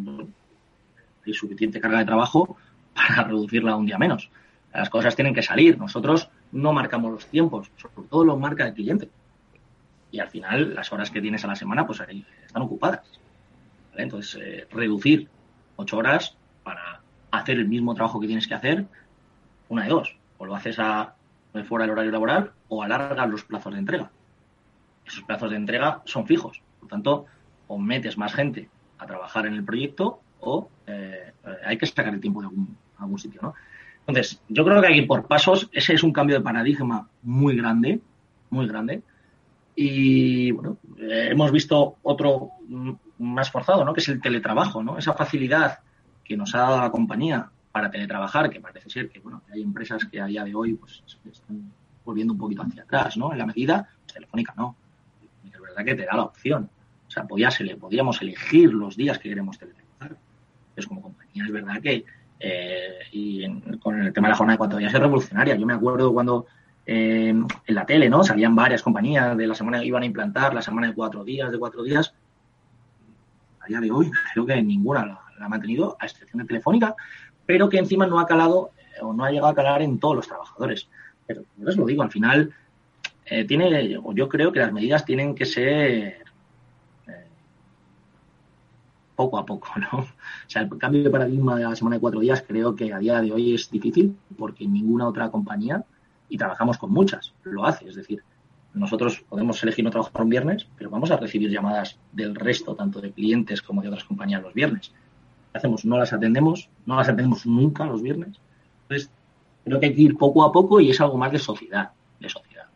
hay 1.26 1.35
suficiente 1.35 1.81
carga 1.81 1.99
de 1.99 2.07
trabajo 2.07 2.57
para 2.95 3.24
reducirla 3.24 3.76
un 3.76 3.87
día 3.87 3.99
menos. 3.99 4.31
Las 4.72 4.91
cosas 4.91 5.16
tienen 5.16 5.35
que 5.35 5.43
salir. 5.43 5.79
Nosotros 5.79 6.31
no 6.53 6.72
marcamos 6.72 7.12
los 7.12 7.26
tiempos, 7.26 7.70
sobre 7.76 8.09
todo 8.09 8.24
los 8.24 8.39
marca 8.39 8.66
el 8.66 8.74
cliente 8.74 9.09
y 10.11 10.20
al 10.20 10.28
final 10.28 10.74
las 10.74 10.92
horas 10.92 11.11
que 11.11 11.20
tienes 11.20 11.44
a 11.44 11.48
la 11.48 11.56
semana 11.56 11.86
pues 11.86 12.00
están 12.00 12.62
ocupadas. 12.62 13.00
Entonces, 13.96 14.40
eh, 14.40 14.66
reducir 14.70 15.28
ocho 15.76 15.98
horas 15.98 16.36
para 16.62 17.00
hacer 17.30 17.59
el 17.59 17.68
mismo 17.68 17.94
trabajo 17.94 18.20
que 18.20 18.26
tienes 18.26 18.46
que 18.46 18.54
hacer, 18.54 18.86
una 19.68 19.84
de 19.84 19.90
dos. 19.90 20.16
O 20.38 20.46
lo 20.46 20.54
haces 20.54 20.78
a, 20.78 21.14
fuera 21.64 21.84
del 21.84 21.92
horario 21.92 22.12
laboral 22.12 22.52
o 22.68 22.82
alargas 22.82 23.28
los 23.28 23.44
plazos 23.44 23.72
de 23.72 23.80
entrega. 23.80 24.11
Esos 25.04 25.24
plazos 25.24 25.50
de 25.50 25.56
entrega 25.56 26.02
son 26.04 26.26
fijos. 26.26 26.62
Por 26.78 26.88
tanto, 26.88 27.26
o 27.66 27.78
metes 27.78 28.16
más 28.16 28.32
gente 28.34 28.68
a 28.98 29.06
trabajar 29.06 29.46
en 29.46 29.54
el 29.54 29.64
proyecto 29.64 30.20
o 30.40 30.70
eh, 30.86 31.32
hay 31.64 31.76
que 31.76 31.86
sacar 31.86 32.14
el 32.14 32.20
tiempo 32.20 32.40
de 32.40 32.46
algún, 32.46 32.76
algún 32.98 33.18
sitio. 33.18 33.40
¿no? 33.42 33.54
Entonces, 34.06 34.40
yo 34.48 34.64
creo 34.64 34.80
que 34.80 34.86
hay 34.86 34.92
que 34.94 35.00
ir 35.00 35.09
por 35.09 35.26
pasos. 35.26 35.68
Ese 35.72 35.94
es 35.94 36.02
un 36.02 36.12
cambio 36.12 36.36
de 36.36 36.42
paradigma 36.42 37.09
muy 37.22 37.56
grande, 37.56 38.00
muy 38.50 38.68
grande 38.68 39.02
y 39.81 40.51
bueno, 40.51 40.79
eh, 40.99 41.29
hemos 41.31 41.53
visto 41.53 41.99
otro 42.03 42.51
más 43.18 43.49
forzado, 43.49 43.85
¿no? 43.85 43.95
Que 43.95 44.01
es 44.01 44.09
el 44.09 44.20
teletrabajo, 44.20 44.83
¿no? 44.83 44.99
Esa 44.99 45.12
facilidad 45.12 45.79
que 46.24 46.37
nos 46.37 46.53
ha 46.57 46.59
dado 46.59 46.81
la 46.81 46.91
compañía 46.91 47.49
para 47.70 47.89
teletrabajar, 47.89 48.51
que 48.51 48.59
parece 48.59 48.91
ser 48.91 49.09
que, 49.09 49.20
bueno, 49.20 49.43
hay 49.53 49.62
empresas 49.62 50.05
que 50.07 50.20
a 50.20 50.26
día 50.26 50.43
de 50.43 50.53
hoy 50.53 50.74
pues 50.74 51.05
están 51.31 51.70
volviendo 52.05 52.33
un 52.33 52.41
poquito 52.41 52.62
hacia 52.62 52.83
atrás, 52.83 53.16
¿no? 53.16 53.31
En 53.31 53.39
la 53.39 53.47
medida, 53.47 53.89
pues, 54.03 54.14
Telefónica 54.14 54.53
no. 54.57 54.74
Es 55.45 55.61
verdad 55.61 55.85
que 55.85 55.95
te 55.95 56.07
da 56.07 56.16
la 56.16 56.24
opción. 56.24 56.68
O 57.07 57.11
sea, 57.12 57.24
podíamos 57.24 58.20
elegir 58.20 58.72
los 58.74 58.97
días 58.97 59.16
que 59.20 59.29
queremos 59.29 59.61
teletrabajar. 59.61 60.16
Entonces, 60.70 60.89
como 60.89 61.03
compañía, 61.03 61.45
es 61.45 61.53
verdad 61.53 61.81
que 61.81 62.05
eh, 62.41 62.99
y 63.12 63.47
con 63.79 64.03
el 64.03 64.12
tema 64.12 64.26
de 64.26 64.33
la 64.33 64.37
jornada 64.37 64.55
de 64.55 64.59
cuatro 64.59 64.79
días 64.79 64.93
es 64.93 64.99
revolucionaria. 64.99 65.55
Yo 65.55 65.66
me 65.66 65.74
acuerdo 65.74 66.12
cuando 66.12 66.47
eh, 66.91 67.28
en 67.28 67.74
la 67.74 67.84
tele, 67.84 68.09
¿no? 68.09 68.24
Salían 68.24 68.57
varias 68.57 68.82
compañías 68.82 69.36
de 69.36 69.47
la 69.47 69.55
semana 69.55 69.78
que 69.78 69.84
iban 69.84 70.05
a 70.05 70.07
implantar, 70.07 70.55
la 70.55 70.62
semana 70.62 70.86
de 70.86 70.95
cuatro 70.95 71.22
días, 71.22 71.53
de 71.53 71.59
cuatro 71.59 71.82
días. 71.82 72.14
A 73.61 73.66
día 73.66 73.78
de 73.78 73.91
hoy 73.91 74.11
creo 74.32 74.47
que 74.47 74.62
ninguna 74.62 75.05
la, 75.05 75.20
ha 75.39 75.49
mantenido, 75.51 75.99
a 76.01 76.07
excepción 76.07 76.41
de 76.41 76.49
Telefónica, 76.49 76.97
pero 77.45 77.68
que 77.68 77.76
encima 77.76 78.07
no 78.07 78.18
ha 78.18 78.26
calado 78.26 78.70
eh, 78.78 79.03
o 79.03 79.12
no 79.12 79.22
ha 79.22 79.30
llegado 79.30 79.49
a 79.49 79.55
calar 79.55 79.82
en 79.82 79.99
todos 79.99 80.16
los 80.16 80.28
trabajadores. 80.28 80.89
Pero 81.26 81.43
les 81.59 81.76
lo 81.76 81.84
digo, 81.84 82.03
al 82.03 82.11
final 82.11 82.55
eh, 83.26 83.45
tiene, 83.45 83.99
o 84.03 84.14
yo 84.14 84.26
creo 84.26 84.51
que 84.51 84.61
las 84.61 84.72
medidas 84.72 85.05
tienen 85.05 85.34
que 85.34 85.45
ser 85.45 86.24
poco 89.14 89.36
a 89.36 89.45
poco, 89.45 89.68
¿no? 89.78 89.99
O 90.47 90.51
sea, 90.51 90.62
el 90.62 90.78
cambio 90.78 91.03
de 91.03 91.11
paradigma 91.11 91.57
de 91.57 91.64
la 91.64 91.76
semana 91.76 91.97
de 91.97 92.01
cuatro 92.01 92.20
días 92.20 92.43
creo 92.49 92.74
que 92.74 92.95
a 92.95 92.99
día 92.99 93.20
de 93.20 93.30
hoy 93.30 93.55
es 93.55 93.70
difícil 93.70 94.16
porque 94.39 94.66
ninguna 94.66 95.07
otra 95.07 95.30
compañía 95.30 95.84
y 96.29 96.37
trabajamos 96.37 96.79
con 96.79 96.93
muchas, 96.93 97.33
lo 97.45 97.64
hace. 97.64 97.89
Es 97.89 97.97
decir, 97.97 98.22
nosotros 98.74 99.24
podemos 99.29 99.62
elegir 99.62 99.85
no 99.85 99.91
trabajar 99.91 100.22
un 100.22 100.29
viernes, 100.29 100.66
pero 100.76 100.91
vamos 100.91 101.11
a 101.11 101.16
recibir 101.16 101.51
llamadas 101.51 101.99
del 102.12 102.35
resto, 102.35 102.74
tanto 102.74 103.01
de 103.01 103.12
clientes 103.12 103.62
como 103.62 103.83
de 103.83 103.89
otras 103.89 104.05
compañías 104.05 104.43
los 104.43 104.55
viernes. 104.55 104.93
¿Qué 105.53 105.59
hacemos? 105.59 105.85
No 105.85 105.99
las 105.99 106.12
atendemos, 106.12 106.68
no 106.87 106.97
las 106.97 107.09
atendemos 107.09 107.47
nunca 107.47 107.85
los 107.85 108.03
viernes. 108.03 108.39
Entonces, 108.83 109.11
creo 109.64 109.81
que 109.81 109.87
hay 109.87 109.95
que 109.95 110.03
ir 110.03 110.16
poco 110.16 110.45
a 110.45 110.53
poco 110.53 110.81
y 110.81 110.91
es 110.91 111.01
algo 111.01 111.16
más 111.16 111.33
de 111.33 111.39
sociedad, 111.39 111.91
de 112.20 112.29
sociedad. 112.29 112.66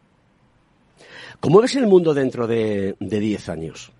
¿Cómo 1.41 1.61
ves 1.61 1.75
el 1.77 1.87
mundo 1.87 2.15
dentro 2.15 2.47
de 2.47 2.97
10 3.01 3.49
años? 3.49 3.93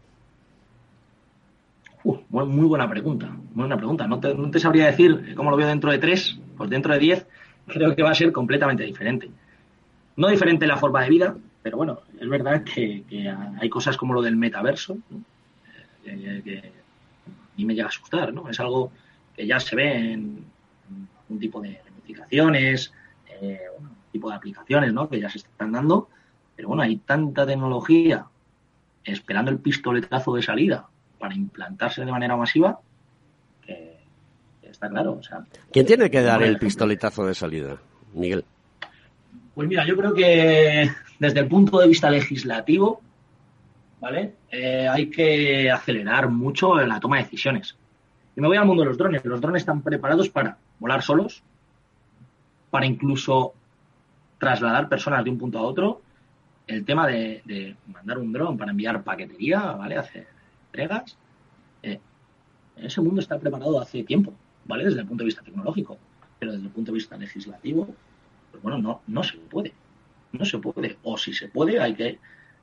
muy 2.05 2.67
buena 2.67 2.89
pregunta. 2.89 3.27
Muy 3.27 3.63
buena 3.63 3.77
pregunta. 3.77 4.07
No 4.07 4.19
te, 4.19 4.35
no 4.35 4.51
te 4.51 4.59
sabría 4.59 4.87
decir 4.87 5.35
cómo 5.37 5.51
lo 5.51 5.57
veo 5.57 5.69
dentro 5.69 5.91
de 5.91 5.99
tres, 5.99 6.39
pues 6.57 6.71
dentro 6.71 6.93
de 6.93 6.99
diez 6.99 7.27
creo 7.67 7.95
que 7.95 8.03
va 8.03 8.11
a 8.11 8.15
ser 8.15 8.33
completamente 8.33 8.85
diferente. 8.85 9.31
No 10.17 10.29
diferente 10.29 10.67
la 10.67 10.77
forma 10.77 11.03
de 11.03 11.09
vida, 11.09 11.37
pero 11.63 11.77
bueno, 11.77 12.01
es 12.19 12.29
verdad 12.29 12.65
que, 12.65 13.05
que 13.09 13.29
hay 13.29 13.69
cosas 13.69 13.97
como 13.97 14.15
lo 14.15 14.23
del 14.23 14.37
metaverso, 14.37 14.99
¿no? 15.11 15.23
Eh, 16.05 16.43
que 16.45 16.59
a 16.59 17.57
mí 17.57 17.65
me 17.65 17.75
llega 17.75 17.87
a 17.87 17.89
asustar, 17.89 18.33
¿no? 18.33 18.49
Es 18.49 18.59
algo 18.61 18.91
que 19.37 19.47
ya 19.47 19.61
se 19.61 19.77
ve 19.77 20.13
en 20.13 20.45
un 21.29 21.39
tipo 21.39 21.61
de 21.61 21.81
notificaciones, 21.95 22.93
eh, 23.41 23.61
un 23.79 23.91
tipo 24.11 24.29
de 24.29 24.37
aplicaciones, 24.37 24.93
¿no? 24.93 25.09
Que 25.09 25.21
ya 25.21 25.31
se 25.31 25.39
están 25.39 25.73
dando, 25.73 26.09
pero 26.57 26.69
bueno, 26.69 26.83
hay 26.83 26.97
tanta 26.97 27.47
tecnología 27.47 28.27
esperando 29.05 29.51
el 29.51 29.59
pistoletazo 29.59 30.35
de 30.35 30.43
salida 30.43 30.89
para 31.19 31.35
implantarse 31.35 32.05
de 32.05 32.11
manera 32.11 32.37
masiva 32.37 32.81
que, 33.65 33.99
está 34.63 34.89
claro. 34.89 35.13
O 35.13 35.23
sea, 35.23 35.45
¿Quién 35.73 35.87
tiene 35.87 36.11
que 36.11 36.23
dar 36.23 36.43
el 36.43 36.59
pistoletazo 36.59 37.25
de 37.27 37.35
salida? 37.35 37.79
Miguel. 38.13 38.45
Pues 39.55 39.69
mira, 39.69 39.85
yo 39.87 39.97
creo 39.97 40.15
que 40.15 40.91
desde 41.19 41.41
el 41.41 41.49
punto 41.49 41.79
de 41.79 41.89
vista 41.89 42.11
legislativo, 42.11 43.03
¿vale? 44.01 44.35
Eh, 44.51 44.89
hay 44.89 45.11
que 45.11 45.71
acelerar 45.71 46.29
mucho 46.29 46.81
en 46.81 46.89
la 46.89 46.99
toma 46.99 47.19
de 47.19 47.25
decisiones. 47.25 47.77
Y 48.35 48.41
me 48.41 48.49
voy 48.49 48.57
al 48.57 48.65
mundo 48.65 48.83
de 48.83 48.89
los 48.89 48.99
drones. 48.99 49.25
Los 49.25 49.41
drones 49.41 49.63
están 49.63 49.83
preparados 49.83 50.31
para 50.31 50.57
volar 50.79 51.03
solos, 51.03 51.43
para 52.71 52.87
incluso 52.87 53.53
trasladar 54.39 54.89
personas 54.89 55.23
de 55.23 55.31
un 55.31 55.39
punto 55.39 55.59
a 55.59 55.63
otro. 55.63 56.01
El 56.67 56.85
tema 56.85 57.07
de, 57.07 57.77
mandar 57.93 58.19
un 58.19 58.33
dron 58.33 58.57
para 58.57 58.71
enviar 58.71 59.03
paquetería, 59.03 59.61
¿vale? 59.73 59.97
Hacer 59.97 60.27
entregas. 60.67 61.17
Eh, 61.83 62.01
ese 62.77 63.01
mundo 63.03 63.21
está 63.21 63.39
preparado 63.39 63.79
hace 63.79 64.03
tiempo, 64.03 64.33
¿vale? 64.65 64.85
Desde 64.85 65.01
el 65.01 65.07
punto 65.07 65.23
de 65.23 65.27
vista 65.27 65.43
tecnológico. 65.43 65.99
Pero 66.39 66.53
desde 66.53 66.65
el 66.65 66.73
punto 66.73 66.91
de 66.91 66.97
vista 66.97 67.19
legislativo, 67.19 67.95
pues 68.53 68.63
bueno, 68.63 68.79
no, 68.79 69.01
no 69.09 69.25
se 69.25 69.39
puede. 69.39 69.73
No 70.33 70.45
se 70.45 70.59
puede. 70.59 70.99
O 71.03 71.19
si 71.19 71.33
se 71.33 71.49
puede, 71.49 71.81
hay 71.81 71.95
que 71.95 72.19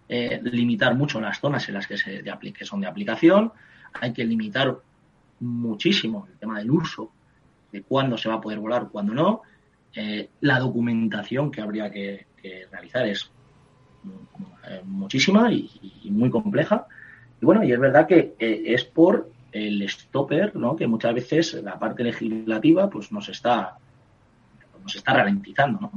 eh, 0.07 0.39
limitar 0.43 0.95
mucho 0.95 1.19
las 1.19 1.39
zonas 1.39 1.67
en 1.67 1.75
las 1.75 1.87
que, 1.87 1.97
se, 1.97 2.23
son 2.63 2.81
de 2.81 2.87
aplicación. 2.87 3.51
Hay 3.93 4.13
que 4.13 4.23
limitar 4.23 4.77
muchísimo 5.39 6.27
el 6.31 6.37
tema 6.37 6.59
del 6.59 6.71
uso, 6.71 7.11
de 7.71 7.81
cuándo 7.83 8.17
se 8.17 8.29
va 8.29 8.35
a 8.35 8.41
poder 8.41 8.59
volar, 8.59 8.89
cuándo 8.89 9.13
no. 9.13 9.41
Eh, 9.93 10.29
la 10.41 10.59
documentación 10.59 11.51
que 11.51 11.61
habría 11.61 11.91
que, 11.91 12.27
realizar 12.71 13.05
es 13.05 13.29
eh, 14.69 14.81
muchísima 14.85 15.51
y, 15.51 15.69
y 16.03 16.11
muy 16.11 16.29
compleja. 16.29 16.87
Y 17.41 17.45
bueno, 17.45 17.63
y 17.63 17.71
es 17.71 17.79
verdad 17.79 18.07
que 18.07 18.35
es 18.39 18.85
por 18.85 19.29
el 19.51 19.87
stopper, 19.89 20.55
¿no? 20.55 20.75
Que 20.75 20.87
muchas 20.87 21.13
veces 21.13 21.53
la 21.55 21.77
parte 21.77 22.03
legislativa 22.03 22.89
pues 22.89 23.11
nos 23.11 23.29
está 23.29 23.77
nos 24.89 24.95
está 24.95 25.13
ralentizando, 25.13 25.79
¿no? 25.79 25.91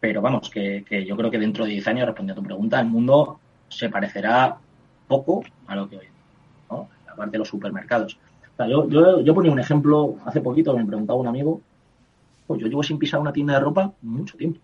Pero 0.00 0.22
vamos, 0.22 0.48
que, 0.48 0.84
yo 1.06 1.16
creo 1.16 1.30
que 1.30 1.38
dentro 1.38 1.64
de 1.64 1.72
10 1.72 1.88
años, 1.88 2.06
respondiendo 2.06 2.40
a 2.40 2.42
tu 2.42 2.46
pregunta, 2.46 2.80
el 2.80 2.86
mundo 2.86 3.38
se 3.68 3.90
parecerá 3.90 4.56
poco 5.06 5.42
a 5.66 5.76
lo 5.76 5.88
que 5.88 5.98
hoy, 5.98 6.06
¿no? 6.70 6.88
La 7.06 7.14
parte 7.14 7.32
de 7.32 7.38
los 7.38 7.48
supermercados. 7.48 8.18
Yo, 8.58 8.88
yo, 8.88 9.20
yo 9.20 9.34
ponía 9.34 9.52
un 9.52 9.60
ejemplo 9.60 10.16
hace 10.24 10.40
poquito, 10.40 10.76
me 10.76 10.84
preguntaba 10.84 11.18
un 11.18 11.26
amigo, 11.26 11.60
pues 12.46 12.60
yo 12.60 12.66
llevo 12.66 12.82
sin 12.82 12.98
pisar 12.98 13.20
una 13.20 13.32
tienda 13.32 13.54
de 13.54 13.60
ropa 13.60 13.92
mucho 14.02 14.36
tiempo. 14.36 14.60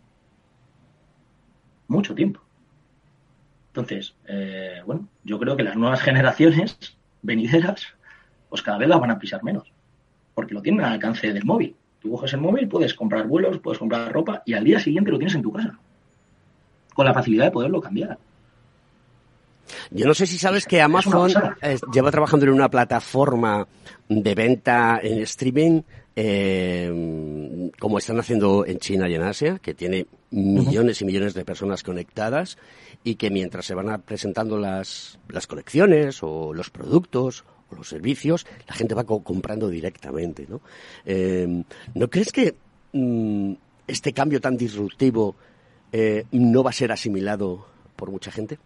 Mucho 1.89 2.15
tiempo. 2.15 2.41
Entonces, 3.69 4.15
eh, 4.27 4.81
bueno, 4.87 5.09
yo 5.25 5.39
creo 5.39 5.57
que 5.57 5.65
las 5.65 5.77
nuevas 5.77 6.01
generaciones 6.01 6.79
venideras, 7.23 7.87
pues 8.49 8.63
cada 8.63 8.79
vez 8.79 8.89
las 8.89 9.01
van 9.01 9.11
a 9.11 9.19
pisar 9.19 9.45
menos, 9.45 9.71
porque 10.35 10.55
lo 10.55 10.63
tienen 10.63 10.85
al 10.85 10.95
alcance 10.95 11.33
del 11.33 11.45
móvil. 11.45 11.77
Tú 12.05 12.11
coges 12.11 12.35
el 12.35 12.41
móvil, 12.41 12.69
puedes 12.69 12.93
comprar 12.93 13.27
vuelos, 13.27 13.59
puedes 13.61 13.79
comprar 13.79 14.13
ropa 14.13 14.43
y 14.45 14.53
al 14.53 14.63
día 14.63 14.79
siguiente 14.79 15.11
lo 15.11 15.17
tienes 15.17 15.37
en 15.37 15.41
tu 15.41 15.51
casa, 15.51 15.79
con 16.93 17.07
la 17.07 17.15
facilidad 17.15 17.47
de 17.47 17.51
poderlo 17.51 17.81
cambiar. 17.81 18.19
Yo 19.91 20.05
no 20.05 20.13
sé 20.13 20.27
si 20.27 20.37
sabes 20.37 20.67
que 20.67 20.83
Amazon 20.83 21.33
eh, 21.63 21.79
lleva 21.95 22.11
trabajando 22.11 22.45
en 22.45 22.53
una 22.53 22.69
plataforma 22.69 23.67
de 24.07 24.35
venta 24.35 25.01
en 25.03 25.23
streaming, 25.23 25.81
eh, 26.15 27.71
como 27.81 27.97
están 27.97 28.21
haciendo 28.21 28.67
en 28.67 28.79
China 28.81 29.09
y 29.09 29.15
en 29.15 29.23
Asia, 29.23 29.59
que 29.59 29.73
tiene 29.73 30.07
millones 30.31 31.01
y 31.01 31.07
millones 31.07 31.33
de 31.33 31.47
personas 31.47 31.83
conectadas 31.83 32.59
y 33.05 33.17
que 33.17 33.31
mientras 33.31 33.67
se 33.67 33.75
van 33.75 34.01
presentando 34.03 34.59
las, 34.59 35.19
las 35.29 35.47
colecciones 35.47 36.19
o 36.23 36.55
los 36.55 36.71
productos 36.71 37.45
o 37.71 37.77
los 37.77 37.89
servicios, 37.89 38.47
la 38.67 38.75
gente 38.75 38.95
va 38.95 39.05
co- 39.05 39.23
comprando 39.23 39.69
directamente, 39.69 40.47
¿no? 40.49 40.61
Eh, 41.05 41.63
¿No 41.95 42.09
crees 42.09 42.33
que 42.33 42.55
mm, 42.93 43.53
este 43.87 44.13
cambio 44.15 44.41
tan 44.41 44.57
disruptivo 44.57 45.37
eh, 45.93 46.25
no 46.33 46.63
va 46.63 46.71
a 46.71 46.73
ser 46.73 46.91
asimilado 46.93 47.67
por 47.95 48.11
mucha 48.11 48.31
gente? 48.31 48.59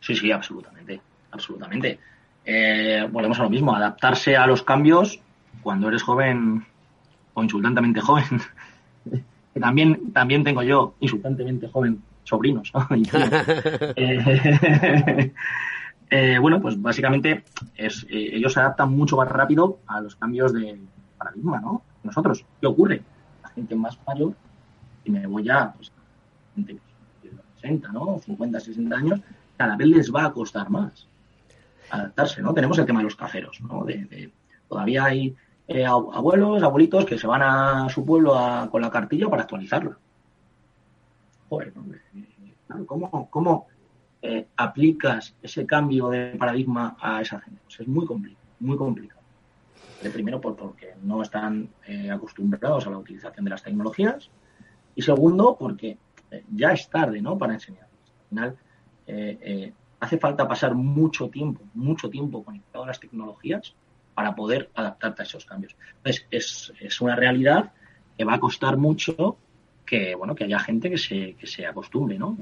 Sí, 0.00 0.14
sí, 0.16 0.32
absolutamente, 0.32 1.00
absolutamente. 1.32 1.98
Eh, 2.44 3.06
volvemos 3.10 3.38
a 3.40 3.42
lo 3.42 3.50
mismo, 3.50 3.74
adaptarse 3.74 4.36
a 4.36 4.46
los 4.46 4.62
cambios 4.62 5.20
cuando 5.62 5.88
eres 5.88 6.02
joven 6.02 6.64
o 7.34 7.42
insultantemente 7.42 8.00
joven. 8.00 8.24
que 9.54 9.60
también, 9.60 10.12
también 10.12 10.44
tengo 10.44 10.62
yo, 10.62 10.94
insultantemente 11.00 11.68
joven, 11.68 12.00
sobrinos. 12.26 12.70
Eh, 13.96 15.32
eh, 16.10 16.38
bueno, 16.38 16.60
pues 16.60 16.80
básicamente 16.80 17.44
es, 17.76 18.04
eh, 18.10 18.30
ellos 18.34 18.52
se 18.52 18.60
adaptan 18.60 18.90
mucho 18.90 19.16
más 19.16 19.28
rápido 19.28 19.78
a 19.86 20.00
los 20.00 20.14
cambios 20.16 20.52
de 20.52 20.78
paradigma, 21.18 21.60
¿no? 21.60 21.82
Nosotros, 22.02 22.44
¿qué 22.60 22.66
ocurre? 22.66 23.02
La 23.42 23.48
gente 23.50 23.74
más 23.74 23.98
mayor, 24.06 24.34
y 25.04 25.10
me 25.10 25.26
voy 25.26 25.44
ya, 25.44 25.72
pues, 25.72 25.90
gente 26.54 26.74
de 27.22 27.30
60, 27.60 27.90
¿no? 27.92 28.18
50, 28.24 28.60
60 28.60 28.96
años, 28.96 29.20
cada 29.56 29.76
vez 29.76 29.88
les 29.88 30.14
va 30.14 30.26
a 30.26 30.32
costar 30.32 30.68
más 30.70 31.08
adaptarse, 31.90 32.42
¿no? 32.42 32.52
Tenemos 32.52 32.78
el 32.78 32.86
tema 32.86 33.00
de 33.00 33.04
los 33.04 33.16
cajeros, 33.16 33.60
¿no? 33.60 33.84
De, 33.84 34.04
de- 34.04 34.32
todavía 34.68 35.04
hay 35.04 35.34
eh, 35.68 35.84
ab- 35.84 36.10
abuelos, 36.14 36.62
abuelitos 36.62 37.04
que 37.04 37.18
se 37.18 37.26
van 37.26 37.42
a 37.42 37.88
su 37.88 38.04
pueblo 38.04 38.36
a- 38.38 38.68
con 38.70 38.82
la 38.82 38.90
cartilla 38.90 39.28
para 39.28 39.42
actualizarla. 39.42 39.96
Joder, 41.48 41.76
¿no? 41.76 41.84
Eh, 41.94 42.84
¿cómo, 42.86 43.28
cómo 43.30 43.66
eh, 44.22 44.48
aplicas 44.56 45.34
ese 45.42 45.64
cambio 45.66 46.08
de 46.08 46.36
paradigma 46.36 46.96
a 47.00 47.20
esa 47.20 47.40
gente? 47.40 47.60
Pues 47.64 47.80
es 47.80 47.88
muy 47.88 48.06
complicado, 48.06 48.46
muy 48.60 48.76
complicado. 48.76 49.20
De 50.02 50.10
primero, 50.10 50.40
por, 50.40 50.56
porque 50.56 50.94
no 51.02 51.22
están 51.22 51.68
eh, 51.86 52.10
acostumbrados 52.10 52.86
a 52.86 52.90
la 52.90 52.98
utilización 52.98 53.44
de 53.44 53.50
las 53.50 53.62
tecnologías. 53.62 54.30
Y 54.94 55.02
segundo, 55.02 55.56
porque 55.58 55.98
eh, 56.30 56.44
ya 56.54 56.72
es 56.72 56.88
tarde, 56.88 57.20
¿no? 57.20 57.38
Para 57.38 57.54
enseñarles. 57.54 57.90
Al 58.08 58.28
final, 58.28 58.56
eh, 59.06 59.38
eh, 59.40 59.72
hace 60.00 60.18
falta 60.18 60.48
pasar 60.48 60.74
mucho 60.74 61.28
tiempo, 61.28 61.62
mucho 61.74 62.10
tiempo 62.10 62.42
conectado 62.44 62.84
a 62.84 62.88
las 62.88 63.00
tecnologías 63.00 63.74
para 64.14 64.34
poder 64.34 64.70
adaptarte 64.74 65.22
a 65.22 65.24
esos 65.24 65.44
cambios. 65.44 65.76
Entonces, 65.98 66.26
es, 66.30 66.72
es 66.80 67.00
una 67.00 67.14
realidad 67.14 67.72
que 68.16 68.24
va 68.24 68.34
a 68.34 68.40
costar 68.40 68.76
mucho 68.76 69.36
que, 69.86 70.14
bueno, 70.14 70.34
que 70.34 70.44
haya 70.44 70.58
gente 70.58 70.90
que 70.90 70.98
se, 70.98 71.34
que 71.34 71.46
se 71.46 71.66
acostumbre, 71.66 72.18
¿no? 72.18 72.36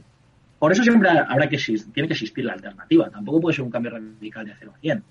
Por 0.59 0.73
eso 0.73 0.83
siempre 0.83 1.11
habrá 1.11 1.49
que 1.49 1.59
tiene 1.93 2.09
que 2.09 2.15
existir 2.15 2.45
la 2.45 2.55
alternativa. 2.55 3.11
Tampoco 3.11 3.43
puede 3.43 3.57
ser 3.57 3.65
un 3.65 3.71
cambio 3.71 3.93
radical 3.93 4.47
de 4.47 4.55
0 4.59 4.73
a 4.75 4.79
100. 4.79 5.05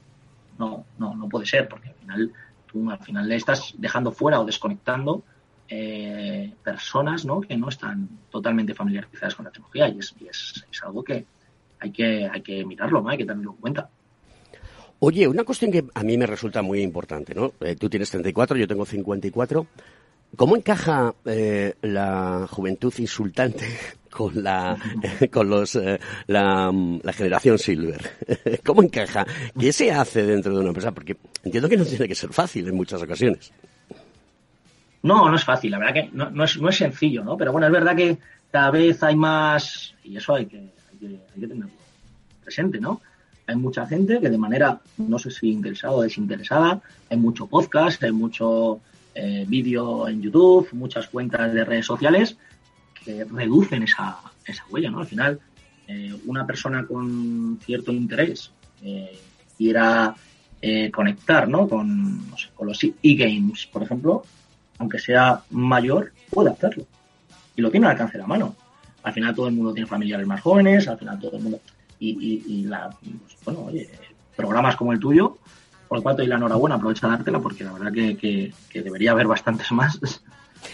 No, 0.58 0.86
no, 0.98 1.16
no 1.16 1.30
puede 1.30 1.46
ser, 1.46 1.68
porque 1.68 1.90
al 1.90 1.96
final 1.96 2.34
tú 2.66 2.90
al 2.90 3.00
final 3.00 3.30
le 3.30 3.36
estás 3.36 3.74
dejando 3.78 4.12
fuera 4.12 4.40
o 4.40 4.46
desconectando 4.46 5.24
eh, 5.70 6.52
personas 6.64 7.26
¿no? 7.26 7.42
que 7.42 7.56
no 7.56 7.70
están 7.70 8.10
totalmente 8.30 8.74
familiarizadas 8.74 9.36
con 9.36 9.46
la 9.46 9.52
tecnología 9.52 9.88
y 9.90 10.00
es, 10.00 10.14
y 10.20 10.28
es, 10.28 10.66
es 10.72 10.84
algo 10.84 11.04
que 11.04 11.26
hay 11.80 11.92
que, 11.92 12.30
hay 12.32 12.42
que 12.42 12.66
mirarlo, 12.66 13.02
¿no? 13.02 13.10
hay 13.10 13.18
que 13.18 13.26
tenerlo 13.26 13.52
en 13.52 13.58
cuenta. 13.58 13.90
Oye, 15.00 15.28
una 15.28 15.44
cuestión 15.44 15.72
que 15.72 15.86
a 15.94 16.04
mí 16.04 16.18
me 16.18 16.26
resulta 16.26 16.62
muy 16.62 16.82
importante, 16.82 17.36
¿no? 17.36 17.52
Eh, 17.60 17.76
tú 17.76 17.90
tienes 17.90 18.10
34, 18.10 18.56
yo 18.56 18.68
tengo 18.68 18.86
54. 18.86 19.68
¿Cómo 20.36 20.56
encaja 20.56 21.14
eh, 21.26 21.76
la 21.82 22.48
juventud 22.50 22.94
insultante 22.98 23.68
con 24.10 24.44
la 24.44 24.78
con 25.32 25.50
los 25.50 25.76
eh, 25.76 26.00
la, 26.28 26.72
mm, 26.72 27.02
la 27.04 27.14
generación 27.14 27.60
silver? 27.60 28.02
¿Cómo 28.66 28.82
encaja? 28.82 29.26
¿Qué 29.58 29.72
se 29.72 29.92
hace 29.92 30.24
dentro 30.24 30.54
de 30.54 30.60
una 30.60 30.70
empresa? 30.70 30.92
Porque 30.92 31.18
entiendo 31.44 31.70
que 31.70 31.78
no 31.78 31.86
tiene 31.86 32.08
que 32.08 32.16
ser 32.16 32.34
fácil 32.34 32.68
en 32.68 32.76
muchas 32.76 33.02
ocasiones. 33.02 33.52
No, 35.04 35.30
no 35.30 35.36
es 35.36 35.44
fácil, 35.44 35.72
la 35.72 35.80
verdad 35.80 35.94
que 35.94 36.10
no, 36.14 36.30
no, 36.30 36.46
es, 36.46 36.60
no 36.60 36.70
es 36.70 36.78
sencillo, 36.78 37.24
¿no? 37.24 37.36
Pero 37.36 37.52
bueno, 37.52 37.68
es 37.68 37.74
verdad 37.74 37.96
que 37.96 38.18
cada 38.50 38.72
vez 38.72 39.04
hay 39.04 39.18
más, 39.18 39.94
y 40.04 40.16
eso 40.16 40.34
hay 40.34 40.46
que, 40.46 40.58
hay 40.58 40.98
que, 41.00 41.08
hay 41.08 41.42
que 41.42 41.48
tenerlo 41.48 41.74
presente, 42.42 42.80
¿no? 42.80 43.02
Hay 43.46 43.58
mucha 43.58 43.86
gente 43.86 44.22
que 44.22 44.30
de 44.30 44.38
manera, 44.38 44.80
no 44.98 45.20
sé 45.20 45.30
si 45.30 45.50
interesada 45.50 45.96
o 45.96 46.02
desinteresada, 46.02 46.82
hay 47.10 47.18
mucho 47.18 47.48
podcast, 47.48 48.02
hay 48.04 48.14
mucho 48.14 48.80
eh, 49.16 49.46
vídeo 49.48 50.08
en 50.08 50.22
YouTube, 50.22 50.70
muchas 50.74 51.08
cuentas 51.08 51.54
de 51.54 51.64
redes 51.64 51.86
sociales 51.86 52.38
que 52.94 53.26
reducen 53.26 53.84
esa, 53.84 54.18
esa 54.46 54.66
huella, 54.70 54.90
¿no? 54.90 55.00
Al 55.00 55.08
final, 55.08 55.40
eh, 55.88 56.16
una 56.26 56.46
persona 56.46 56.86
con 56.86 57.60
cierto 57.64 57.92
interés 57.92 58.52
eh, 58.82 59.20
quiera 59.58 60.16
eh, 60.62 60.90
conectar 60.92 61.48
¿no? 61.48 61.68
con, 61.68 62.26
los 62.62 62.84
e-games, 62.84 63.68
por 63.68 63.84
ejemplo, 63.84 64.24
aunque 64.78 65.00
sea 65.00 65.44
mayor, 65.52 66.14
puede 66.30 66.52
hacerlo. 66.52 66.86
Y 67.56 67.62
lo 67.62 67.70
tiene 67.70 67.86
al 67.88 67.92
alcance 67.92 68.14
de 68.14 68.20
la 68.20 68.28
mano. 68.28 68.56
Al 69.04 69.14
final 69.14 69.36
todo 69.36 69.50
el 69.50 69.54
mundo 69.54 69.74
tiene 69.74 69.88
familiares 69.88 70.26
más 70.26 70.42
jóvenes, 70.42 70.88
al 70.88 70.98
final 70.98 71.20
todo 71.20 71.38
el 71.38 71.44
mundo... 71.44 71.60
Y, 72.00 72.10
y, 72.10 72.44
y 72.48 72.64
la, 72.64 72.90
pues, 72.90 73.38
bueno, 73.46 73.62
oye, 73.66 73.90
programas 74.36 74.76
como 74.76 74.92
el 74.92 75.00
tuyo, 75.00 75.38
por 75.94 76.00
lo 76.00 76.04
cual 76.04 76.16
te 76.16 76.24
doy 76.24 76.30
la 76.30 76.38
enhorabuena, 76.38 76.74
aprovecha 76.78 77.06
de 77.06 77.14
dártela 77.18 77.40
porque 77.40 77.64
la 77.64 77.72
verdad 77.74 77.94
que, 77.94 78.18
que, 78.18 78.52
que 78.68 78.82
debería 78.82 79.12
haber 79.12 79.28
bastantes 79.28 79.72
más. 79.72 80.00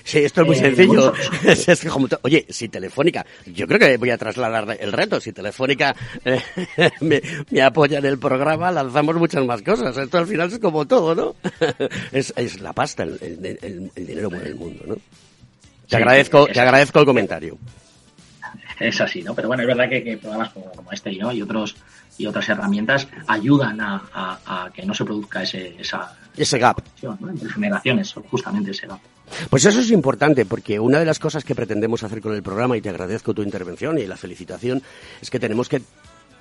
Sí, 0.06 0.20
esto 0.20 0.42
es 0.44 0.48
muy 0.48 0.56
Eh, 0.56 0.60
sencillo. 0.60 1.12
Es 1.44 1.82
que 1.82 1.90
como 1.90 2.08
Oye, 2.22 2.46
si 2.48 2.70
Telefónica, 2.70 3.26
yo 3.48 3.68
creo 3.68 3.80
que 3.80 3.98
voy 3.98 4.12
a 4.12 4.18
trasladar 4.18 4.78
el 4.80 4.94
reto, 4.94 5.20
si 5.20 5.34
Telefónica 5.34 5.94
eh, 6.24 6.40
me, 7.02 7.22
me 7.52 7.62
apoya 7.62 7.98
en 8.00 8.06
el 8.06 8.18
programa, 8.18 8.72
lanzamos 8.72 9.18
muchas 9.18 9.44
más 9.46 9.62
cosas. 9.62 9.98
Esto 9.98 10.20
al 10.20 10.28
final 10.28 10.50
es 10.54 10.60
como 10.60 10.88
todo, 10.88 11.14
¿no? 11.16 11.36
Es, 12.14 12.32
es 12.38 12.62
la 12.62 12.72
pasta, 12.72 13.04
el, 13.04 13.18
el- 13.22 13.60
el- 13.62 13.92
el 13.94 14.08
dinero 14.08 14.30
mueve 14.30 14.48
el 14.48 14.56
mundo, 14.56 14.86
¿no? 14.88 14.96
Te 14.96 15.02
Sí, 15.90 15.96
agradezco, 15.98 16.48
te 16.48 16.62
agradezco 16.62 17.00
el 17.02 17.06
comentario. 17.06 17.58
Es 18.80 19.02
así, 19.02 19.22
¿no? 19.22 19.36
Pero 19.36 19.50
bueno, 19.50 19.64
es 19.64 19.68
verdad 19.68 19.90
que, 19.90 20.02
que 20.02 20.18
programas 20.18 20.52
como, 20.54 20.72
como 20.72 20.94
este 20.94 21.12
¿no? 21.18 21.34
y 21.34 21.42
otros 21.42 21.76
y 22.20 22.28
otras 22.28 22.48
herramientas 22.50 23.08
ayudan 23.26 23.82
a, 23.82 24.04
a- 24.14 24.66
a 24.66 24.72
que 24.72 24.86
no 24.86 24.94
se 24.94 25.04
produzca 25.06 25.42
ese, 25.42 25.76
esa 25.80 26.16
Ese 26.38 26.60
gap. 26.60 26.78
¿no? 27.02 27.18
entre 27.30 27.50
generaciones, 27.50 28.14
justamente 28.30 28.70
ese 28.72 28.86
gap. 28.86 29.00
Pues 29.50 29.64
eso 29.66 29.80
es 29.80 29.90
importante, 29.92 30.46
porque 30.46 30.80
una 30.80 31.00
de 31.00 31.06
las 31.06 31.18
cosas 31.20 31.44
que 31.44 31.54
pretendemos 31.56 32.04
hacer 32.04 32.20
con 32.22 32.34
el 32.36 32.42
programa, 32.44 32.76
y 32.78 32.82
te 32.82 32.90
agradezco 32.90 33.34
tu 33.34 33.42
intervención 33.44 33.98
y 33.98 34.06
la 34.06 34.18
felicitación, 34.18 34.82
es 35.22 35.30
que 35.30 35.40
tenemos 35.40 35.70
que 35.70 35.82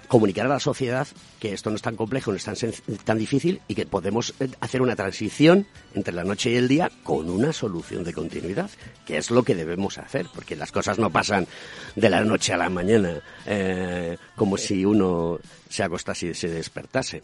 comunicar 0.09 0.47
a 0.47 0.49
la 0.49 0.61
sociedad 0.61 1.07
que 1.39 1.53
esto 1.53 1.71
no 1.71 1.77
es 1.77 1.83
tan 1.83 1.97
complejo, 1.97 2.31
no 2.31 2.37
es 2.37 2.45
tan, 2.45 2.57
tan 3.05 3.19
difícil 3.19 3.61
y 3.69 3.75
que 3.75 3.87
podemos 3.87 4.35
eh, 4.41 4.49
hacer 4.61 4.83
una 4.83 4.97
transición 4.97 5.67
entre 5.95 6.15
la 6.15 6.25
noche 6.25 6.51
y 6.51 6.57
el 6.57 6.67
día 6.67 6.91
con 7.03 7.31
una 7.31 7.53
solución 7.53 8.05
de 8.05 8.13
continuidad, 8.13 8.71
que 9.07 9.19
es 9.19 9.31
lo 9.31 9.43
que 9.43 9.55
debemos 9.55 9.99
hacer, 9.99 10.27
porque 10.35 10.57
las 10.57 10.73
cosas 10.73 10.99
no 10.99 11.11
pasan 11.11 11.47
de 11.95 12.11
la 12.11 12.25
noche 12.25 12.53
a 12.53 12.57
la 12.57 12.71
mañana 12.71 13.21
eh, 13.47 14.17
como 14.35 14.57
si 14.57 14.85
uno 14.85 15.39
se 15.69 15.83
acostase 15.83 16.29
y 16.29 16.35
se 16.35 16.49
despertase. 16.49 17.23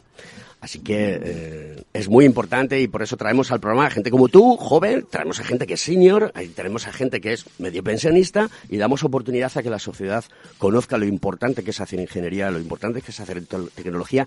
Así 0.64 0.78
que 0.78 1.20
eh, 1.22 1.82
es 1.92 2.08
muy 2.08 2.24
importante 2.24 2.80
y 2.80 2.88
por 2.88 3.02
eso 3.02 3.18
traemos 3.18 3.52
al 3.52 3.60
programa 3.60 3.84
a 3.84 3.90
gente 3.90 4.10
como 4.10 4.28
tú, 4.28 4.56
joven, 4.56 5.06
traemos 5.10 5.38
a 5.38 5.44
gente 5.44 5.66
que 5.66 5.74
es 5.74 5.82
senior, 5.82 6.32
ahí 6.34 6.48
tenemos 6.48 6.86
a 6.86 6.92
gente 6.92 7.20
que 7.20 7.34
es 7.34 7.44
medio 7.58 7.84
pensionista 7.84 8.48
y 8.70 8.78
damos 8.78 9.04
oportunidad 9.04 9.52
a 9.54 9.62
que 9.62 9.68
la 9.68 9.78
sociedad 9.78 10.24
conozca 10.56 10.96
lo 10.96 11.04
importante 11.04 11.64
que 11.64 11.70
es 11.72 11.82
hacer 11.82 12.00
ingeniería, 12.00 12.50
lo 12.50 12.58
importante 12.58 13.02
que 13.02 13.10
es 13.10 13.20
hacer 13.20 13.44
tecnología, 13.44 14.26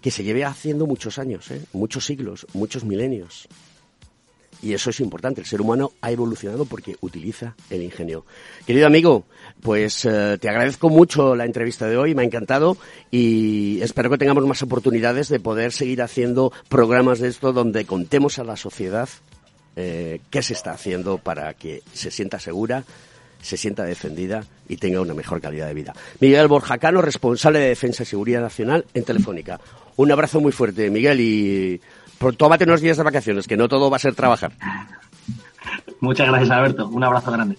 que 0.00 0.10
se 0.10 0.24
lleve 0.24 0.44
haciendo 0.44 0.88
muchos 0.88 1.20
años, 1.20 1.48
¿eh? 1.52 1.60
muchos 1.72 2.04
siglos, 2.04 2.48
muchos 2.52 2.82
milenios. 2.82 3.46
Y 4.64 4.72
eso 4.72 4.88
es 4.88 5.00
importante. 5.00 5.42
El 5.42 5.46
ser 5.46 5.60
humano 5.60 5.92
ha 6.00 6.10
evolucionado 6.10 6.64
porque 6.64 6.96
utiliza 7.02 7.54
el 7.68 7.82
ingenio. 7.82 8.24
Querido 8.66 8.86
amigo, 8.86 9.26
pues 9.60 10.06
eh, 10.06 10.38
te 10.40 10.48
agradezco 10.48 10.88
mucho 10.88 11.36
la 11.36 11.44
entrevista 11.44 11.86
de 11.86 11.98
hoy, 11.98 12.14
me 12.14 12.22
ha 12.22 12.24
encantado 12.24 12.78
y 13.10 13.82
espero 13.82 14.08
que 14.08 14.16
tengamos 14.16 14.46
más 14.46 14.62
oportunidades 14.62 15.28
de 15.28 15.38
poder 15.38 15.70
seguir 15.70 16.00
haciendo 16.00 16.50
programas 16.70 17.18
de 17.18 17.28
esto 17.28 17.52
donde 17.52 17.84
contemos 17.84 18.38
a 18.38 18.44
la 18.44 18.56
sociedad 18.56 19.10
eh, 19.76 20.20
qué 20.30 20.42
se 20.42 20.54
está 20.54 20.70
haciendo 20.70 21.18
para 21.18 21.52
que 21.52 21.82
se 21.92 22.10
sienta 22.10 22.40
segura, 22.40 22.84
se 23.42 23.58
sienta 23.58 23.84
defendida 23.84 24.46
y 24.66 24.78
tenga 24.78 25.02
una 25.02 25.12
mejor 25.12 25.42
calidad 25.42 25.66
de 25.66 25.74
vida. 25.74 25.92
Miguel 26.20 26.48
Borjacano, 26.48 27.02
responsable 27.02 27.58
de 27.58 27.68
Defensa 27.68 28.04
y 28.04 28.06
Seguridad 28.06 28.40
Nacional 28.40 28.86
en 28.94 29.04
Telefónica. 29.04 29.60
Un 29.96 30.10
abrazo 30.10 30.40
muy 30.40 30.52
fuerte, 30.52 30.88
Miguel, 30.90 31.20
y 31.20 31.80
tómate 32.32 32.64
unos 32.64 32.80
días 32.80 32.96
de 32.96 33.02
vacaciones, 33.02 33.46
que 33.46 33.56
no 33.56 33.68
todo 33.68 33.90
va 33.90 33.96
a 33.96 34.00
ser 34.00 34.14
trabajar. 34.14 34.52
Muchas 36.00 36.28
gracias, 36.28 36.50
Alberto. 36.50 36.88
Un 36.88 37.04
abrazo 37.04 37.30
grande. 37.32 37.56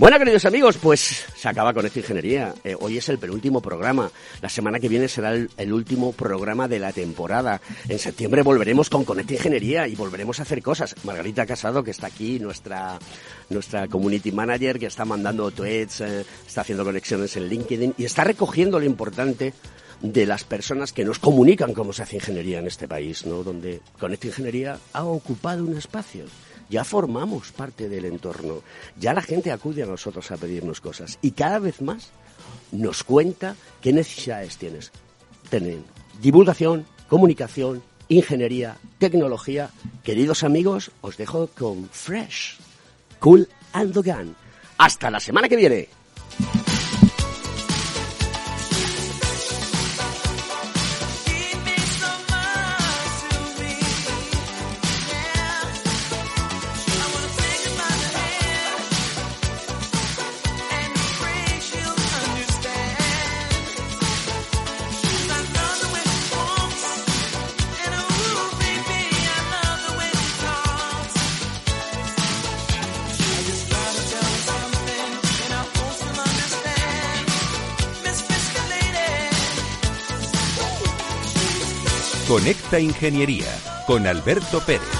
Bueno, 0.00 0.18
queridos 0.18 0.46
amigos, 0.46 0.78
pues 0.78 1.26
se 1.36 1.46
acaba 1.46 1.74
con 1.74 1.84
esta 1.84 1.98
ingeniería. 1.98 2.54
Eh, 2.64 2.74
hoy 2.80 2.96
es 2.96 3.10
el 3.10 3.18
penúltimo 3.18 3.60
programa. 3.60 4.10
La 4.40 4.48
semana 4.48 4.80
que 4.80 4.88
viene 4.88 5.08
será 5.08 5.34
el, 5.34 5.50
el 5.58 5.74
último 5.74 6.12
programa 6.12 6.68
de 6.68 6.78
la 6.78 6.90
temporada. 6.90 7.60
En 7.86 7.98
septiembre 7.98 8.40
volveremos 8.40 8.88
con 8.88 9.04
Conecta 9.04 9.34
Ingeniería 9.34 9.86
y 9.86 9.96
volveremos 9.96 10.40
a 10.40 10.44
hacer 10.44 10.62
cosas. 10.62 10.96
Margarita 11.04 11.44
Casado, 11.44 11.84
que 11.84 11.90
está 11.90 12.06
aquí, 12.06 12.38
nuestra, 12.40 12.98
nuestra 13.50 13.88
community 13.88 14.32
manager, 14.32 14.78
que 14.78 14.86
está 14.86 15.04
mandando 15.04 15.50
tweets, 15.50 16.00
eh, 16.00 16.24
está 16.46 16.62
haciendo 16.62 16.82
conexiones 16.82 17.36
en 17.36 17.48
LinkedIn 17.48 17.94
y 17.98 18.06
está 18.06 18.24
recogiendo 18.24 18.78
lo 18.78 18.86
importante 18.86 19.52
de 20.02 20.26
las 20.26 20.44
personas 20.44 20.92
que 20.92 21.04
nos 21.04 21.18
comunican 21.18 21.74
cómo 21.74 21.92
se 21.92 22.02
hace 22.02 22.16
ingeniería 22.16 22.58
en 22.58 22.66
este 22.66 22.88
país, 22.88 23.26
¿no? 23.26 23.42
Donde 23.42 23.80
Conecta 23.98 24.28
Ingeniería 24.28 24.78
ha 24.92 25.04
ocupado 25.04 25.64
un 25.64 25.76
espacio. 25.76 26.24
Ya 26.70 26.84
formamos 26.84 27.52
parte 27.52 27.88
del 27.88 28.04
entorno. 28.04 28.62
Ya 28.98 29.12
la 29.12 29.22
gente 29.22 29.50
acude 29.50 29.82
a 29.82 29.86
nosotros 29.86 30.30
a 30.30 30.36
pedirnos 30.36 30.80
cosas. 30.80 31.18
Y 31.20 31.32
cada 31.32 31.58
vez 31.58 31.82
más 31.82 32.10
nos 32.72 33.02
cuenta 33.02 33.56
qué 33.80 33.92
necesidades 33.92 34.56
tienes. 34.56 34.92
Tienen 35.50 35.84
divulgación, 36.22 36.86
comunicación, 37.08 37.82
ingeniería, 38.08 38.76
tecnología. 38.98 39.70
Queridos 40.04 40.44
amigos, 40.44 40.92
os 41.00 41.16
dejo 41.16 41.48
con 41.48 41.88
Fresh, 41.88 42.58
Cool 43.18 43.48
and 43.72 43.92
the. 43.92 44.14
Hasta 44.78 45.10
la 45.10 45.20
semana 45.20 45.48
que 45.48 45.56
viene. 45.56 45.99
Ingeniería 82.78 83.46
con 83.86 84.06
Alberto 84.06 84.60
Pérez. 84.60 84.99